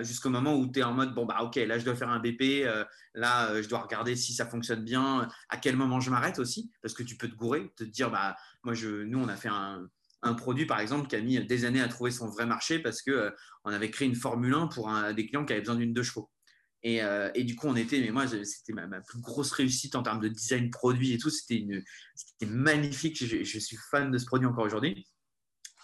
jusqu'au 0.01 0.29
moment 0.29 0.55
où 0.57 0.69
tu 0.69 0.79
es 0.79 0.83
en 0.83 0.93
mode 0.93 1.13
bon, 1.13 1.25
bah 1.25 1.43
ok, 1.43 1.55
là 1.55 1.79
je 1.79 1.85
dois 1.85 1.95
faire 1.95 2.09
un 2.09 2.19
BP, 2.19 2.65
là 3.13 3.61
je 3.61 3.69
dois 3.69 3.79
regarder 3.79 4.17
si 4.17 4.33
ça 4.33 4.45
fonctionne 4.45 4.83
bien, 4.83 5.29
à 5.47 5.57
quel 5.57 5.77
moment 5.77 6.01
je 6.01 6.09
m'arrête 6.09 6.39
aussi, 6.39 6.71
parce 6.81 6.93
que 6.93 7.03
tu 7.03 7.15
peux 7.15 7.29
te 7.29 7.35
gourer, 7.35 7.71
te 7.77 7.85
dire 7.85 8.11
bah 8.11 8.35
moi 8.63 8.73
je, 8.73 9.03
nous 9.03 9.19
on 9.19 9.29
a 9.29 9.37
fait 9.37 9.49
un, 9.49 9.87
un 10.25 10.33
produit, 10.33 10.65
par 10.65 10.79
exemple, 10.79 11.07
qui 11.07 11.15
a 11.15 11.21
mis 11.21 11.43
des 11.45 11.65
années 11.65 11.81
à 11.81 11.87
trouver 11.87 12.11
son 12.11 12.27
vrai 12.27 12.45
marché 12.45 12.79
parce 12.79 13.01
qu'on 13.01 13.11
euh, 13.11 13.29
on 13.63 13.71
avait 13.71 13.91
créé 13.91 14.07
une 14.07 14.15
Formule 14.15 14.53
1 14.53 14.67
pour 14.67 14.91
des 15.15 15.27
clients 15.27 15.45
qui 15.45 15.53
avaient 15.53 15.61
besoin 15.61 15.75
d'une 15.75 15.93
deux 15.93 16.03
chevaux. 16.03 16.29
Euh, 16.85 17.31
et, 17.33 17.43
du 17.43 17.55
coup, 17.55 17.67
on 17.67 17.75
était, 17.75 17.99
mais 17.99 18.11
moi, 18.11 18.25
c'était 18.27 18.73
ma, 18.73 18.87
plus 19.01 19.19
grosse 19.19 19.51
réussite 19.51 19.95
en 19.95 20.03
termes 20.03 20.19
de 20.19 20.27
design 20.27 20.69
produit 20.69 21.13
et 21.13 21.17
tout. 21.17 21.29
C'était 21.29 21.65
magnifique. 22.47 23.17
Je, 23.17 23.59
suis 23.59 23.77
fan 23.89 24.11
de 24.11 24.17
ce 24.17 24.25
produit 24.25 24.47
encore 24.47 24.65
aujourd'hui. 24.65 25.07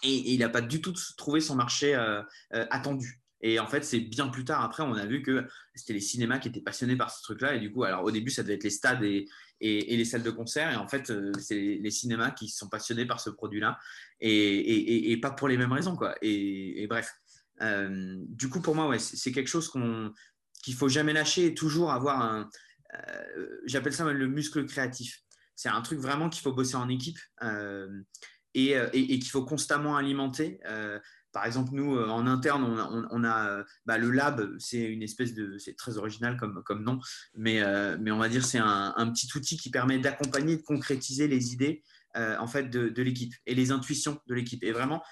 Et, 0.02 0.32
il 0.32 0.38
n'a 0.38 0.48
pas 0.48 0.60
du 0.60 0.80
tout 0.80 0.94
trouvé 1.16 1.40
son 1.40 1.56
marché 1.56 1.94
euh, 1.94 2.22
attendu. 2.50 3.21
Et 3.42 3.58
en 3.58 3.66
fait, 3.66 3.84
c'est 3.84 3.98
bien 3.98 4.28
plus 4.28 4.44
tard, 4.44 4.62
après, 4.62 4.84
on 4.84 4.94
a 4.94 5.04
vu 5.04 5.20
que 5.22 5.46
c'était 5.74 5.92
les 5.92 6.00
cinémas 6.00 6.38
qui 6.38 6.48
étaient 6.48 6.60
passionnés 6.60 6.96
par 6.96 7.10
ce 7.10 7.22
truc-là. 7.22 7.56
Et 7.56 7.60
du 7.60 7.72
coup, 7.72 7.82
alors 7.82 8.04
au 8.04 8.12
début, 8.12 8.30
ça 8.30 8.44
devait 8.44 8.54
être 8.54 8.64
les 8.64 8.70
stades 8.70 9.02
et, 9.02 9.26
les 9.60 10.04
salles 10.04 10.22
de 10.22 10.30
concert. 10.30 10.72
Et 10.72 10.76
en 10.76 10.86
fait, 10.86 11.10
euh, 11.10 11.32
c'est 11.40 11.56
les, 11.80 11.90
cinémas 11.90 12.30
qui 12.30 12.48
sont 12.48 12.68
passionnés 12.68 13.04
par 13.04 13.20
ce 13.20 13.30
produit-là. 13.30 13.78
Et, 14.20 15.10
et, 15.12 15.16
pas 15.20 15.32
pour 15.32 15.48
les 15.48 15.56
mêmes 15.56 15.72
raisons, 15.72 15.96
quoi. 15.96 16.14
Et, 16.22 16.86
bref. 16.88 17.12
Euh, 17.60 18.16
du 18.28 18.48
coup, 18.48 18.60
pour 18.60 18.76
moi, 18.76 18.88
ouais, 18.88 18.98
c'est 18.98 19.32
quelque 19.32 19.48
chose 19.48 19.68
qu'on 19.68 20.12
qu'il 20.62 20.74
faut 20.74 20.88
jamais 20.88 21.12
lâcher 21.12 21.46
et 21.46 21.54
toujours 21.54 21.90
avoir 21.90 22.22
un. 22.22 22.48
Euh, 22.94 23.60
j'appelle 23.66 23.92
ça 23.92 24.10
le 24.10 24.28
muscle 24.28 24.64
créatif. 24.66 25.22
C'est 25.56 25.68
un 25.68 25.82
truc 25.82 25.98
vraiment 25.98 26.28
qu'il 26.28 26.42
faut 26.42 26.52
bosser 26.52 26.76
en 26.76 26.88
équipe 26.88 27.18
et, 28.54 29.18
qu'il 29.18 29.30
faut 29.30 29.44
constamment 29.44 29.96
alimenter 29.96 30.60
par 31.32 31.46
exemple, 31.46 31.70
nous, 31.72 31.96
euh, 31.96 32.08
en 32.08 32.26
interne, 32.26 32.64
on 33.10 33.24
a, 33.24 33.48
euh, 33.48 33.64
bah, 33.86 33.98
le 33.98 34.10
lab, 34.10 34.54
c'est 34.58 34.82
une 34.82 35.02
espèce 35.02 35.34
de. 35.34 35.56
C'est 35.58 35.76
très 35.76 35.98
original 35.98 36.36
comme, 36.36 36.82
nom, 36.82 37.00
mais, 37.34 37.62
euh, 37.62 37.96
mais 38.00 38.10
on 38.10 38.18
va 38.18 38.28
dire 38.28 38.44
c'est 38.44 38.58
un, 38.58 38.92
un, 38.96 39.10
petit 39.10 39.28
outil 39.34 39.56
qui 39.56 39.70
permet 39.70 39.98
d'accompagner, 39.98 40.56
de 40.56 40.62
concrétiser 40.62 41.28
les 41.28 41.52
idées 41.52 41.82
en 42.14 42.46
fait, 42.46 42.64
de, 42.64 42.90
de 42.90 43.02
l'équipe 43.02 43.32
et 43.46 43.54
les 43.54 43.70
intuitions 43.70 44.20
de 44.26 44.34
l'équipe. 44.34 44.62
Et 44.64 44.72
vraiment, 44.72 45.02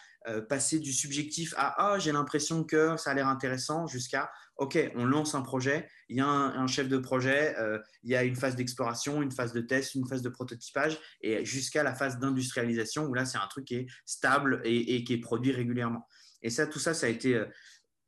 passer 0.49 0.79
du 0.79 0.93
subjectif 0.93 1.55
à 1.57 1.75
Ah, 1.79 1.99
j'ai 1.99 2.13
l'impression 2.13 2.63
que 2.63 2.97
ça 2.97 3.11
a 3.11 3.15
l'air 3.15 3.29
intéressant 3.29 3.87
jusqu'à 3.87 4.31
OK, 4.61 4.79
on 4.95 5.07
lance 5.07 5.35
un 5.35 5.41
projet, 5.41 5.89
il 6.11 6.19
y 6.19 6.21
a 6.21 6.27
un, 6.27 6.67
chef 6.67 6.87
de 6.87 6.99
projet, 6.99 7.57
euh, 7.59 7.79
il 8.03 8.11
y 8.11 8.15
a 8.15 8.25
une 8.25 8.37
phase 8.37 8.57
d'exploration, 8.57 9.23
une 9.23 9.33
phase 9.33 9.55
de 9.55 9.63
test, 9.63 9.95
une 9.95 10.07
phase 10.07 10.21
de 10.21 10.29
prototypage, 10.29 10.99
et 11.23 11.47
jusqu'à 11.47 11.83
la 11.83 11.95
phase 11.95 12.19
d'industrialisation, 12.19 13.07
où 13.07 13.15
là, 13.15 13.25
c'est 13.25 13.39
un 13.39 13.47
truc 13.47 13.65
qui 13.65 13.77
est 13.77 13.87
stable 14.05 14.61
et, 14.65 15.03
qui 15.03 15.15
est 15.15 15.19
produit 15.19 15.51
régulièrement. 15.51 16.07
Et 16.43 16.51
ça, 16.51 16.67
tout 16.67 16.79
ça, 16.79 16.93
ça 16.93 17.07
a 17.07 17.09
été 17.09 17.37
euh, 17.37 17.47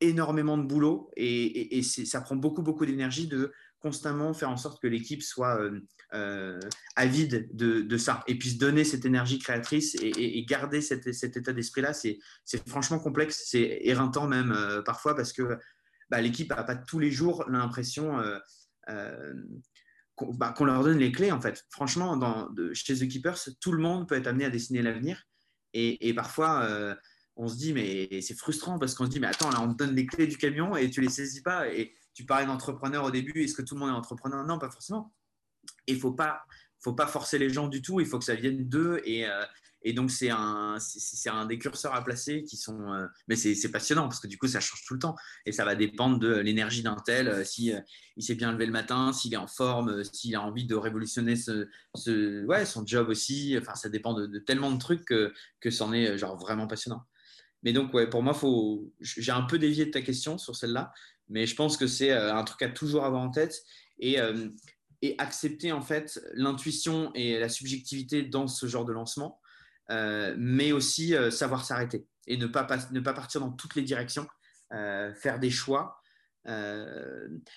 énormément 0.02 0.58
de 0.58 0.64
boulot, 0.64 1.10
et, 1.16 1.82
ça 1.82 2.20
prend 2.20 2.36
beaucoup, 2.36 2.62
beaucoup 2.62 2.84
d'énergie 2.84 3.28
de 3.28 3.50
constamment 3.82 4.32
faire 4.32 4.50
en 4.50 4.56
sorte 4.56 4.80
que 4.80 4.86
l'équipe 4.86 5.22
soit 5.22 5.60
euh, 6.14 6.60
avide 6.96 7.48
de, 7.52 7.96
ça, 7.96 8.22
et 8.26 8.36
puisse 8.36 8.58
donner 8.58 8.84
cette 8.84 9.04
énergie 9.04 9.38
créatrice 9.38 9.96
et, 10.00 10.44
garder 10.44 10.80
cet, 10.80 11.06
état 11.06 11.52
d'esprit-là. 11.52 11.92
C'est 11.92 12.18
franchement 12.68 12.98
complexe, 12.98 13.44
c'est 13.46 13.80
éreintant 13.82 14.26
même 14.28 14.56
parfois, 14.84 15.14
parce 15.14 15.32
que 15.32 15.58
bah, 16.12 16.20
l'équipe 16.20 16.50
n'a 16.50 16.62
pas 16.62 16.76
tous 16.76 16.98
les 16.98 17.10
jours 17.10 17.42
l'impression 17.48 18.20
euh, 18.20 18.38
euh, 18.90 19.32
bah, 20.34 20.52
qu'on 20.54 20.66
leur 20.66 20.84
donne 20.84 20.98
les 20.98 21.10
clés. 21.10 21.32
En 21.32 21.40
fait, 21.40 21.64
franchement, 21.70 22.20
chez 22.74 22.94
The 22.96 23.08
Keepers, 23.08 23.48
tout 23.62 23.72
le 23.72 23.82
monde 23.82 24.06
peut 24.06 24.16
être 24.16 24.26
amené 24.26 24.44
à 24.44 24.50
dessiner 24.50 24.82
l'avenir. 24.82 25.22
Et, 25.72 26.12
parfois, 26.12 26.64
euh, 26.64 26.94
on 27.36 27.48
se 27.48 27.56
dit, 27.56 27.72
mais 27.72 28.20
c'est 28.20 28.36
frustrant 28.36 28.78
parce 28.78 28.94
qu'on 28.94 29.06
se 29.06 29.10
dit, 29.10 29.20
mais 29.20 29.28
attends, 29.28 29.50
là, 29.50 29.62
on 29.62 29.72
te 29.72 29.82
donne 29.82 29.94
les 29.94 30.04
clés 30.04 30.26
du 30.26 30.36
camion 30.36 30.76
et 30.76 30.90
tu 30.90 31.00
les 31.00 31.08
saisis 31.08 31.40
pas. 31.40 31.72
Et 31.72 31.94
tu 32.14 32.24
parlais 32.24 32.46
d'entrepreneur 32.46 33.04
au 33.04 33.10
début. 33.10 33.42
Est-ce 33.42 33.54
que 33.54 33.62
tout 33.62 33.74
le 33.74 33.80
monde 33.80 33.90
est 33.90 33.92
entrepreneur? 33.92 34.44
Non, 34.44 34.58
pas 34.58 34.70
forcément. 34.70 35.12
Il 35.86 35.98
faut 35.98 36.12
pas, 36.12 36.44
faut 36.80 36.94
pas 36.94 37.06
forcer 37.06 37.38
les 37.38 37.50
gens 37.50 37.68
du 37.68 37.82
tout. 37.82 38.00
Il 38.00 38.06
faut 38.06 38.18
que 38.18 38.24
ça 38.24 38.34
vienne 38.34 38.68
d'eux. 38.68 39.00
Et, 39.04 39.26
et 39.84 39.92
donc, 39.92 40.10
c'est 40.10 40.30
un, 40.30 40.76
c'est 40.78 41.30
un 41.30 41.44
des 41.46 41.58
curseurs 41.58 41.94
à 41.94 42.04
placer 42.04 42.44
qui 42.44 42.56
sont. 42.56 42.92
Euh, 42.92 43.06
mais 43.28 43.36
c'est 43.36 43.70
passionnant 43.70 44.04
parce 44.04 44.20
que 44.20 44.28
du 44.28 44.38
coup, 44.38 44.46
ça 44.46 44.60
change 44.60 44.84
tout 44.86 44.94
le 44.94 45.00
temps. 45.00 45.16
Et 45.44 45.52
ça 45.52 45.64
va 45.64 45.74
dépendre 45.74 46.18
de 46.18 46.36
l'énergie 46.36 46.82
d'un 46.82 46.96
tel, 47.04 47.28
euh, 47.28 47.44
si 47.44 47.72
euh, 47.72 47.80
s'est 48.18 48.34
bien 48.34 48.52
levé 48.52 48.66
le 48.66 48.72
matin, 48.72 49.12
s'il 49.12 49.34
est 49.34 49.38
en 49.38 49.48
forme, 49.48 50.04
s'il 50.04 50.36
a 50.36 50.42
envie 50.42 50.66
de 50.66 50.74
révolutionner 50.74 51.34
ce, 51.36 52.44
ouais, 52.46 52.64
son 52.64 52.86
job 52.86 53.08
aussi. 53.08 53.56
Enfin, 53.60 53.74
ça 53.74 53.88
dépend 53.88 54.14
de, 54.14 54.38
tellement 54.38 54.70
de 54.70 54.78
trucs 54.78 55.04
que, 55.04 55.32
que 55.60 55.70
c'en 55.70 55.92
est 55.92 56.16
genre 56.16 56.36
vraiment 56.38 56.68
passionnant. 56.68 57.02
Mais 57.64 57.72
donc, 57.72 57.94
ouais, 57.94 58.08
pour 58.08 58.22
moi, 58.22 58.34
faut... 58.34 58.92
j'ai 59.00 59.30
un 59.30 59.42
peu 59.42 59.58
dévié 59.58 59.86
de 59.86 59.90
ta 59.90 60.02
question 60.02 60.36
sur 60.36 60.56
celle-là, 60.56 60.92
mais 61.32 61.46
je 61.46 61.56
pense 61.56 61.76
que 61.76 61.86
c'est 61.86 62.12
un 62.12 62.44
truc 62.44 62.62
à 62.62 62.68
toujours 62.68 63.04
avoir 63.04 63.22
en 63.22 63.30
tête. 63.30 63.56
Et, 63.98 64.18
et 65.04 65.14
accepter 65.18 65.72
en 65.72 65.82
fait 65.82 66.20
l'intuition 66.34 67.12
et 67.14 67.38
la 67.38 67.48
subjectivité 67.48 68.22
dans 68.22 68.46
ce 68.46 68.66
genre 68.66 68.84
de 68.84 68.92
lancement 68.92 69.40
euh, 69.90 70.34
mais 70.38 70.72
aussi 70.72 71.14
euh, 71.14 71.30
savoir 71.30 71.64
s'arrêter 71.64 72.06
et 72.26 72.36
ne 72.36 72.46
pas, 72.46 72.64
partir 72.64 73.40
dans 73.40 73.50
toutes 73.50 73.74
les 73.74 73.82
directions, 73.82 74.26
euh, 74.72 75.12
faire 75.14 75.40
des 75.40 75.50
choix 75.50 76.00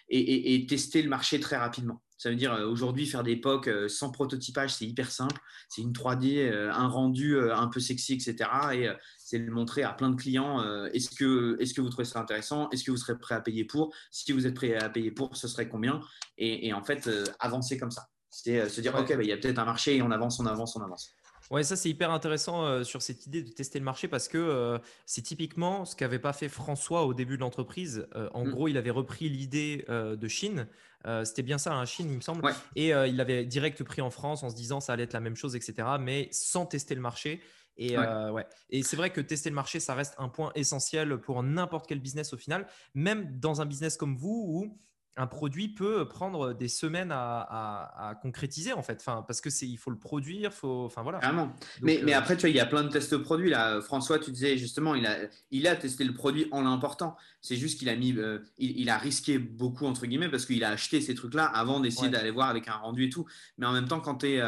et, 0.09 0.65
tester 0.67 1.01
le 1.01 1.09
marché 1.09 1.39
très 1.39 1.55
rapidement. 1.55 2.01
Ça 2.17 2.29
veut 2.29 2.35
dire 2.35 2.53
aujourd'hui 2.69 3.05
faire 3.05 3.23
des 3.23 3.35
POC 3.35 3.89
sans 3.89 4.09
prototypage, 4.09 4.73
c'est 4.73 4.85
hyper 4.85 5.11
simple. 5.11 5.39
C'est 5.69 5.81
une 5.81 5.91
3D, 5.91 6.49
un 6.51 6.87
rendu 6.87 7.37
un 7.39 7.67
peu 7.67 7.79
sexy, 7.79 8.13
etc. 8.13 8.49
Et 8.73 8.89
c'est 9.17 9.37
le 9.37 9.51
montrer 9.51 9.83
à 9.83 9.91
plein 9.91 10.09
de 10.09 10.15
clients. 10.15 10.63
est-ce 10.93 11.09
que, 11.09 11.57
est 11.59 11.75
que 11.75 11.81
vous 11.81 11.89
trouvez 11.89 12.05
ça 12.05 12.19
intéressant? 12.21 12.69
Est-ce 12.69 12.83
que 12.85 12.91
vous 12.91 12.97
serez 12.97 13.17
prêt 13.17 13.35
à 13.35 13.41
payer 13.41 13.65
pour? 13.65 13.93
Si 14.11 14.31
vous 14.31 14.47
êtes 14.47 14.53
prêt 14.55 14.75
à 14.75 14.89
payer 14.89 15.11
pour, 15.11 15.35
ce 15.35 15.47
serait 15.49 15.67
combien? 15.67 15.99
Et, 16.37 16.71
en 16.73 16.83
fait, 16.83 17.09
avancer 17.39 17.77
comme 17.77 17.91
ça. 17.91 18.07
C'est 18.29 18.69
se 18.69 18.81
dire, 18.81 18.95
OK, 18.95 19.09
bah, 19.15 19.23
il 19.23 19.27
y 19.27 19.31
a 19.33 19.37
peut-être 19.37 19.59
un 19.59 19.65
marché 19.65 19.97
et 19.97 20.01
on 20.01 20.11
avance, 20.11 20.39
on 20.39 20.45
avance, 20.45 20.75
on 20.75 20.81
avance. 20.81 21.11
Ouais, 21.51 21.63
ça 21.63 21.75
c'est 21.75 21.89
hyper 21.89 22.09
intéressant 22.09 22.65
euh, 22.65 22.83
sur 22.83 23.03
cette 23.03 23.27
idée 23.27 23.43
de 23.43 23.51
tester 23.51 23.77
le 23.77 23.85
marché 23.85 24.07
parce 24.07 24.27
que 24.27 24.37
euh, 24.37 24.79
c'est 25.05 25.21
typiquement 25.21 25.85
ce 25.85 25.95
qu'avait 25.95 26.19
pas 26.19 26.33
fait 26.33 26.49
François 26.49 27.05
au 27.05 27.13
début 27.13 27.35
de 27.35 27.41
l'entreprise. 27.41 28.07
Euh, 28.15 28.29
en 28.33 28.45
Mm. 28.45 28.49
gros, 28.49 28.67
il 28.67 28.77
avait 28.77 28.89
repris 28.89 29.29
l'idée 29.29 29.85
euh, 29.89 30.15
de 30.15 30.27
Chine. 30.27 30.67
Euh, 31.05 31.23
c'était 31.23 31.43
bien 31.43 31.57
ça, 31.57 31.73
hein, 31.73 31.85
Chine, 31.85 32.07
il 32.09 32.15
me 32.15 32.21
semble. 32.21 32.43
Ouais, 32.43 32.53
Et 32.75 32.93
euh, 32.93 33.07
il 33.07 33.15
l'avait 33.15 33.45
direct 33.45 33.83
pris 33.83 34.01
en 34.01 34.09
France 34.09 34.43
en 34.43 34.49
se 34.49 34.55
disant 34.55 34.79
ça 34.79 34.93
allait 34.93 35.03
être 35.03 35.13
la 35.13 35.19
même 35.19 35.35
chose, 35.35 35.55
etc. 35.55 35.87
Mais 35.99 36.29
sans 36.31 36.65
tester 36.65 36.95
le 36.95 37.01
marché. 37.01 37.41
Et, 37.77 37.97
ouais, 37.97 38.05
euh, 38.05 38.31
ouais. 38.31 38.45
Et 38.69 38.83
c'est 38.83 38.95
vrai 38.95 39.09
que 39.09 39.21
tester 39.21 39.49
le 39.49 39.55
marché, 39.55 39.79
ça 39.79 39.93
reste 39.93 40.15
un 40.17 40.29
point 40.29 40.51
essentiel 40.55 41.19
pour 41.19 41.43
n'importe 41.43 41.87
quel 41.87 41.99
business 41.99 42.33
au 42.33 42.37
final, 42.37 42.67
même 42.93 43.39
dans 43.39 43.61
un 43.61 43.65
business 43.65 43.97
comme 43.97 44.15
vous 44.15 44.45
où 44.47 44.79
un 45.17 45.27
produit 45.27 45.69
peut 45.69 46.07
prendre 46.07 46.53
des 46.53 46.67
semaines 46.67 47.11
à, 47.11 47.39
à- 47.39 48.09
à 48.09 48.15
concrétiser 48.15 48.73
en 48.73 48.83
fait. 48.83 48.97
Enfin, 48.99 49.23
parce 49.25 49.39
que 49.39 49.49
c'est, 49.49 49.65
il 49.67 49.77
faut 49.77 49.89
le 49.91 49.97
produire, 49.97 50.53
faut, 50.53 50.83
enfin 50.85 51.03
voilà. 51.03 51.19
Donc, 51.45 51.55
Mais, 51.81 52.01
mais 52.03 52.13
euh, 52.13 52.17
après, 52.17 52.35
tu 52.35 52.41
vois, 52.41 52.49
il 52.49 52.55
y 52.55 52.59
a 52.59 52.65
plein 52.65 52.83
de 52.83 52.89
tests 52.89 53.17
produits. 53.17 53.49
Là. 53.49 53.81
François, 53.81 54.19
tu 54.19 54.31
disais 54.31 54.57
justement, 54.57 54.93
il 54.93 55.05
a, 55.05 55.17
il 55.51 55.67
a 55.67 55.75
testé 55.75 56.03
le 56.03 56.13
produit 56.13 56.47
en 56.51 56.63
l'important. 56.63 57.15
C'est 57.41 57.55
juste 57.55 57.79
qu'il 57.79 57.87
a 57.89 57.95
mis, 57.95 58.13
euh, 58.17 58.39
il, 58.57 58.79
il 58.79 58.89
a 58.89 58.97
risqué 58.97 59.37
beaucoup, 59.39 59.85
entre 59.85 60.05
guillemets, 60.05 60.29
parce 60.29 60.45
qu'il 60.45 60.63
a 60.63 60.69
acheté 60.71 60.99
ces 60.99 61.15
trucs-là 61.15 61.45
avant 61.45 61.79
d'essayer 61.79 62.07
ouais, 62.07 62.09
d'aller 62.11 62.31
voir 62.31 62.49
avec 62.49 62.67
un 62.67 62.75
rendu 62.75 63.05
et 63.05 63.09
tout. 63.09 63.25
Mais 63.57 63.65
en 63.65 63.71
même 63.73 63.87
temps, 63.87 64.01
quand 64.01 64.15
tu 64.15 64.27
es 64.33 64.41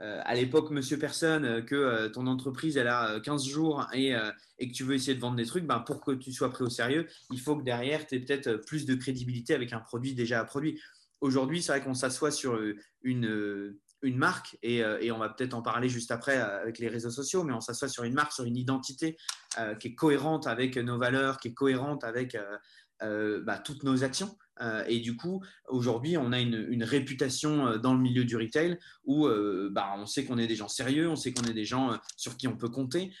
à 0.00 0.34
l'époque, 0.34 0.70
monsieur 0.70 0.98
personne, 0.98 1.44
euh, 1.44 1.60
que 1.60 1.74
euh, 1.74 2.08
ton 2.08 2.26
entreprise, 2.26 2.76
elle 2.76 2.86
a 2.86 3.14
euh, 3.14 3.20
15 3.20 3.46
jours 3.46 3.86
et, 3.92 4.14
euh, 4.14 4.30
que 4.60 4.72
tu 4.72 4.84
veux 4.84 4.94
essayer 4.94 5.14
de 5.14 5.20
vendre 5.20 5.36
des 5.36 5.46
trucs, 5.46 5.64
ben, 5.64 5.80
pour 5.80 6.00
que 6.00 6.12
tu 6.12 6.32
sois 6.32 6.50
pris 6.50 6.62
au 6.64 6.70
sérieux, 6.70 7.06
il 7.30 7.40
faut 7.40 7.56
que 7.56 7.64
derrière, 7.64 8.06
tu 8.06 8.14
aies 8.14 8.20
peut-être 8.20 8.46
euh, 8.46 8.58
plus 8.58 8.86
de 8.86 8.94
crédibilité 8.94 9.54
avec 9.54 9.72
un 9.72 9.80
produit 9.80 10.14
déjà 10.14 10.44
produit. 10.44 10.80
Aujourd'hui, 11.20 11.62
c'est 11.62 11.72
vrai 11.72 11.82
qu'on 11.82 11.94
s'assoit 11.94 12.30
sur 12.30 12.54
euh, 12.54 12.76
une, 13.02 13.26
euh, 13.26 13.80
une 14.02 14.16
marque, 14.16 14.56
et, 14.62 14.84
euh, 14.84 15.00
on 15.12 15.18
va 15.18 15.30
peut-être 15.30 15.54
en 15.54 15.62
parler 15.62 15.88
juste 15.88 16.12
après 16.12 16.38
euh, 16.38 16.62
avec 16.62 16.78
les 16.78 16.88
réseaux 16.88 17.10
sociaux, 17.10 17.42
mais 17.42 17.52
on 17.52 17.60
s'assoit 17.60 17.88
sur 17.88 18.04
une 18.04 18.14
marque, 18.14 18.32
sur 18.32 18.44
une 18.44 18.56
identité 18.56 19.16
euh, 19.58 19.74
qui 19.74 19.88
est 19.88 19.94
cohérente 19.96 20.46
avec 20.46 20.76
nos 20.76 20.98
valeurs, 20.98 21.38
qui 21.38 21.48
est 21.48 21.54
cohérente 21.54 22.04
avec 22.04 22.36
euh, 22.36 22.56
euh, 23.02 23.42
bah, 23.44 23.58
toutes 23.58 23.82
nos 23.82 24.04
actions. 24.04 24.36
Euh, 24.60 24.84
et 24.88 25.00
du 25.00 25.16
coup, 25.16 25.42
aujourd'hui, 25.68 26.16
on 26.16 26.32
a 26.32 26.40
une, 26.40 26.82
réputation 26.82 27.66
euh, 27.66 27.78
dans 27.78 27.94
le 27.94 28.00
milieu 28.00 28.24
du 28.24 28.36
retail 28.36 28.78
où 29.04 29.26
euh, 29.26 29.68
bah, 29.72 29.94
on 29.96 30.06
sait 30.06 30.24
qu'on 30.24 30.38
est 30.38 30.46
des 30.46 30.56
gens 30.56 30.68
sérieux, 30.68 31.08
on 31.08 31.16
sait 31.16 31.32
qu'on 31.32 31.44
est 31.44 31.54
des 31.54 31.64
gens 31.64 31.98
sur 32.16 32.36
qui 32.36 32.48
on 32.48 32.56
peut 32.56 32.68
compter. 32.68 33.12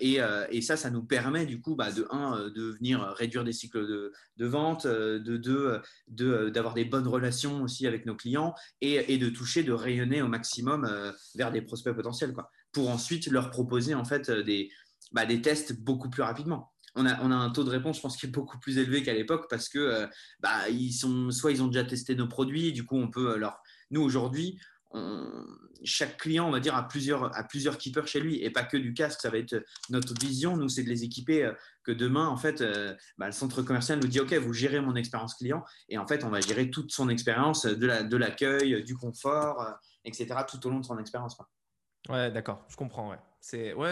Et, 0.00 0.20
ça, 0.62 0.76
ça 0.76 0.90
nous 0.90 1.04
permet 1.04 1.46
du 1.46 1.60
coup 1.60 1.76
bah, 1.76 1.92
de 1.92 2.06
un 2.10 2.48
de 2.48 2.62
venir 2.72 3.00
réduire 3.16 3.44
des 3.44 3.52
cycles 3.52 3.86
de, 3.86 4.46
vente, 4.46 4.86
de 4.86 5.36
deux 5.36 5.80
de, 6.08 6.48
d'avoir 6.48 6.74
des 6.74 6.84
bonnes 6.84 7.06
relations 7.06 7.62
aussi 7.62 7.86
avec 7.86 8.06
nos 8.06 8.16
clients 8.16 8.54
et, 8.80 9.18
de 9.18 9.28
toucher, 9.28 9.62
de 9.62 9.72
rayonner 9.72 10.22
au 10.22 10.28
maximum 10.28 10.90
vers 11.34 11.52
des 11.52 11.62
prospects 11.62 11.94
potentiels, 11.94 12.32
quoi, 12.32 12.50
pour 12.72 12.90
ensuite 12.90 13.26
leur 13.28 13.50
proposer 13.50 13.94
en 13.94 14.04
fait 14.04 14.30
bah, 15.12 15.26
des 15.26 15.40
tests 15.40 15.74
beaucoup 15.74 16.10
plus 16.10 16.22
rapidement. 16.22 16.72
On 16.96 17.04
a, 17.06 17.14
un 17.36 17.50
taux 17.50 17.62
de 17.64 17.70
réponse, 17.70 17.96
je 17.96 18.02
pense, 18.02 18.16
qui 18.16 18.26
est 18.26 18.30
beaucoup 18.30 18.58
plus 18.58 18.78
élevé 18.78 19.02
qu'à 19.02 19.12
l'époque 19.12 19.46
parce 19.50 19.68
que 19.68 19.78
euh, 19.78 20.06
bah, 20.40 20.68
ils 20.70 20.92
sont, 20.92 21.30
soit 21.30 21.52
ils 21.52 21.62
ont 21.62 21.66
déjà 21.68 21.84
testé 21.84 22.14
nos 22.14 22.26
produits, 22.26 22.72
du 22.72 22.84
coup 22.86 22.96
on 22.96 23.08
peut 23.08 23.32
euh, 23.32 23.36
leur. 23.36 23.60
Nous 23.90 24.00
aujourd'hui, 24.02 24.58
chaque 25.84 26.16
client, 26.16 26.48
on 26.48 26.50
va 26.50 26.60
dire, 26.60 26.74
a 26.74 26.88
plusieurs, 26.88 27.36
a 27.36 27.44
plusieurs 27.44 27.76
keepers 27.76 28.06
chez 28.08 28.20
lui 28.20 28.42
et 28.42 28.50
pas 28.50 28.64
que 28.64 28.76
du 28.76 28.94
casque. 28.94 29.20
Ça 29.20 29.30
va 29.30 29.38
être 29.38 29.62
notre 29.90 30.14
vision. 30.18 30.56
Nous, 30.56 30.68
c'est 30.68 30.82
de 30.82 30.88
les 30.88 31.04
équiper 31.04 31.44
euh, 31.44 31.52
que 31.84 31.92
demain, 31.92 32.26
en 32.28 32.36
fait, 32.36 32.60
euh, 32.62 32.94
bah, 33.18 33.26
le 33.26 33.32
centre 33.32 33.62
commercial 33.62 33.98
nous 34.00 34.08
dit 34.08 34.20
OK, 34.20 34.32
vous 34.34 34.52
gérez 34.54 34.80
mon 34.80 34.96
expérience 34.96 35.34
client 35.34 35.62
et 35.88 35.98
en 35.98 36.06
fait, 36.06 36.24
on 36.24 36.30
va 36.30 36.40
gérer 36.40 36.70
toute 36.70 36.92
son 36.92 37.08
expérience 37.08 37.66
de 37.66 37.86
la- 37.86 38.02
de 38.02 38.16
l'accueil, 38.16 38.82
du 38.84 38.96
confort, 38.96 39.60
euh, 39.60 39.70
etc. 40.04 40.34
tout 40.48 40.64
au 40.66 40.70
long 40.70 40.80
de 40.80 40.84
son 40.86 40.98
expérience. 40.98 41.36
ouais, 42.08 42.30
d'accord, 42.30 42.64
je 42.68 42.76
comprends. 42.76 43.10
Ouais, 43.10 43.18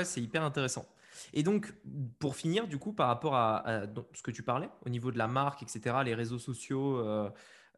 c'est 0.04 0.20
hyper 0.22 0.42
intéressant. 0.42 0.86
Et 1.32 1.42
donc, 1.42 1.74
pour 2.18 2.36
finir, 2.36 2.68
du 2.68 2.78
coup, 2.78 2.92
par 2.92 3.08
rapport 3.08 3.34
à, 3.34 3.84
ce 4.14 4.22
que 4.22 4.30
tu 4.30 4.42
parlais 4.42 4.68
au 4.84 4.88
niveau 4.88 5.10
de 5.10 5.18
la 5.18 5.26
marque, 5.28 5.62
etc., 5.62 5.96
les 6.04 6.14
réseaux 6.14 6.38
sociaux, 6.38 6.98
euh, 6.98 7.30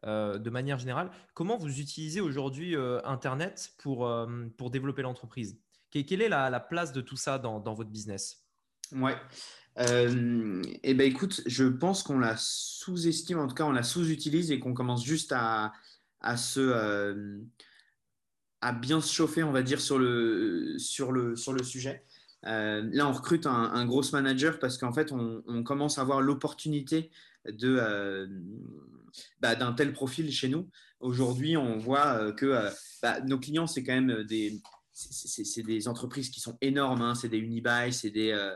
euh, 0.05 0.37
de 0.37 0.49
manière 0.49 0.77
générale, 0.77 1.09
comment 1.33 1.57
vous 1.57 1.79
utilisez 1.79 2.21
aujourd'hui 2.21 2.75
euh, 2.75 2.99
Internet 3.03 3.71
pour, 3.79 4.09
pour 4.57 4.69
développer 4.69 5.01
l'entreprise? 5.01 5.59
Que- 5.91 6.01
Quelle 6.01 6.21
est 6.21 6.29
la, 6.29 6.49
la 6.49 6.59
place 6.59 6.91
de 6.91 7.01
tout 7.01 7.17
ça 7.17 7.39
dans, 7.39 7.59
dans 7.59 7.73
votre 7.73 7.89
business? 7.89 8.43
Ouais. 8.91 9.15
Et 9.79 10.93
ben 10.95 11.05
écoute, 11.05 11.41
je 11.45 11.65
pense 11.65 12.01
qu'on 12.01 12.17
la 12.17 12.35
sous-estime, 12.37 13.37
en 13.37 13.47
tout 13.47 13.53
cas, 13.53 13.65
on 13.65 13.71
la 13.71 13.83
sous-utilise 13.83 14.49
et 14.49 14.59
qu'on 14.59 14.73
commence 14.73 15.05
juste 15.05 15.31
à, 15.35 15.71
à 16.19 16.35
se, 16.35 17.39
à 18.61 18.71
bien 18.71 19.01
se 19.01 19.13
chauffer, 19.13 19.43
on 19.43 19.51
va 19.51 19.61
dire, 19.61 19.79
sur 19.79 19.99
le, 19.99 20.79
sur 20.79 21.11
le, 21.11 21.35
sur 21.35 21.53
le 21.53 21.63
sujet. 21.63 22.03
Euh, 22.45 22.87
là, 22.91 23.07
on 23.07 23.13
recrute 23.13 23.45
un, 23.45 23.85
gros 23.85 24.03
manager 24.13 24.59
parce 24.59 24.77
qu'en 24.77 24.93
fait, 24.93 25.11
on, 25.11 25.63
commence 25.63 25.97
à 25.97 26.01
avoir 26.01 26.21
l'opportunité 26.21 27.11
de, 27.47 27.77
euh, 27.79 28.27
bah, 29.39 29.55
d'un 29.55 29.73
tel 29.73 29.93
profil 29.93 30.31
chez 30.31 30.49
nous. 30.49 30.69
Aujourd'hui, 30.99 31.57
on 31.57 31.77
voit 31.77 32.07
euh, 32.07 32.31
que 32.31 32.69
bah, 33.01 33.21
nos 33.21 33.39
clients, 33.39 33.67
c'est 33.67 33.83
quand 33.83 33.93
même 33.93 34.23
des, 34.23 34.61
c'est, 34.93 35.63
des 35.63 35.87
entreprises 35.87 36.29
qui 36.29 36.39
sont 36.39 36.57
énormes. 36.61 37.01
hein. 37.01 37.15
C'est 37.15 37.29
des 37.29 37.39
Unibail, 37.39 37.93
c'est 37.93 38.11
des, 38.11 38.31
euh, 38.31 38.55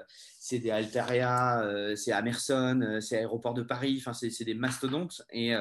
des 0.51 0.71
Altaria, 0.71 1.95
c'est 1.95 2.11
Amerson, 2.11 2.99
c'est 3.01 3.17
Aéroport 3.17 3.53
de 3.53 3.63
Paris. 3.63 3.97
Enfin, 3.99 4.13
c'est, 4.13 4.45
des 4.45 4.55
mastodontes. 4.55 5.21
Et, 5.31 5.53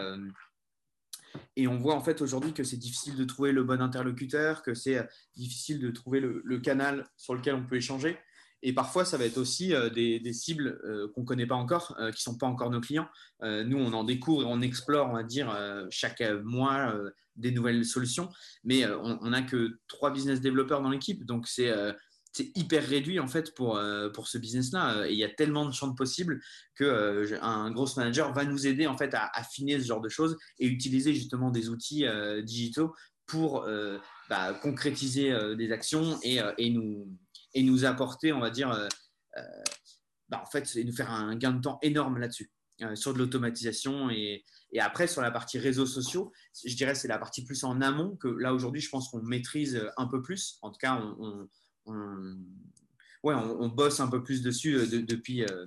et 1.56 1.66
on 1.68 1.78
voit 1.78 1.94
en 1.94 2.00
fait 2.00 2.20
aujourd'hui 2.22 2.52
que 2.52 2.64
c'est 2.64 2.76
difficile 2.76 3.16
de 3.16 3.24
trouver 3.24 3.52
le 3.52 3.64
bon 3.64 3.80
interlocuteur, 3.80 4.62
que 4.62 4.74
c'est 4.74 4.98
euh, 4.98 5.04
difficile 5.36 5.80
de 5.80 5.90
trouver 5.90 6.20
le, 6.20 6.58
canal 6.60 7.06
sur 7.16 7.34
lequel 7.34 7.54
on 7.54 7.66
peut 7.66 7.76
échanger. 7.76 8.18
Et 8.62 8.74
parfois, 8.74 9.06
ça 9.06 9.16
va 9.16 9.24
être 9.24 9.38
aussi 9.38 9.74
euh, 9.74 9.88
des, 9.88 10.20
des 10.20 10.32
cibles 10.34 10.80
euh, 10.84 11.08
qu'on 11.14 11.22
ne 11.22 11.26
connaît 11.26 11.46
pas 11.46 11.54
encore, 11.54 11.96
qui 11.96 12.02
ne 12.02 12.12
sont 12.12 12.36
pas 12.36 12.46
encore 12.46 12.70
nos 12.70 12.80
clients. 12.80 13.08
Nous, 13.42 13.78
on 13.78 13.92
en 13.92 14.04
découvre 14.04 14.42
et 14.42 14.46
on 14.46 14.60
explore, 14.60 15.08
on 15.08 15.14
va 15.14 15.22
dire, 15.22 15.56
chaque 15.90 16.22
mois 16.44 16.94
des 17.36 17.52
nouvelles 17.52 17.84
solutions. 17.86 18.28
Mais 18.64 18.84
on 18.86 19.30
n'a 19.30 19.42
que 19.42 19.78
trois 19.88 20.12
business 20.12 20.42
développeurs 20.42 20.82
dans 20.82 20.90
l'équipe. 20.90 21.24
Donc, 21.24 21.48
c'est 21.48 21.72
c'est 22.32 22.56
hyper 22.56 22.86
réduit 22.86 23.18
en 23.18 23.26
fait 23.28 23.54
pour, 23.54 23.76
euh, 23.76 24.08
pour 24.10 24.28
ce 24.28 24.38
business-là. 24.38 25.08
Et 25.08 25.12
il 25.12 25.18
y 25.18 25.24
a 25.24 25.28
tellement 25.28 25.66
de 25.66 25.72
champs 25.72 25.94
possibles 25.94 26.40
que 26.74 26.84
euh, 26.84 27.38
un 27.42 27.70
gros 27.70 27.88
manager 27.96 28.32
va 28.32 28.44
nous 28.44 28.66
aider 28.66 28.86
en 28.86 28.96
fait 28.96 29.14
à 29.14 29.30
affiner 29.34 29.80
ce 29.80 29.86
genre 29.86 30.00
de 30.00 30.08
choses 30.08 30.36
et 30.58 30.66
utiliser 30.66 31.12
justement 31.14 31.50
des 31.50 31.68
outils 31.68 32.06
euh, 32.06 32.42
digitaux 32.42 32.94
pour 33.26 33.64
euh, 33.64 33.98
bah, 34.28 34.54
concrétiser 34.54 35.30
euh, 35.32 35.54
des 35.54 35.70
actions 35.70 36.18
et, 36.22 36.40
euh, 36.40 36.52
et, 36.58 36.70
nous, 36.70 37.16
et 37.54 37.62
nous 37.62 37.84
apporter, 37.84 38.32
on 38.32 38.40
va 38.40 38.50
dire, 38.50 38.70
euh, 38.72 38.88
euh, 39.38 39.42
bah, 40.28 40.42
en 40.44 40.50
fait, 40.50 40.74
et 40.76 40.84
nous 40.84 40.92
faire 40.92 41.10
un 41.10 41.36
gain 41.36 41.52
de 41.52 41.60
temps 41.60 41.78
énorme 41.82 42.18
là-dessus, 42.18 42.50
euh, 42.82 42.96
sur 42.96 43.12
de 43.12 43.18
l'automatisation. 43.18 44.10
Et, 44.10 44.44
et 44.72 44.80
après, 44.80 45.06
sur 45.06 45.22
la 45.22 45.30
partie 45.30 45.58
réseaux 45.58 45.86
sociaux, 45.86 46.32
je 46.64 46.74
dirais 46.74 46.96
c'est 46.96 47.08
la 47.08 47.18
partie 47.18 47.44
plus 47.44 47.62
en 47.62 47.80
amont 47.80 48.16
que 48.16 48.28
là 48.28 48.52
aujourd'hui, 48.52 48.80
je 48.80 48.88
pense 48.88 49.08
qu'on 49.08 49.22
maîtrise 49.22 49.80
un 49.96 50.06
peu 50.06 50.22
plus. 50.22 50.58
En 50.62 50.70
tout 50.70 50.78
cas, 50.80 51.00
on, 51.18 51.48
on 51.86 52.36
ouais, 53.22 53.34
on, 53.34 53.68
bosse 53.68 54.00
un 54.00 54.08
peu 54.08 54.22
plus 54.22 54.42
dessus 54.42 54.76
euh, 54.76 54.86
de, 54.86 54.98
depuis, 54.98 55.44
euh, 55.44 55.66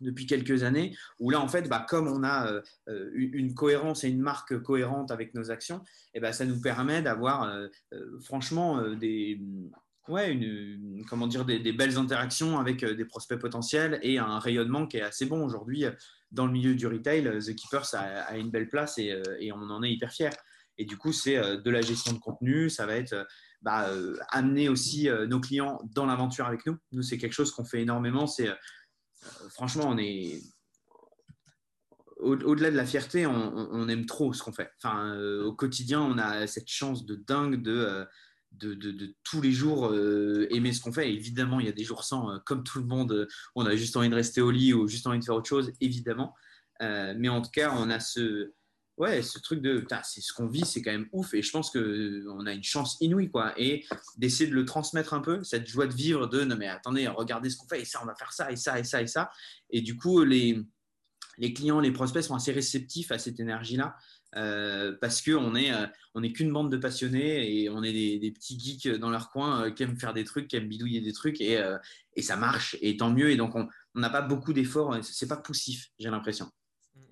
depuis 0.00 0.26
quelques 0.26 0.62
années, 0.62 0.96
où 1.18 1.30
là, 1.30 1.40
en 1.40 1.48
fait, 1.48 1.68
bah, 1.68 1.84
comme 1.88 2.08
on 2.08 2.22
a 2.24 2.52
euh, 2.88 3.10
une 3.14 3.54
cohérence 3.54 4.04
et 4.04 4.08
une 4.08 4.20
marque 4.20 4.58
cohérente 4.62 5.10
avec 5.10 5.34
nos 5.34 5.50
actions, 5.50 5.82
et 6.14 6.20
bah, 6.20 6.32
ça 6.32 6.44
nous 6.44 6.60
permet 6.60 7.02
d'avoir 7.02 7.52
franchement 8.20 8.94
des, 8.94 9.40
ouais, 10.08 10.32
une, 10.32 11.04
comment 11.08 11.26
dire, 11.26 11.44
des, 11.44 11.72
belles 11.72 11.98
interactions 11.98 12.58
avec 12.58 12.84
des 12.84 13.04
prospects 13.04 13.38
potentiels 13.38 13.98
et 14.02 14.18
un 14.18 14.38
rayonnement 14.38 14.86
qui 14.86 14.98
est 14.98 15.02
assez 15.02 15.26
bon 15.26 15.44
aujourd'hui 15.44 15.84
dans 16.30 16.46
le 16.46 16.52
milieu 16.52 16.74
du 16.74 16.86
retail. 16.86 17.24
The 17.24 17.54
Keepers 17.54 17.94
a, 17.94 17.98
a 17.98 18.36
une 18.36 18.50
belle 18.50 18.68
place 18.68 18.98
et, 18.98 19.20
et, 19.40 19.52
on 19.52 19.62
en 19.62 19.82
est 19.82 19.90
hyper 19.90 20.12
fiers. 20.12 20.30
Et 20.80 20.84
du 20.84 20.96
coup, 20.96 21.12
c'est 21.12 21.36
de 21.36 21.70
la 21.70 21.80
gestion 21.80 22.12
de 22.12 22.20
contenu, 22.20 22.70
ça 22.70 22.86
va 22.86 22.94
être 22.94 23.26
bah, 23.62 23.88
euh, 23.88 24.16
amener 24.30 24.68
aussi 24.68 25.08
euh, 25.08 25.26
nos 25.26 25.40
clients 25.40 25.80
dans 25.94 26.06
l'aventure 26.06 26.46
avec 26.46 26.64
nous. 26.66 26.76
Nous, 26.92 27.02
c'est 27.02 27.18
quelque 27.18 27.32
chose 27.32 27.50
qu'on 27.50 27.64
fait 27.64 27.82
énormément. 27.82 28.26
C'est 28.26 28.48
euh, 28.48 28.54
franchement, 29.50 29.84
on 29.86 29.98
est 29.98 30.40
au-delà 32.20 32.72
de 32.72 32.76
la 32.76 32.84
fierté, 32.84 33.26
on, 33.26 33.88
aime 33.88 34.04
trop 34.04 34.32
ce 34.32 34.42
qu'on 34.42 34.52
fait. 34.52 34.72
Enfin, 34.82 35.16
au 35.44 35.52
quotidien, 35.52 36.00
on 36.00 36.18
a 36.18 36.48
cette 36.48 36.68
chance 36.68 37.06
de 37.06 37.14
dingue 37.14 37.62
de, 37.62 38.08
de, 38.50 39.14
tous 39.22 39.40
les 39.40 39.52
jours 39.52 39.94
aimer 40.50 40.72
ce 40.72 40.80
qu'on 40.80 40.92
fait. 40.92 41.12
Évidemment, 41.12 41.60
il 41.60 41.66
y 41.66 41.68
a 41.68 41.72
des 41.72 41.84
jours 41.84 42.02
sans, 42.02 42.40
comme 42.40 42.64
tout 42.64 42.80
le 42.80 42.86
monde, 42.86 43.28
on 43.54 43.64
a 43.66 43.76
juste 43.76 43.96
envie 43.96 44.08
de 44.08 44.16
rester 44.16 44.40
au 44.40 44.50
lit 44.50 44.74
ou 44.74 44.88
juste 44.88 45.06
envie 45.06 45.20
de 45.20 45.24
faire 45.24 45.36
autre 45.36 45.48
chose, 45.48 45.70
évidemment. 45.80 46.34
Mais 46.80 47.28
en 47.28 47.40
tout 47.40 47.52
cas, 47.52 47.72
on 47.76 47.88
a 47.88 48.00
ce, 48.00 48.52
ouais, 48.98 49.22
ce 49.22 49.38
truc 49.38 49.62
de, 49.62 49.86
c'est 50.02 50.20
ce 50.20 50.32
qu'on 50.32 50.48
vit, 50.48 50.66
c'est 50.66 50.82
quand 50.82 50.90
même 50.90 51.08
ouf. 51.12 51.32
Et 51.34 51.42
je 51.42 51.50
pense 51.50 51.70
qu'on 51.70 52.46
a 52.46 52.52
une 52.52 52.64
chance 52.64 52.96
inouïe, 53.00 53.30
quoi. 53.30 53.54
Et 53.56 53.84
d'essayer 54.16 54.50
de 54.50 54.54
le 54.54 54.64
transmettre 54.64 55.14
un 55.14 55.20
peu, 55.20 55.42
cette 55.44 55.66
joie 55.66 55.86
de 55.86 55.94
vivre 55.94 56.26
de, 56.26 56.42
non 56.44 56.56
mais 56.56 56.68
attendez, 56.68 57.06
regardez 57.08 57.48
ce 57.50 57.56
qu'on 57.56 57.68
fait, 57.68 57.82
et 57.82 57.84
ça, 57.84 58.00
on 58.02 58.06
va 58.06 58.14
faire 58.14 58.32
ça, 58.32 58.50
et 58.52 58.56
ça, 58.56 58.78
et 58.78 58.84
ça, 58.84 59.00
et 59.00 59.06
ça. 59.06 59.30
Et 59.70 59.80
du 59.80 59.96
coup, 59.96 60.22
les, 60.24 60.60
les 61.38 61.52
clients, 61.52 61.80
les 61.80 61.92
prospects 61.92 62.22
sont 62.22 62.34
assez 62.34 62.52
réceptifs 62.52 63.12
à 63.12 63.18
cette 63.18 63.40
énergie-là. 63.40 63.96
parce 65.00 65.22
qu'on 65.22 65.54
est, 65.54 65.72
on 66.14 66.22
est 66.22 66.32
qu'une 66.32 66.52
bande 66.52 66.70
de 66.70 66.76
passionnés 66.76 67.62
et 67.62 67.70
on 67.70 67.82
est 67.82 67.92
des, 67.92 68.32
petits 68.32 68.58
geeks 68.58 68.98
dans 68.98 69.10
leur 69.10 69.30
coin 69.30 69.70
qui 69.70 69.84
aiment 69.84 69.98
faire 69.98 70.12
des 70.12 70.24
trucs, 70.24 70.48
qui 70.48 70.56
aiment 70.56 70.68
bidouiller 70.68 71.00
des 71.00 71.12
trucs 71.12 71.40
et, 71.40 71.62
et 72.16 72.22
ça 72.22 72.36
marche 72.36 72.76
et 72.82 72.96
tant 72.96 73.10
mieux. 73.10 73.30
Et 73.30 73.36
donc 73.36 73.54
on 73.54 73.68
n'a 73.94 74.10
pas 74.10 74.22
beaucoup 74.22 74.52
d'efforts, 74.52 74.98
c'est 75.02 75.28
pas 75.28 75.36
poussif, 75.36 75.90
j'ai 75.98 76.10
l'impression. 76.10 76.50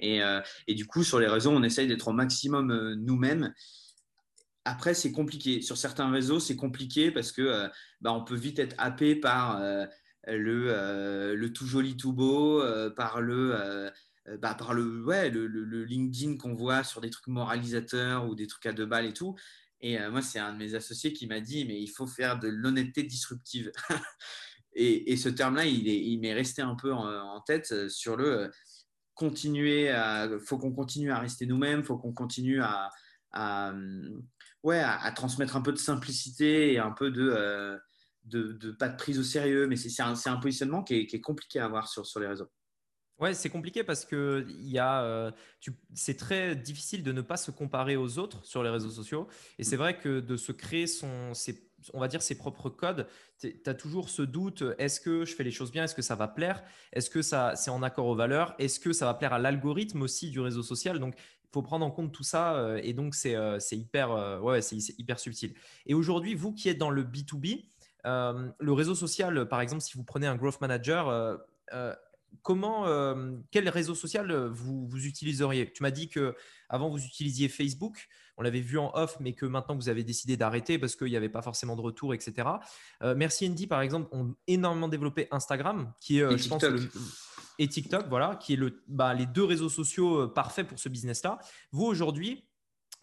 Mm. 0.00 0.42
Et, 0.66 0.74
du 0.74 0.86
coup, 0.86 1.04
sur 1.04 1.18
les 1.18 1.26
réseaux, 1.26 1.50
on 1.50 1.62
essaye 1.62 1.86
d'être 1.86 2.08
au 2.08 2.12
maximum 2.12 2.94
nous-mêmes. 2.94 3.52
Après, 4.64 4.94
c'est 4.94 5.12
compliqué. 5.12 5.62
Sur 5.62 5.76
certains 5.76 6.10
réseaux, 6.10 6.40
c'est 6.40 6.56
compliqué 6.56 7.10
parce 7.10 7.32
que 7.32 7.68
bah, 8.00 8.12
on 8.12 8.24
peut 8.24 8.34
vite 8.34 8.58
être 8.58 8.74
happé 8.78 9.14
par 9.14 9.60
le, 10.34 10.66
euh, 10.70 11.48
tout 11.50 11.66
joli, 11.66 11.96
tout 11.96 12.12
beau, 12.12 12.60
euh, 12.62 12.90
par 12.90 13.20
le, 13.20 13.54
euh, 13.54 13.90
bah, 14.38 14.54
par 14.54 14.74
le, 14.74 15.04
ouais, 15.04 15.30
le, 15.30 15.84
LinkedIn 15.84 16.36
qu'on 16.36 16.54
voit 16.54 16.82
sur 16.82 17.00
des 17.00 17.10
trucs 17.10 17.28
moralisateurs 17.28 18.28
ou 18.28 18.34
des 18.34 18.46
trucs 18.46 18.66
à 18.66 18.72
deux 18.72 18.86
balles 18.86 19.06
et 19.06 19.12
tout. 19.12 19.36
Et 19.80 19.98
moi, 20.08 20.22
c'est 20.22 20.38
un 20.38 20.54
de 20.54 20.58
mes 20.58 20.74
associés 20.74 21.12
qui 21.12 21.26
m'a 21.26 21.40
dit, 21.40 21.66
mais 21.66 21.80
il 21.80 21.88
faut 21.88 22.06
faire 22.06 22.38
de 22.38 22.48
l'honnêteté 22.48 23.02
disruptive. 23.02 23.70
et, 24.72 25.16
ce 25.18 25.28
terme-là, 25.28 25.66
il 25.66 26.18
m'est 26.18 26.32
resté 26.32 26.62
un 26.62 26.74
peu 26.74 26.94
en, 26.94 27.40
tête 27.42 27.88
sur 27.88 28.16
le 28.16 28.50
continuer 29.16 29.90
à, 29.90 30.28
faut 30.44 30.58
qu'on 30.58 30.72
continue 30.72 31.10
à 31.10 31.18
rester 31.18 31.46
nous-mêmes, 31.46 31.82
faut 31.82 31.98
qu'on 31.98 32.12
continue 32.12 32.62
à, 32.62 32.90
à 33.32 33.74
ouais, 34.62 34.78
à, 34.78 35.10
transmettre 35.10 35.56
un 35.56 35.62
peu 35.62 35.72
de 35.72 35.78
simplicité 35.78 36.74
et 36.74 36.78
un 36.78 36.92
peu 36.92 37.10
de, 37.10 37.78
de, 38.24 38.70
pas 38.72 38.88
de 38.88 38.96
prise 38.96 39.18
au 39.18 39.22
sérieux, 39.24 39.66
mais 39.66 39.76
c'est 39.76 40.02
un, 40.02 40.14
un, 40.26 40.36
positionnement 40.36 40.84
qui 40.84 40.94
est, 40.94 41.20
compliqué 41.20 41.58
à 41.58 41.64
avoir 41.64 41.88
sur, 41.88 42.06
sur 42.06 42.20
les 42.20 42.28
réseaux. 42.28 42.50
Ouais, 43.18 43.32
c'est 43.32 43.48
compliqué 43.48 43.82
parce 43.82 44.04
que 44.04 44.46
il 44.46 44.78
euh, 44.78 45.30
c'est 45.94 46.18
très 46.18 46.54
difficile 46.54 47.02
de 47.02 47.12
ne 47.12 47.22
pas 47.22 47.38
se 47.38 47.50
comparer 47.50 47.96
aux 47.96 48.18
autres 48.18 48.44
sur 48.44 48.62
les 48.62 48.68
réseaux 48.68 48.90
sociaux. 48.90 49.26
Et 49.58 49.64
c'est 49.64 49.76
vrai 49.76 49.98
que 49.98 50.20
de 50.20 50.36
se 50.36 50.52
créer 50.52 50.86
son, 50.86 51.32
ses, 51.32 51.65
on 51.92 52.00
va 52.00 52.08
dire 52.08 52.22
ses 52.22 52.36
propres 52.36 52.70
codes, 52.70 53.06
tu 53.40 53.60
as 53.66 53.74
toujours 53.74 54.08
ce 54.08 54.22
doute 54.22 54.64
est-ce 54.78 55.00
que 55.00 55.24
je 55.24 55.34
fais 55.34 55.44
les 55.44 55.50
choses 55.50 55.70
bien 55.70 55.84
Est-ce 55.84 55.94
que 55.94 56.02
ça 56.02 56.14
va 56.14 56.28
plaire 56.28 56.62
Est-ce 56.92 57.10
que 57.10 57.22
ça 57.22 57.54
c'est 57.56 57.70
en 57.70 57.82
accord 57.82 58.06
aux 58.06 58.16
valeurs 58.16 58.54
Est-ce 58.58 58.80
que 58.80 58.92
ça 58.92 59.06
va 59.06 59.14
plaire 59.14 59.32
à 59.32 59.38
l'algorithme 59.38 60.02
aussi 60.02 60.30
du 60.30 60.40
réseau 60.40 60.62
social. 60.62 60.98
Donc 60.98 61.14
il 61.18 61.48
faut 61.52 61.62
prendre 61.62 61.86
en 61.86 61.90
compte 61.90 62.12
tout 62.12 62.24
ça 62.24 62.56
euh, 62.56 62.80
et 62.82 62.92
donc 62.92 63.14
c'est 63.14 63.34
euh, 63.34 63.58
hyper, 63.72 64.42
ouais, 64.42 64.62
c'est 64.62 64.76
hyper 64.98 65.18
subtil. 65.18 65.54
Et 65.86 65.94
aujourd'hui, 65.94 66.34
vous 66.34 66.52
qui 66.52 66.68
êtes 66.68 66.78
dans 66.78 66.90
le 66.90 67.04
B2B, 67.04 67.64
euh, 68.06 68.48
le 68.58 68.72
réseau 68.72 68.94
social, 68.94 69.48
par 69.48 69.60
exemple, 69.60 69.82
si 69.82 69.96
vous 69.96 70.04
prenez 70.04 70.26
un 70.26 70.36
growth 70.36 70.60
manager, 70.60 71.08
euh, 71.08 71.36
euh, 71.72 71.94
comment, 72.42 72.86
quel 73.50 73.68
réseau 73.68 73.94
social 73.94 74.32
vous, 74.46 74.86
vous 74.86 75.06
utiliseriez? 75.06 75.72
Tu 75.72 75.82
m'as 75.82 75.90
dit 75.90 76.08
que 76.08 76.36
avant 76.68 76.88
vous 76.88 77.04
utilisiez 77.04 77.48
Facebook, 77.48 78.08
on 78.36 78.42
l'avait 78.42 78.60
vu 78.60 78.78
en 78.78 78.90
off, 78.94 79.16
mais 79.20 79.32
que 79.32 79.46
maintenant 79.46 79.74
vous 79.74 79.88
avez 79.88 80.04
décidé 80.04 80.36
d'arrêter 80.36 80.78
parce 80.78 80.96
qu'il 80.96 81.08
n'y 81.08 81.16
avait 81.16 81.28
pas 81.28 81.42
forcément 81.42 81.76
de 81.76 81.80
retour, 81.80 82.14
etc. 82.14 82.48
Merci 83.02 83.48
Andy, 83.48 83.66
par 83.66 83.80
exemple, 83.80 84.08
ont 84.12 84.34
énormément 84.46 84.88
développé 84.88 85.28
Instagram, 85.30 85.92
qui 86.00 86.18
est, 86.18 86.38
je 86.38 86.48
pense, 86.48 86.64
et 87.58 87.68
TikTok, 87.68 88.06
voilà, 88.08 88.36
qui 88.36 88.52
est 88.52 88.56
le, 88.56 88.82
bah, 88.88 89.14
les 89.14 89.26
deux 89.26 89.44
réseaux 89.44 89.70
sociaux 89.70 90.28
parfaits 90.28 90.66
pour 90.66 90.78
ce 90.78 90.88
business-là. 90.88 91.38
Vous 91.72 91.84
aujourd'hui, 91.84 92.46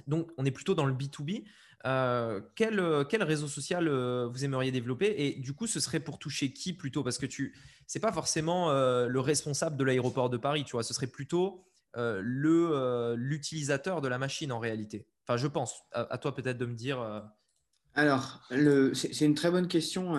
donc 0.08 0.30
on 0.38 0.46
est 0.46 0.52
plutôt 0.52 0.76
dans 0.76 0.86
le 0.86 0.94
B2B. 0.94 1.44
Euh, 1.86 2.40
quel, 2.56 2.80
euh, 2.80 3.04
quel, 3.04 3.24
réseau 3.24 3.48
social 3.48 3.88
euh, 3.88 4.28
vous 4.32 4.46
aimeriez 4.46 4.72
développer? 4.72 5.14
Et 5.18 5.40
du 5.40 5.54
coup, 5.54 5.68
ce 5.68 5.80
serait 5.80 6.00
pour 6.00 6.18
toucher 6.18 6.54
qui 6.54 6.74
plutôt? 6.74 7.04
Parce 7.04 7.18
que 7.18 7.26
tu, 7.26 7.56
c'est 7.88 8.00
pas 8.00 8.12
forcément 8.12 8.72
le 8.72 9.20
responsable 9.20 9.78
de 9.78 9.84
l'aéroport 9.84 10.30
de 10.30 10.38
Paris, 10.38 10.64
tu 10.64 10.74
vois. 10.74 10.84
Ce 10.84 10.94
serait 10.94 11.08
plutôt 11.08 11.66
le 11.96 13.16
l'utilisateur 13.18 14.02
de 14.02 14.08
la 14.08 14.18
machine 14.18 14.52
en 14.52 14.60
réalité. 14.60 15.08
Enfin, 15.26 15.38
je 15.38 15.47
pense. 15.47 15.84
À, 15.91 16.17
toi 16.17 16.36
peut-être 16.36 16.57
de 16.57 16.65
me 16.65 16.76
dire. 16.76 17.24
Alors, 17.95 18.47
c'est 18.93 19.26
une 19.26 19.36
très 19.36 19.51
bonne 19.51 19.67
question. 19.67 20.15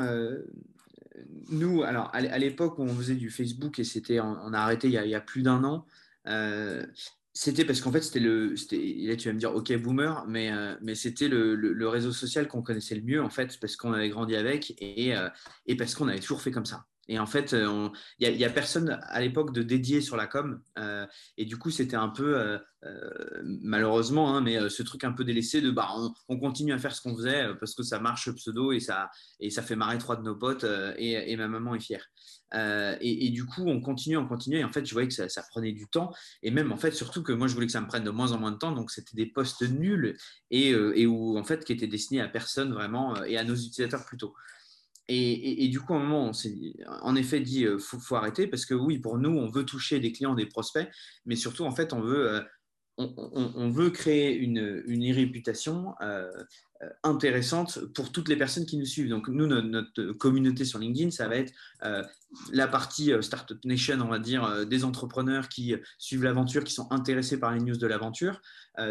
nous, 1.50 1.82
alors 1.82 2.10
à 2.12 2.38
l'époque 2.38 2.78
où 2.78 2.82
on 2.82 2.94
faisait 2.94 3.16
du 3.16 3.30
Facebook 3.30 3.78
et 3.78 3.84
c'était, 3.84 4.20
on, 4.20 4.52
a 4.52 4.58
arrêté 4.58 4.88
il 4.88 4.94
y 4.94 5.14
a, 5.14 5.20
plus 5.20 5.42
d'un 5.42 5.62
an. 5.64 5.86
C'était 7.36 7.64
parce 7.64 7.80
qu'en 7.80 7.90
fait, 7.90 8.00
c'était 8.00 8.20
le. 8.20 8.50
Là, 8.50 9.16
tu 9.16 9.28
vas 9.28 9.34
me 9.34 9.40
dire, 9.40 9.52
OK, 9.52 9.76
boomer, 9.76 10.24
mais, 10.28 10.52
euh, 10.52 10.76
mais 10.80 10.94
c'était 10.94 11.26
le, 11.26 11.88
réseau 11.88 12.12
social 12.12 12.46
qu'on 12.46 12.62
connaissait 12.62 12.94
le 12.94 13.02
mieux, 13.02 13.20
en 13.20 13.28
fait, 13.28 13.58
parce 13.60 13.74
qu'on 13.74 13.92
avait 13.92 14.08
grandi 14.08 14.36
avec 14.36 14.80
et, 14.80 15.16
euh, 15.16 15.28
et 15.66 15.76
parce 15.76 15.96
qu'on 15.96 16.06
avait 16.06 16.20
toujours 16.20 16.40
fait 16.40 16.52
comme 16.52 16.64
ça. 16.64 16.86
Et 17.08 17.18
en 17.18 17.26
fait, 17.26 17.52
euh, 17.52 17.88
il 18.18 18.36
n'y 18.36 18.44
a, 18.44 18.50
personne 18.50 18.98
à 19.02 19.20
l'époque 19.20 19.52
de 19.52 19.62
dédié 19.62 20.00
sur 20.00 20.16
la 20.16 20.26
com. 20.26 20.60
Euh, 20.78 21.06
et 21.36 21.44
du 21.44 21.56
coup, 21.56 21.70
c'était 21.70 21.96
un 21.96 22.08
peu, 22.08 22.36
euh, 22.36 22.58
malheureusement, 23.42 24.34
hein, 24.34 24.40
mais 24.40 24.68
ce 24.68 24.82
truc 24.82 25.04
un 25.04 25.12
peu 25.12 25.24
délaissé 25.24 25.60
de 25.60 25.70
bah, 25.70 25.88
on, 26.28 26.38
continue 26.38 26.72
à 26.72 26.78
faire 26.78 26.94
ce 26.94 27.02
qu'on 27.02 27.16
faisait 27.16 27.46
parce 27.58 27.74
que 27.74 27.82
ça 27.82 27.98
marche 27.98 28.30
pseudo 28.32 28.72
et 28.72 28.80
ça, 28.80 29.10
et 29.40 29.50
ça 29.50 29.62
fait 29.62 29.76
marrer 29.76 29.98
trois 29.98 30.16
de 30.16 30.22
nos 30.22 30.36
potes 30.36 30.66
et, 30.96 31.36
ma 31.36 31.48
maman 31.48 31.74
est 31.74 31.80
fière. 31.80 32.06
Et, 32.54 33.26
et, 33.26 33.30
du 33.30 33.44
coup, 33.44 33.64
on 33.66 33.80
continue, 33.80 34.16
on 34.16 34.28
continue. 34.28 34.58
Et 34.58 34.64
en 34.64 34.70
fait, 34.70 34.86
je 34.86 34.92
voyais 34.92 35.08
que 35.08 35.14
ça, 35.14 35.28
ça, 35.28 35.42
prenait 35.50 35.72
du 35.72 35.88
temps. 35.88 36.12
Et 36.42 36.50
même, 36.50 36.72
en 36.72 36.76
fait, 36.76 36.92
surtout 36.92 37.22
que 37.22 37.32
moi, 37.32 37.48
je 37.48 37.54
voulais 37.54 37.66
que 37.66 37.72
ça 37.72 37.80
me 37.80 37.88
prenne 37.88 38.04
de 38.04 38.10
moins 38.10 38.32
en 38.32 38.38
moins 38.38 38.52
de 38.52 38.58
temps. 38.58 38.72
Donc, 38.72 38.90
c'était 38.90 39.16
des 39.16 39.26
postes 39.26 39.62
nuls 39.62 40.16
et, 40.50 40.70
et 40.70 41.06
où, 41.06 41.36
en 41.36 41.44
fait, 41.44 41.64
qui 41.64 41.72
étaient 41.72 41.88
destinés 41.88 42.20
à 42.20 42.28
personne 42.28 42.72
vraiment 42.72 43.22
et 43.24 43.36
à 43.36 43.44
nos 43.44 43.56
utilisateurs 43.56 44.04
plutôt. 44.04 44.34
Et, 45.08 45.68
du 45.68 45.80
coup, 45.80 45.92
à 45.92 45.96
un 45.96 46.00
moment, 46.00 46.28
on 46.28 46.32
s'est 46.32 46.54
en 47.02 47.14
effet 47.14 47.40
dit, 47.40 47.66
euh, 47.66 47.78
faut, 47.78 48.14
arrêter 48.14 48.46
parce 48.46 48.64
que 48.64 48.74
oui, 48.74 48.98
pour 48.98 49.18
nous, 49.18 49.36
on 49.36 49.50
veut 49.50 49.64
toucher 49.64 50.00
des 50.00 50.12
clients, 50.12 50.34
des 50.34 50.46
prospects, 50.46 50.88
mais 51.26 51.36
surtout, 51.36 51.64
en 51.64 51.72
fait, 51.72 51.92
on 51.92 52.00
veut, 52.00 52.32
euh, 52.32 52.40
on, 52.96 53.70
veut 53.70 53.90
créer 53.90 54.34
une, 54.34 54.82
une 54.86 55.12
réputation 55.12 55.94
euh, 56.00 56.30
intéressante 57.02 57.78
pour 57.94 58.12
toutes 58.12 58.28
les 58.28 58.36
personnes 58.36 58.66
qui 58.66 58.76
nous 58.76 58.86
suivent. 58.86 59.08
Donc, 59.08 59.28
nous, 59.28 59.46
notre, 59.46 60.12
communauté 60.12 60.64
sur 60.64 60.78
LinkedIn, 60.78 61.10
ça 61.10 61.28
va 61.28 61.36
être 61.36 61.52
euh, 61.84 62.02
la 62.52 62.66
partie 62.66 63.12
Startup 63.20 63.58
Nation, 63.64 63.98
on 64.00 64.08
va 64.08 64.18
dire, 64.18 64.66
des 64.66 64.84
entrepreneurs 64.84 65.48
qui 65.48 65.74
suivent 65.98 66.24
l'aventure, 66.24 66.64
qui 66.64 66.72
sont 66.72 66.90
intéressés 66.90 67.38
par 67.38 67.52
les 67.52 67.60
news 67.60 67.76
de 67.76 67.86
l'aventure. 67.86 68.40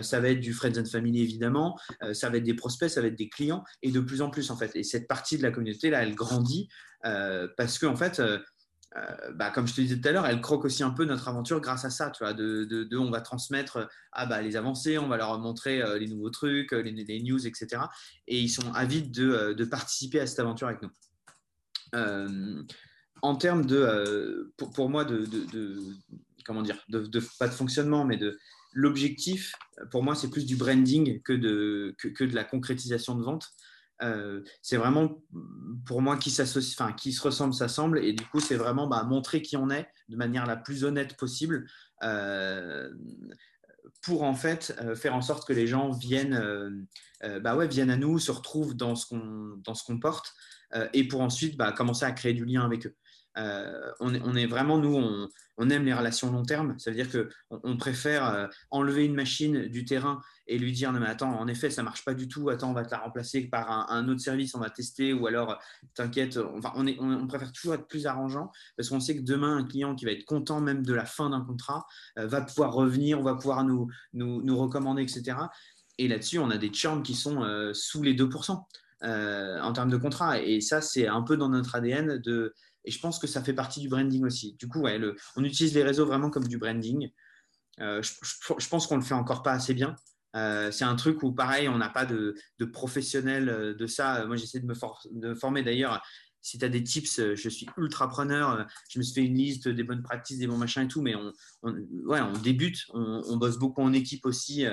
ça 0.02 0.22
va 0.22 0.30
être 0.30 0.39
du 0.39 0.54
Friends 0.54 0.80
and 0.80 0.86
Family, 0.86 1.22
évidemment. 1.22 1.78
ça 2.14 2.30
va 2.30 2.38
être 2.38 2.44
des 2.44 2.54
prospects, 2.54 2.89
ça 2.89 3.02
va 3.02 3.08
être 3.08 3.18
des 3.18 3.28
clients, 3.28 3.64
et 3.82 3.91
de 3.91 4.00
plus 4.00 4.22
en 4.22 4.30
plus, 4.30 4.50
en 4.50 4.56
fait. 4.56 4.74
Et 4.76 4.84
cette 4.84 5.10
partie 5.10 5.38
de 5.38 5.44
la 5.44 5.52
communauté, 5.52 5.89
là, 5.89 6.04
elle 6.04 6.16
grandit 6.16 6.70
parce 7.58 7.80
qu'en 7.80 7.91
en 7.91 7.96
fait, 7.98 8.22
euh, 8.96 9.32
bah, 9.34 9.50
comme 9.50 9.68
je 9.68 9.74
te 9.74 9.82
disais 9.82 10.00
tout 10.00 10.08
à 10.08 10.12
l'heure, 10.12 10.26
elle 10.28 10.41
croque 10.41 10.66
aussi 10.66 10.84
un 10.84 10.91
peu 10.91 11.06
notre 11.06 11.28
aventure 11.28 11.60
grâce 11.60 11.86
à 11.86 11.89
ça. 11.89 12.12
Tu 12.12 12.24
vois, 12.24 12.34
de, 12.34 12.64
de, 12.66 12.98
on 12.98 13.10
va 13.10 13.22
transmettre 13.22 13.89
ah, 14.12 14.26
bah, 14.26 14.41
les 14.41 14.56
avancées, 14.56 14.98
on 14.98 15.08
va 15.08 15.18
leur 15.18 15.39
montrer 15.39 15.82
euh, 15.82 15.98
les 15.98 16.08
nouveaux 16.08 16.30
trucs, 16.30 16.74
euh, 16.74 16.82
les, 16.82 17.22
news, 17.24 17.48
etc. 17.48 17.84
Et 18.28 18.39
ils 18.39 18.50
sont 18.50 18.72
avides 18.74 19.12
de, 19.12 19.64
participer 19.66 20.20
à 20.20 20.28
cette 20.28 20.39
aventure 20.39 20.68
avec 20.68 20.82
nous. 20.82 20.91
en 23.22 23.36
termes 23.36 23.66
de, 23.66 24.54
pour, 24.58 24.89
moi, 24.89 25.06
de, 25.06 25.26
comment 26.46 26.62
dire, 26.62 26.86
pas 27.39 27.48
de 27.48 27.54
fonctionnement, 27.54 28.06
mais 28.06 28.18
de 28.18 28.38
l'objectif, 28.74 29.54
pour 29.89 30.04
moi, 30.04 30.14
c'est 30.14 30.30
plus 30.30 30.46
du 30.46 30.56
branding 30.56 31.22
que 31.24 31.34
de 31.34 32.36
la 32.36 32.44
concrétisation 32.44 33.16
de 33.16 33.24
vente. 33.24 33.50
Euh, 34.02 34.41
c'est 34.62 34.78
vraiment 34.78 35.22
pour 35.86 36.02
moi 36.02 36.18
qui 36.18 36.36
enfin 36.41 36.94
qui 36.94 37.14
se 37.14 37.22
ressemble, 37.22 37.54
s'assemble, 37.54 38.00
et 38.00 38.14
du 38.14 38.26
coup 38.26 38.39
c'est 38.39 38.56
vraiment 38.56 38.88
bah, 38.88 39.04
montrer 39.04 39.41
qui 39.41 39.56
on 39.56 39.70
est 39.70 39.88
de 40.10 40.18
manière 40.18 40.46
la 40.46 40.58
plus 40.58 40.84
honnête 40.84 41.16
possible 41.16 41.68
euh, 42.04 42.91
pour 44.02 44.24
en 44.24 44.34
fait 44.34 44.76
euh, 44.82 44.96
faire 44.96 45.16
en 45.16 45.22
sorte 45.22 45.48
que 45.48 45.54
les 45.54 45.68
gens 45.68 45.91
viennent, 45.91 46.88
bah 47.41 47.56
ouais, 47.56 47.68
viennent 47.68 47.91
à 47.91 47.98
nous, 47.98 48.20
se 48.20 48.32
retrouvent 48.32 48.76
dans 48.76 48.96
ce 48.96 49.08
qu'on 49.08 49.58
dans 49.64 49.76
ce 49.76 49.84
qu'on 49.84 50.00
porte, 50.00 50.34
et 50.94 51.08
pour 51.08 51.22
ensuite 51.22 51.56
bah, 51.56 51.72
commencer 51.72 52.06
à 52.06 52.12
créer 52.12 52.34
du 52.34 52.46
lien 52.46 52.66
avec 52.66 52.88
eux. 52.88 52.96
on, 53.36 54.14
est, 54.14 54.22
on, 54.24 54.36
est, 54.36 54.48
vraiment, 54.48 54.78
nous, 54.78 54.96
on, 54.96 55.30
on, 55.58 55.70
aime 55.70 55.86
les 55.86 55.93
relations 55.93 56.32
long 56.32 56.43
terme. 56.43 56.78
Ça 56.80 56.91
veut 56.91 56.95
dire 56.95 57.10
qu'on 57.12 57.60
on 57.64 57.78
préfère 57.78 58.49
enlever 58.72 59.06
une 59.06 59.16
machine 59.16 59.68
du 59.68 59.86
terrain 59.86 60.22
et 60.47 60.58
lui 60.58 60.72
dire 60.72 60.91
non 60.91 60.99
mais 60.99 61.08
attends 61.08 61.39
en 61.39 61.47
effet 61.47 61.70
ça 61.70 61.84
marche 61.84 62.04
pas 62.04 62.14
du 62.14 62.28
tout. 62.28 62.49
Attends 62.49 62.72
on 62.72 62.74
va 62.74 62.84
te 62.86 62.91
la 62.91 62.99
remplacer 62.99 63.41
par 63.47 63.91
un, 63.91 64.08
autre 64.08 64.22
service 64.22 64.56
on 64.56 64.60
va 64.60 64.70
tester. 64.70 65.14
Ou 65.14 65.28
alors 65.28 65.60
t'inquiète 65.93 66.38
on, 66.38 67.28
préfère 67.28 67.51
toujours 67.51 67.76
être 67.76 67.88
plus 67.88 68.06
arrangeant 68.06 68.51
parce 68.78 68.89
qu'on 68.89 68.99
sait 68.99 69.16
que 69.16 69.22
demain 69.22 69.58
un 69.58 69.64
client 69.64 69.95
qui 69.95 70.06
va 70.06 70.12
être 70.12 70.26
content 70.26 70.60
même 70.62 70.86
de 70.86 70.93
la 70.93 71.06
fin 71.06 71.30
d'un 71.30 71.41
contrat 71.41 71.86
euh, 72.18 72.28
va 72.28 72.41
pouvoir 72.41 72.74
revenir 72.74 73.20
on 73.20 73.24
va 73.24 73.36
pouvoir 73.36 73.64
nous, 73.64 73.88
recommander 74.58 75.04
etc 75.04 75.38
et 75.97 76.08
là-dessus 76.08 76.39
on 76.39 76.49
a 76.49 76.58
des 76.58 76.74
churns 76.74 77.04
qui 77.04 77.16
sont 77.16 77.43
euh, 77.43 77.74
sous 77.74 78.01
les 78.01 78.16
2% 78.16 78.64
euh, 79.04 79.60
en 79.60 79.74
termes 79.74 79.89
de 79.89 79.97
contrat. 79.97 80.39
Et 80.39 80.62
ça 80.62 80.82
c'est 80.82 81.08
un 81.08 81.22
peu 81.22 81.38
dans 81.38 81.49
notre 81.49 81.76
ADN 81.76 82.20
de 82.20 82.54
et 82.86 82.92
je 82.92 83.00
pense 83.00 83.20
que 83.20 83.28
ça 83.28 83.44
fait 83.44 83.54
partie 83.54 83.80
du 83.80 83.90
branding 83.90 84.24
aussi 84.26 84.56
du 84.60 84.68
coup 84.68 84.86
on 85.36 85.44
utilise 85.44 85.74
les 85.74 85.84
réseaux 85.84 86.06
vraiment 86.06 86.30
comme 86.30 86.48
du 86.48 86.58
branding 86.58 87.10
je, 87.80 88.02
je, 88.02 88.70
pense 88.70 88.88
qu'on 88.88 88.98
le 88.98 89.02
fait 89.02 89.14
encore 89.14 89.42
pas 89.42 89.54
assez 89.54 89.74
bien 89.74 89.96
euh, 90.36 90.72
c'est 90.72 90.86
un 90.86 90.96
truc 90.96 91.22
où, 91.24 91.32
pareil, 91.32 91.70
on 91.70 91.78
n'a 91.78 91.90
pas 91.90 92.06
de, 92.06 92.36
de 92.60 92.66
professionnel 92.66 93.50
euh, 93.50 93.74
de 93.74 93.88
ça. 93.88 94.26
Moi, 94.26 94.36
j'essaie 94.36 94.60
de 94.60 94.66
me 94.66 95.36
former 95.36 95.64
d'ailleurs. 95.64 96.02
si 96.42 96.58
tu 96.58 96.66
as 96.66 96.70
des 96.70 96.84
tips, 96.84 97.36
je 97.36 97.50
suis 97.50 97.68
ultra 97.78 98.10
preneur. 98.10 98.68
Je 98.90 99.00
me 99.00 99.04
suis 99.04 99.14
fait 99.14 99.28
une 99.28 99.38
liste 99.38 99.68
des 99.68 99.84
bonnes 99.84 100.04
pratiques, 100.04 100.40
des 100.40 100.48
bons 100.48 100.58
machins 100.58 100.84
et 100.84 100.88
tout, 100.88 101.02
mais 101.02 101.16
on 101.16 102.34
débute, 102.44 102.86
on, 102.94 103.38
bosse 103.38 103.58
beaucoup 103.58 103.82
en 103.82 103.94
équipe 103.94 104.26
aussi 104.26 104.66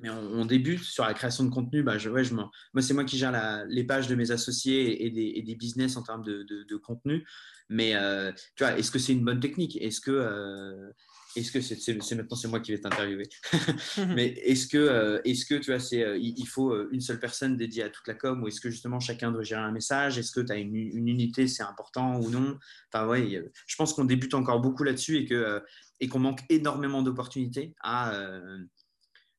mais 0.00 0.10
on, 0.10 0.44
débute 0.44 0.82
sur 0.82 1.04
la 1.04 1.14
création 1.14 1.44
de 1.44 1.50
contenu. 1.50 1.82
Bah, 1.82 1.96
je, 1.96 2.10
je 2.22 2.34
moi, 2.34 2.50
c'est 2.80 2.92
moi 2.92 3.04
qui 3.04 3.16
gère 3.16 3.64
les 3.68 3.84
pages 3.84 4.08
de 4.08 4.14
mes 4.14 4.30
associés 4.30 5.06
et 5.06 5.42
des, 5.42 5.54
business 5.54 5.96
en 5.96 6.02
termes 6.02 6.22
de, 6.22 6.42
de, 6.42 6.76
contenu. 6.76 7.26
Mais 7.70 7.94
euh, 7.94 8.30
tu 8.56 8.64
vois, 8.64 8.78
est-ce 8.78 8.90
que 8.90 8.98
c'est 8.98 9.12
une 9.12 9.24
bonne 9.24 9.40
technique? 9.40 9.80
Est-ce 9.80 10.00
que 10.00 10.10
euh, 10.10 10.90
est-ce 11.34 11.50
que 11.50 11.60
c'est, 11.60 12.14
maintenant 12.14 12.36
c'est 12.36 12.48
moi 12.48 12.60
qui 12.60 12.72
vais 12.72 12.78
t'interviewer? 12.78 13.28
Mais 14.14 14.28
est-ce 14.44 14.66
que 14.66 14.76
euh, 14.76 15.20
est-ce 15.24 15.44
que 15.44 15.54
tu 15.54 15.70
vois, 15.70 15.80
c'est 15.80 16.18
il, 16.20 16.46
faut 16.46 16.88
une 16.90 17.00
seule 17.00 17.18
personne 17.18 17.56
dédiée 17.56 17.82
à 17.82 17.90
toute 17.90 18.06
la 18.06 18.14
com 18.14 18.42
ou 18.42 18.48
est-ce 18.48 18.60
que 18.60 18.70
justement 18.70 19.00
chacun 19.00 19.32
doit 19.32 19.42
gérer 19.42 19.62
un 19.62 19.72
message? 19.72 20.18
Est-ce 20.18 20.30
que 20.30 20.40
tu 20.40 20.52
as 20.52 20.56
une, 20.56 20.76
une, 20.76 21.08
unité, 21.08 21.48
c'est 21.48 21.62
important 21.62 22.20
ou 22.20 22.30
non? 22.30 22.58
Enfin 22.92 23.06
ouais, 23.06 23.42
je 23.66 23.76
pense 23.76 23.94
qu'on 23.94 24.04
débute 24.04 24.34
encore 24.34 24.60
beaucoup 24.60 24.84
là-dessus 24.84 25.16
et 25.16 25.24
que 25.24 25.62
et 26.00 26.08
qu'on 26.08 26.20
manque 26.20 26.42
énormément 26.50 27.02
d'opportunités 27.02 27.74
à 27.82 28.12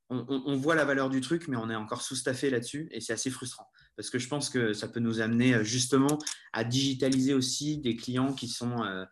on, 0.09 0.55
voit 0.55 0.75
la 0.75 0.85
valeur 0.85 1.09
du 1.09 1.21
truc, 1.21 1.47
mais 1.47 1.57
on 1.57 1.69
est 1.69 1.75
encore 1.75 2.01
sous-staffé 2.01 2.49
là-dessus 2.49 2.87
et 2.91 3.01
c'est 3.01 3.13
assez 3.13 3.29
frustrant 3.29 3.67
parce 3.97 4.09
que 4.09 4.19
je 4.19 4.29
pense 4.29 4.49
que 4.49 4.73
ça 4.73 4.87
peut 4.87 5.01
nous 5.01 5.19
amener 5.19 5.55
euh, 5.55 5.63
justement 5.63 6.19
à 6.53 6.63
digitaliser 6.63 7.33
aussi 7.33 7.79
des 7.79 7.97
clients 7.97 8.31
qui 8.31 8.47
sont, 8.47 8.83
euh, 8.83 9.03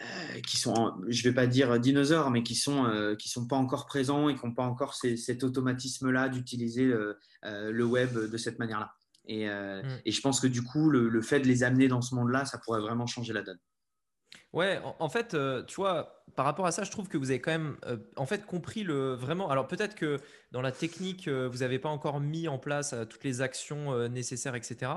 euh, 0.00 0.40
qui 0.46 0.58
sont 0.58 0.92
je 1.08 1.20
ne 1.26 1.30
vais 1.30 1.34
pas 1.34 1.46
dire 1.46 1.80
dinosaures, 1.80 2.30
mais 2.30 2.42
qui 2.42 2.56
sont, 2.56 3.16
qui 3.18 3.28
sont 3.28 3.46
pas 3.46 3.56
encore 3.56 3.86
présents 3.86 4.28
et 4.28 4.34
qui 4.34 4.44
n'ont 4.44 4.54
pas 4.54 4.64
encore 4.64 4.94
cet 4.94 5.44
automatisme-là 5.44 6.28
d'utiliser 6.28 6.84
le, 6.84 7.84
web 7.84 8.12
de 8.12 8.36
cette 8.36 8.58
manière-là. 8.58 8.92
Et, 9.26 9.46
mm. 9.46 10.00
et, 10.04 10.12
je 10.12 10.20
pense 10.20 10.40
que 10.40 10.46
du 10.46 10.62
coup, 10.62 10.90
le 10.90 11.22
fait 11.22 11.40
de 11.40 11.46
les 11.46 11.62
amener 11.62 11.88
dans 11.88 12.02
ce 12.02 12.14
monde-là, 12.14 12.44
ça 12.44 12.58
pourrait 12.58 12.80
vraiment 12.80 13.06
changer 13.06 13.32
la 13.32 13.42
donne. 13.42 13.58
Ouais, 14.54 14.80
en, 14.98 15.08
fait, 15.10 15.34
euh, 15.34 15.62
tu 15.64 15.76
vois, 15.76 16.24
par 16.34 16.46
rapport 16.46 16.64
à 16.64 16.72
ça, 16.72 16.82
je 16.82 16.90
trouve 16.90 17.08
que 17.08 17.18
vous 17.18 17.30
avez 17.30 17.40
quand 17.40 17.50
même 17.50 17.76
euh, 17.84 17.98
en 18.16 18.24
fait 18.24 18.46
compris 18.46 18.82
le 18.82 19.12
vraiment. 19.12 19.50
Alors 19.50 19.68
peut-être 19.68 19.94
que 19.94 20.18
dans 20.52 20.62
la 20.62 20.72
technique, 20.72 21.28
euh, 21.28 21.48
vous 21.48 21.58
n'avez 21.58 21.78
pas 21.78 21.90
encore 21.90 22.18
mis 22.18 22.48
en 22.48 22.58
place 22.58 22.94
toutes 23.10 23.24
les 23.24 23.42
actions 23.42 24.08
nécessaires, 24.08 24.54
etc. 24.54 24.92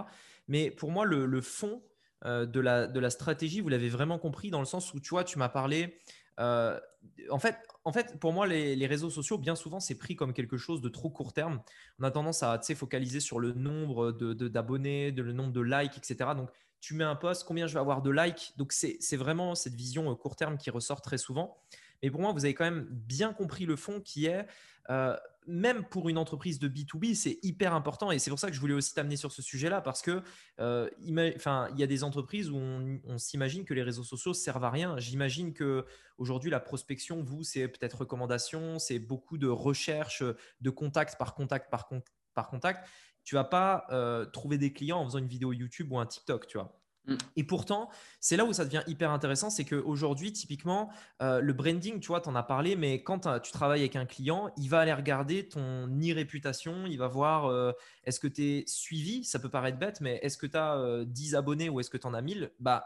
Mais 0.48 0.72
pour 0.72 0.90
moi, 0.92 1.06
le, 1.06 1.42
fond 1.42 1.82
de 2.26 2.60
la, 2.60 2.88
de 2.88 3.00
la 3.00 3.10
stratégie, 3.10 3.60
vous 3.60 3.70
l'avez 3.70 3.90
vraiment 3.90 4.20
compris 4.20 4.52
dans 4.52 4.60
le 4.60 4.66
sens 4.66 4.94
où 4.94 5.02
tu 5.02 5.10
vois, 5.10 5.26
tu 5.26 5.38
m'as 5.38 5.50
parlé. 5.50 5.98
en 6.38 7.40
fait, 7.40 7.58
en 7.84 7.92
fait, 7.92 8.20
pour 8.20 8.32
moi, 8.32 8.48
les, 8.48 8.88
réseaux 8.88 9.10
sociaux, 9.10 9.38
bien 9.38 9.56
souvent, 9.56 9.82
c'est 9.82 9.96
pris 9.96 10.16
comme 10.16 10.34
quelque 10.34 10.58
chose 10.58 10.82
de 10.82 10.90
trop 10.90 11.10
court 11.10 11.34
terme. 11.34 11.62
On 12.00 12.04
a 12.04 12.12
tendance 12.12 12.42
à 12.42 12.60
focaliser 12.76 13.20
sur 13.20 13.40
le 13.40 13.52
nombre 13.52 14.12
d'abonnés, 14.12 15.12
de, 15.12 15.22
le 15.24 15.34
nombre 15.34 15.52
de 15.52 15.62
likes, 15.62 15.98
etc. 15.98 16.32
Donc, 16.38 16.50
tu 16.82 16.96
mets 16.96 17.04
un 17.04 17.16
post, 17.16 17.46
combien 17.46 17.68
je 17.68 17.74
vais 17.74 17.80
avoir 17.80 18.02
de 18.02 18.10
likes. 18.10 18.54
Donc, 18.58 18.74
c'est 18.74 19.16
vraiment 19.16 19.56
cette 19.56 19.76
vision 19.76 20.12
euh, 20.12 20.16
court 20.16 20.36
terme 20.36 20.58
qui 20.58 20.70
ressort 20.70 21.02
très 21.02 21.18
souvent. 21.18 21.58
Mais 22.02 22.10
pour 22.10 22.20
moi, 22.20 22.34
vous 22.34 22.44
avez 22.44 22.56
quand 22.56 22.66
même 22.66 22.88
bien 22.90 23.32
compris 23.32 23.66
le 23.66 23.76
fond 23.76 24.02
qui 24.02 24.26
est, 24.26 24.48
euh, 24.90 25.16
même 25.46 25.84
pour 25.86 26.10
une 26.10 26.18
entreprise 26.18 26.58
de 26.58 26.68
B2B, 26.68 27.14
c'est 27.14 27.38
hyper 27.44 27.76
important. 27.76 28.12
Et 28.12 28.18
c'est 28.18 28.32
pour 28.32 28.40
ça 28.40 28.48
que 28.48 28.56
je 28.56 28.60
voulais 28.60 28.74
aussi 28.74 28.96
t'amener 28.96 29.16
sur 29.16 29.32
ce 29.32 29.44
sujet-là, 29.44 29.82
parce 29.82 30.02
que 30.02 30.24
euh, 30.60 30.90
il 31.00 31.14
y 31.16 31.84
a 31.84 31.88
des 31.88 32.04
entreprises 32.04 32.50
où 32.50 32.58
on, 32.58 33.18
s'imagine 33.20 33.64
que 33.64 33.76
les 33.76 33.84
réseaux 33.84 34.04
sociaux 34.04 34.34
servent 34.34 34.64
à 34.64 34.72
rien. 34.72 34.98
J'imagine 34.98 35.54
que 35.54 35.86
aujourd'hui, 36.18 36.50
la 36.50 36.60
prospection, 36.60 37.22
vous, 37.22 37.44
c'est 37.44 37.68
peut-être 37.68 38.00
recommandation, 38.00 38.80
c'est 38.80 39.00
beaucoup 39.00 39.38
de 39.38 39.48
recherche, 39.48 40.24
de 40.62 40.70
contact 40.72 41.18
par 41.20 41.36
contact 41.36 41.70
par, 41.70 41.90
par 42.34 42.50
contact 42.50 42.88
tu 43.32 43.36
vas 43.36 43.46
pas 43.46 43.86
euh, 43.92 44.26
trouver 44.26 44.58
des 44.58 44.74
clients 44.74 45.00
en 45.00 45.06
faisant 45.06 45.20
une 45.20 45.28
vidéo 45.30 45.54
YouTube 45.54 45.90
ou 45.94 45.98
un 45.98 46.06
TikTok, 46.06 46.48
tu 46.48 46.58
vois. 46.58 46.78
Mm. 47.08 47.16
Et 47.38 47.46
pourtant, 47.46 47.90
c'est 48.20 48.36
là 48.36 48.44
où 48.44 48.52
ça 48.52 48.66
devient 48.66 48.84
hyper 48.88 49.10
intéressant, 49.10 49.50
c'est 49.50 49.64
qu'aujourd'hui, 49.64 50.34
typiquement, 50.34 50.90
euh, 51.22 51.40
le 51.40 51.54
branding, 51.54 52.02
tu 52.02 52.08
vois, 52.08 52.20
tu 52.20 52.28
en 52.28 52.36
as 52.36 52.44
parlé, 52.44 52.76
mais 52.76 53.04
quand 53.04 53.40
tu 53.40 53.54
travailles 53.54 53.80
avec 53.80 53.96
un 53.96 54.06
client, 54.06 54.52
il 54.58 54.68
va 54.68 54.82
aller 54.82 54.92
regarder 54.92 55.48
ton 55.48 55.88
e-réputation, 55.88 56.86
il 56.88 56.98
va 56.98 57.08
voir 57.08 57.46
euh, 57.46 57.72
est-ce 58.04 58.20
que 58.20 58.28
tu 58.28 58.44
es 58.44 58.64
suivi, 58.68 59.24
ça 59.24 59.40
peut 59.40 59.48
paraître 59.48 59.80
bête, 59.80 60.02
mais 60.02 60.20
est-ce 60.24 60.38
que 60.38 60.46
tu 60.46 60.58
as 60.58 61.06
10 61.06 61.36
abonnés 61.36 61.70
ou 61.70 61.80
est-ce 61.80 61.90
que 61.90 61.96
tu 61.96 62.08
en 62.08 62.14
as 62.14 62.22
1000 62.22 62.52
bah, 62.60 62.86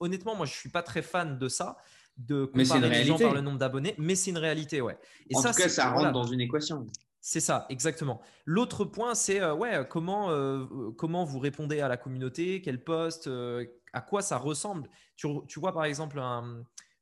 Honnêtement, 0.00 0.34
moi, 0.34 0.46
je 0.46 0.52
ne 0.52 0.56
suis 0.56 0.70
pas 0.70 0.82
très 0.82 1.02
fan 1.02 1.38
de 1.38 1.48
ça, 1.48 1.76
de 2.16 2.44
comparer 2.44 2.88
les 2.88 3.04
gens 3.04 3.18
par 3.20 3.34
le 3.34 3.40
nombre 3.40 3.58
d'abonnés, 3.58 3.94
mais 3.98 4.16
c'est 4.16 4.30
une 4.30 4.38
réalité, 4.38 4.80
ouais. 4.80 4.98
Et 5.30 5.36
en 5.36 5.42
ça, 5.42 5.52
tout 5.52 5.62
cas, 5.62 5.68
ça 5.68 5.90
rentre 5.90 6.10
dans 6.10 6.26
une 6.26 6.40
équation. 6.40 6.88
C'est 7.28 7.40
ça, 7.40 7.66
exactement. 7.70 8.20
L'autre 8.44 8.84
point, 8.84 9.16
c'est 9.16 9.40
euh, 9.40 9.52
ouais, 9.52 9.84
comment, 9.90 10.30
euh, 10.30 10.64
comment 10.96 11.24
vous 11.24 11.40
répondez 11.40 11.80
à 11.80 11.88
la 11.88 11.96
communauté, 11.96 12.62
quel 12.62 12.84
poste, 12.84 13.26
euh, 13.26 13.66
à 13.92 14.00
quoi 14.00 14.22
ça 14.22 14.38
ressemble. 14.38 14.88
Tu, 15.16 15.26
tu 15.48 15.58
vois, 15.58 15.72
par 15.72 15.86
exemple, 15.86 16.20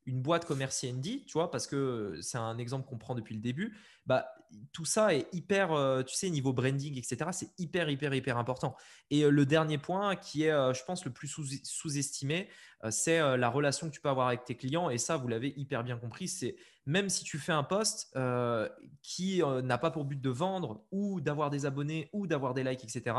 une 0.07 0.21
boîte 0.23 0.45
comme 0.45 0.63
Andy, 0.63 1.25
tu 1.27 1.33
vois, 1.33 1.51
parce 1.51 1.67
que 1.67 2.17
c'est 2.23 2.39
un 2.39 2.57
exemple 2.57 2.89
qu'on 2.89 2.97
prend 2.97 3.13
depuis 3.13 3.35
le 3.35 3.41
début. 3.41 3.77
Bah, 4.07 4.25
tout 4.73 4.85
ça 4.85 5.13
est 5.13 5.27
hyper, 5.31 5.69
tu 6.07 6.15
sais, 6.15 6.31
niveau 6.31 6.53
branding, 6.53 6.97
etc. 6.97 7.29
C'est 7.31 7.51
hyper, 7.59 7.87
hyper, 7.91 8.11
hyper 8.15 8.39
important. 8.39 8.75
Et 9.11 9.29
le 9.29 9.45
dernier 9.45 9.77
point 9.77 10.15
qui 10.15 10.45
est, 10.45 10.73
je 10.73 10.83
pense, 10.85 11.05
le 11.05 11.11
plus 11.11 11.27
sous-estimé, 11.27 12.49
c'est 12.89 13.19
la 13.37 13.49
relation 13.49 13.89
que 13.89 13.93
tu 13.93 14.01
peux 14.01 14.09
avoir 14.09 14.29
avec 14.29 14.43
tes 14.45 14.55
clients. 14.55 14.89
Et 14.89 14.97
ça, 14.97 15.17
vous 15.17 15.27
l'avez 15.27 15.53
hyper 15.55 15.83
bien 15.83 15.97
compris, 15.97 16.27
c'est 16.27 16.55
même 16.85 17.09
si 17.09 17.23
tu 17.23 17.39
fais 17.39 17.51
un 17.51 17.63
post 17.63 18.11
euh, 18.15 18.69
qui 19.01 19.41
euh, 19.41 19.61
n'a 19.61 19.77
pas 19.77 19.91
pour 19.91 20.05
but 20.05 20.21
de 20.21 20.29
vendre 20.29 20.85
ou 20.91 21.19
d'avoir 21.21 21.49
des 21.49 21.65
abonnés 21.65 22.09
ou 22.13 22.27
d'avoir 22.27 22.53
des 22.53 22.63
likes, 22.63 22.83
etc., 22.83 23.15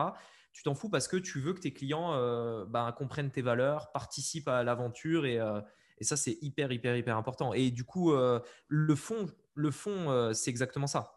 tu 0.53 0.63
t'en 0.63 0.75
fous 0.75 0.89
parce 0.89 1.09
que 1.09 1.17
tu 1.17 1.41
veux 1.41 1.53
que 1.53 1.61
tes 1.61 1.73
clients 1.73 2.15
euh, 2.15 2.65
ben, 2.65 2.91
comprennent 2.93 3.31
tes 3.31 3.43
valeurs, 3.43 3.93
participent 3.93 4.49
à 4.49 4.63
l'aventure 4.63 5.27
et, 5.27 5.39
et, 5.99 6.05
ça, 6.05 6.17
c'est 6.17 6.39
hyper, 6.41 6.73
hyper, 6.73 6.97
hyper 6.97 7.17
important. 7.19 7.53
Et 7.53 7.71
du 7.71 7.85
coup, 7.85 8.15
le 8.15 8.95
fond, 8.95 9.27
le 9.55 9.71
fond 9.71 10.33
c'est 10.33 10.49
exactement 10.49 10.87
ça. 10.87 11.16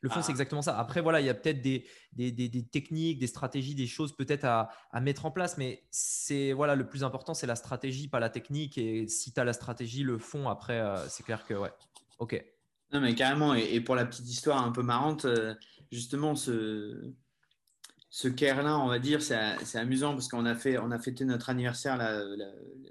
Le 0.00 0.08
fond, 0.08 0.22
c'est 0.22 0.28
ah. 0.28 0.30
exactement 0.30 0.62
ça. 0.62 0.78
Après, 0.78 1.00
voilà, 1.00 1.20
il 1.20 1.26
y 1.26 1.28
a 1.28 1.34
peut-être 1.34 1.60
des, 1.60 1.84
des, 2.12 2.66
techniques, 2.66 3.18
des 3.18 3.26
stratégies, 3.26 3.74
des 3.74 3.86
choses 3.86 4.14
peut-être 4.16 4.44
à, 4.44 4.70
mettre 5.00 5.26
en 5.26 5.30
place, 5.30 5.58
mais 5.58 5.84
c'est 5.90 6.52
voilà, 6.52 6.74
le 6.74 6.86
plus 6.86 7.04
important, 7.04 7.34
c'est 7.34 7.46
la 7.46 7.56
stratégie, 7.56 8.08
pas 8.08 8.20
la 8.20 8.30
technique. 8.30 8.78
Et 8.78 9.08
si 9.08 9.32
tu 9.32 9.40
as 9.40 9.44
la 9.44 9.52
stratégie, 9.52 10.02
le 10.02 10.18
fond, 10.18 10.48
après, 10.48 10.80
euh, 10.80 10.96
c'est 11.08 11.22
clair 11.22 11.44
que 11.44 11.54
ouais. 11.54 11.72
Ok. 12.18 12.44
Non, 12.92 13.00
mais 13.00 13.14
carrément. 13.14 13.54
Et, 13.54 13.80
pour 13.80 13.94
la 13.94 14.06
petite 14.06 14.28
histoire 14.28 14.64
un 14.64 14.72
peu 14.72 14.82
marrante, 14.82 15.24
euh, 15.24 15.54
justement, 15.90 16.36
ce, 16.36 17.12
ce 18.10 18.28
care-là, 18.28 18.78
on 18.78 18.88
va 18.88 18.98
dire, 18.98 19.20
c'est 19.22 19.78
amusant 19.78 20.12
parce 20.12 20.28
qu'on 20.28 20.46
a, 20.46 20.54
fait, 20.54 20.78
on 20.78 20.90
a 20.90 20.98
fêté 20.98 21.24
notre 21.24 21.50
anniversaire 21.50 21.98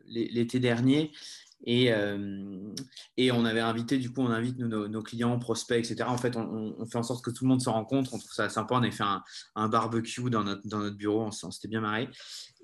l'été 0.06 0.60
dernier 0.60 1.12
et, 1.66 1.92
euh, 1.92 2.74
et, 3.18 3.32
on 3.32 3.44
avait 3.44 3.60
invité, 3.60 3.98
du 3.98 4.12
coup, 4.12 4.22
on 4.22 4.30
invite 4.30 4.58
nos, 4.60 5.02
clients, 5.02 5.38
prospects, 5.40 5.78
etc. 5.78 6.04
En 6.08 6.18
fait, 6.18 6.36
on, 6.36 6.86
fait 6.86 6.98
en 6.98 7.04
sorte 7.04 7.26
que 7.26 7.32
tout 7.32 7.46
le 7.46 7.50
monde 7.50 7.62
se 7.62 7.70
rencontre. 7.70 8.14
On 8.14 8.20
trouve 8.20 8.32
ça 8.32 8.48
sympa. 8.50 8.76
On 8.76 8.84
a 8.84 8.92
fait 8.92 9.04
un, 9.56 9.68
barbecue 9.68 10.30
dans 10.30 10.44
notre, 10.44 10.92
bureau. 10.92 11.24
On, 11.24 11.32
s'était 11.32 11.68
bien 11.68 11.82
marré. 11.82 12.10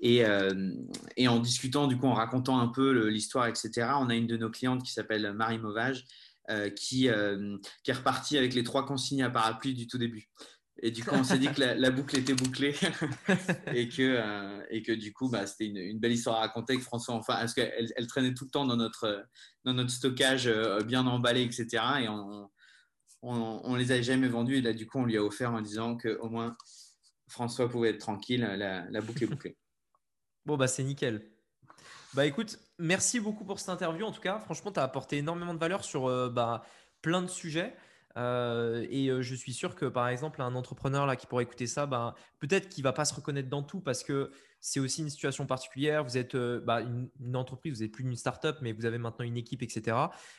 Et, 0.00 0.24
euh, 0.24 0.72
et, 1.16 1.28
en 1.28 1.40
discutant, 1.40 1.86
du 1.86 1.98
coup, 1.98 2.06
en 2.06 2.14
racontant 2.14 2.60
un 2.60 2.68
peu 2.68 3.08
l'histoire, 3.08 3.46
etc., 3.46 3.70
on 3.98 4.08
a 4.10 4.14
une 4.14 4.26
de 4.26 4.36
nos 4.36 4.50
clientes 4.50 4.82
qui 4.82 4.92
s'appelle 4.92 5.32
Marie 5.32 5.58
Mauvage, 5.58 6.04
euh, 6.50 6.70
qui, 6.70 7.08
qui 7.82 7.90
est 7.90 7.94
repartie 7.94 8.38
avec 8.38 8.54
les 8.54 8.62
trois 8.62 8.86
consignes 8.86 9.24
à 9.24 9.30
parapluie 9.30 9.74
du 9.74 9.86
tout 9.88 9.98
début. 9.98 10.30
Et 10.82 10.90
du 10.90 11.04
coup, 11.04 11.14
on 11.14 11.24
s'est 11.24 11.38
dit 11.38 11.48
que 11.48 11.60
la, 11.60 11.90
boucle 11.90 12.18
était 12.18 12.34
bouclée 12.34 12.74
et, 13.74 13.88
que, 13.88 14.02
euh, 14.02 14.64
et 14.70 14.82
que 14.82 14.92
du 14.92 15.12
coup, 15.12 15.28
bah, 15.28 15.46
c'était 15.46 15.66
une, 15.66 15.98
belle 15.98 16.12
histoire 16.12 16.36
à 16.36 16.40
raconter 16.40 16.72
avec 16.74 16.84
François. 16.84 17.14
Enfin, 17.14 17.34
parce 17.34 17.54
qu'elle 17.54 17.92
elle 17.96 18.06
traînait 18.06 18.34
tout 18.34 18.44
le 18.44 18.50
temps 18.50 18.66
dans 18.66 18.76
notre, 18.76 19.24
dans 19.64 19.72
notre 19.72 19.90
stockage 19.90 20.46
euh, 20.46 20.80
bien 20.80 21.06
emballé, 21.06 21.42
etc. 21.42 21.82
Et 22.02 22.08
on, 22.08 22.50
on, 23.22 23.74
les 23.76 23.92
avait 23.92 24.02
jamais 24.02 24.28
vendus. 24.28 24.56
Et 24.56 24.62
là, 24.62 24.72
du 24.72 24.86
coup, 24.86 24.98
on 24.98 25.04
lui 25.04 25.16
a 25.16 25.22
offert 25.22 25.52
en 25.52 25.60
disant 25.60 25.96
qu'au 25.96 26.28
moins 26.28 26.56
François 27.28 27.68
pouvait 27.68 27.90
être 27.90 28.00
tranquille. 28.00 28.40
La, 28.40 28.90
la 28.90 29.00
boucle 29.00 29.24
est 29.24 29.28
bouclée. 29.28 29.56
bon, 30.46 30.56
bah, 30.56 30.66
c'est 30.66 30.82
nickel. 30.82 31.30
Bah, 32.14 32.26
écoute, 32.26 32.58
merci 32.78 33.20
beaucoup 33.20 33.44
pour 33.44 33.58
cette 33.58 33.70
interview. 33.70 34.04
En 34.04 34.12
tout 34.12 34.20
cas, 34.20 34.38
franchement, 34.38 34.70
tu 34.70 34.80
as 34.80 34.84
apporté 34.84 35.18
énormément 35.18 35.54
de 35.54 35.58
valeur 35.58 35.84
sur 35.84 36.06
euh, 36.06 36.28
bah, 36.28 36.64
plein 37.02 37.22
de 37.22 37.28
sujets. 37.28 37.74
Euh, 38.16 38.86
et 38.90 39.08
euh, 39.08 39.22
je 39.22 39.34
suis 39.34 39.52
sûr 39.52 39.74
que 39.74 39.86
par 39.86 40.08
exemple 40.08 40.40
un 40.40 40.54
entrepreneur 40.54 41.04
là 41.04 41.16
qui 41.16 41.26
pourrait 41.26 41.42
écouter 41.42 41.66
ça, 41.66 41.86
ben, 41.86 42.14
peut-être 42.38 42.68
qu'il 42.68 42.84
va 42.84 42.92
pas 42.92 43.04
se 43.04 43.14
reconnaître 43.14 43.48
dans 43.48 43.62
tout 43.62 43.80
parce 43.80 44.04
que 44.04 44.30
c'est 44.60 44.80
aussi 44.80 45.02
une 45.02 45.10
situation 45.10 45.46
particulière. 45.46 46.04
Vous 46.04 46.16
êtes 46.16 46.36
euh, 46.36 46.60
bah, 46.60 46.80
une, 46.80 47.36
entreprise, 47.36 47.74
vous 47.74 47.82
n'êtes 47.82 47.92
plus 47.92 48.04
une 48.04 48.16
start-up, 48.16 48.58
mais 48.62 48.72
vous 48.72 48.86
avez 48.86 48.98
maintenant 48.98 49.24
une 49.24 49.36
équipe, 49.36 49.62
etc. 49.62 49.96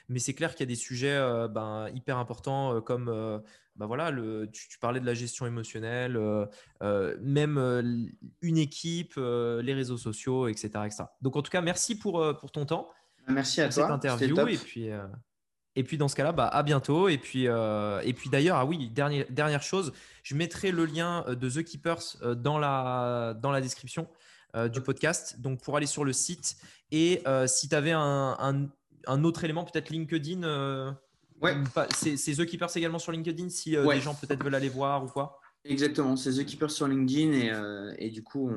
Mais 0.08 0.20
c'est 0.20 0.34
clair 0.34 0.56
qu'il 0.56 0.62
y 0.62 0.64
a 0.64 0.74
des 0.74 0.76
sujets 0.76 1.20
ben, 1.50 1.90
hyper 1.94 2.18
importants 2.18 2.82
comme 2.82 3.42
bah, 3.76 3.86
voilà, 3.86 4.10
le, 4.10 4.50
tu, 4.52 4.80
parlais 4.80 5.02
de 5.02 5.06
la 5.06 5.14
gestion 5.14 5.46
émotionnelle, 5.46 6.18
même 6.82 8.10
une 8.42 8.58
équipe, 8.58 9.16
les 9.18 9.74
réseaux 9.74 9.98
sociaux, 9.98 10.48
etc., 10.48 10.72
Donc 11.22 11.36
en 11.36 11.42
tout 11.42 11.52
cas, 11.52 11.62
merci 11.62 11.98
pour, 11.98 12.36
pour 12.40 12.52
ton 12.52 12.66
temps. 12.66 12.90
Merci 13.28 13.62
à 13.62 13.66
toi. 13.66 13.84
Cette 13.84 13.92
interview 13.92 14.48
et 14.48 14.58
puis. 14.58 14.90
Et 15.76 15.84
puis 15.84 15.98
dans 15.98 16.08
ce 16.08 16.16
cas-là, 16.16 16.32
bah, 16.32 16.48
à 16.48 16.64
bientôt. 16.64 17.10
Et 17.10 17.18
puis, 17.18 17.46
et 17.46 18.14
puis 18.14 18.30
d'ailleurs, 18.30 18.58
ah 18.58 18.66
oui, 18.66 18.90
dernière, 18.90 19.26
dernière 19.30 19.64
chose, 19.64 19.92
je 20.24 20.36
mettrai 20.36 20.72
le 20.72 20.86
lien 20.86 21.26
de 21.28 21.50
The 21.50 21.64
Keepers 21.64 22.36
dans 22.38 22.58
la, 22.58 23.36
dans 23.42 23.52
la 23.52 23.62
description 23.62 24.08
du 24.72 24.82
podcast. 24.82 25.42
Donc 25.42 25.62
pour 25.62 25.76
aller 25.76 25.86
sur 25.86 26.06
le 26.06 26.14
site. 26.14 26.56
Et 26.92 27.24
si 27.48 27.68
tu 27.68 27.76
avais 27.76 27.92
un, 27.92 28.70
un, 29.08 29.24
autre 29.24 29.44
élément, 29.44 29.66
peut-être 29.66 29.90
LinkedIn. 29.90 30.96
ouais. 31.42 31.56
C'est 31.94 32.36
The 32.36 32.46
Keepers 32.46 32.76
également 32.76 33.00
sur 33.00 33.12
LinkedIn 33.12 33.50
si 33.50 33.72
les 33.72 34.02
gens 34.02 34.16
peut-être 34.16 34.44
veulent 34.44 34.56
aller 34.56 34.70
voir 34.70 35.04
ou 35.04 35.08
quoi? 35.08 35.40
Exactement, 35.68 36.16
c'est 36.16 36.32
The 36.32 36.46
Keeper 36.46 36.70
sur 36.70 36.88
LinkedIn 36.88 37.32
et, 37.34 37.50
euh, 37.52 37.92
et 37.98 38.12
du 38.12 38.22
coup, 38.22 38.52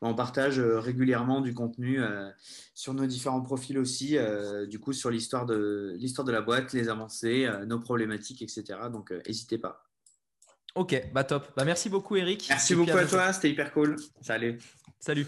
on, 0.00 0.14
partage 0.14 0.60
euh, 0.60 0.78
régulièrement 0.78 1.40
du 1.40 1.52
contenu 1.52 2.00
euh, 2.00 2.30
sur 2.72 2.94
nos 2.94 3.06
différents 3.06 3.42
profils 3.42 3.76
aussi, 3.78 4.16
du 4.68 4.78
coup, 4.78 4.92
sur 4.92 5.10
l'histoire 5.10 5.44
de, 5.44 5.94
l'histoire 5.98 6.24
de 6.24 6.32
la 6.32 6.42
boîte, 6.42 6.72
les 6.72 6.88
avancées, 6.88 7.48
nos 7.66 7.80
problématiques, 7.80 8.42
etc. 8.42 8.78
Donc, 8.92 9.12
n'hésitez 9.26 9.58
pas. 9.58 9.84
Ok, 10.76 11.10
bah 11.12 11.24
top. 11.24 11.48
Bah, 11.56 11.64
merci 11.64 11.88
beaucoup, 11.88 12.16
Eric. 12.16 12.46
Merci 12.48 12.74
beaucoup 12.74 12.96
à 12.96 13.06
toi, 13.06 13.32
c'était 13.32 13.50
hyper 13.50 13.72
cool. 13.72 13.96
Salut. 14.20 14.58
Salut. 15.00 15.26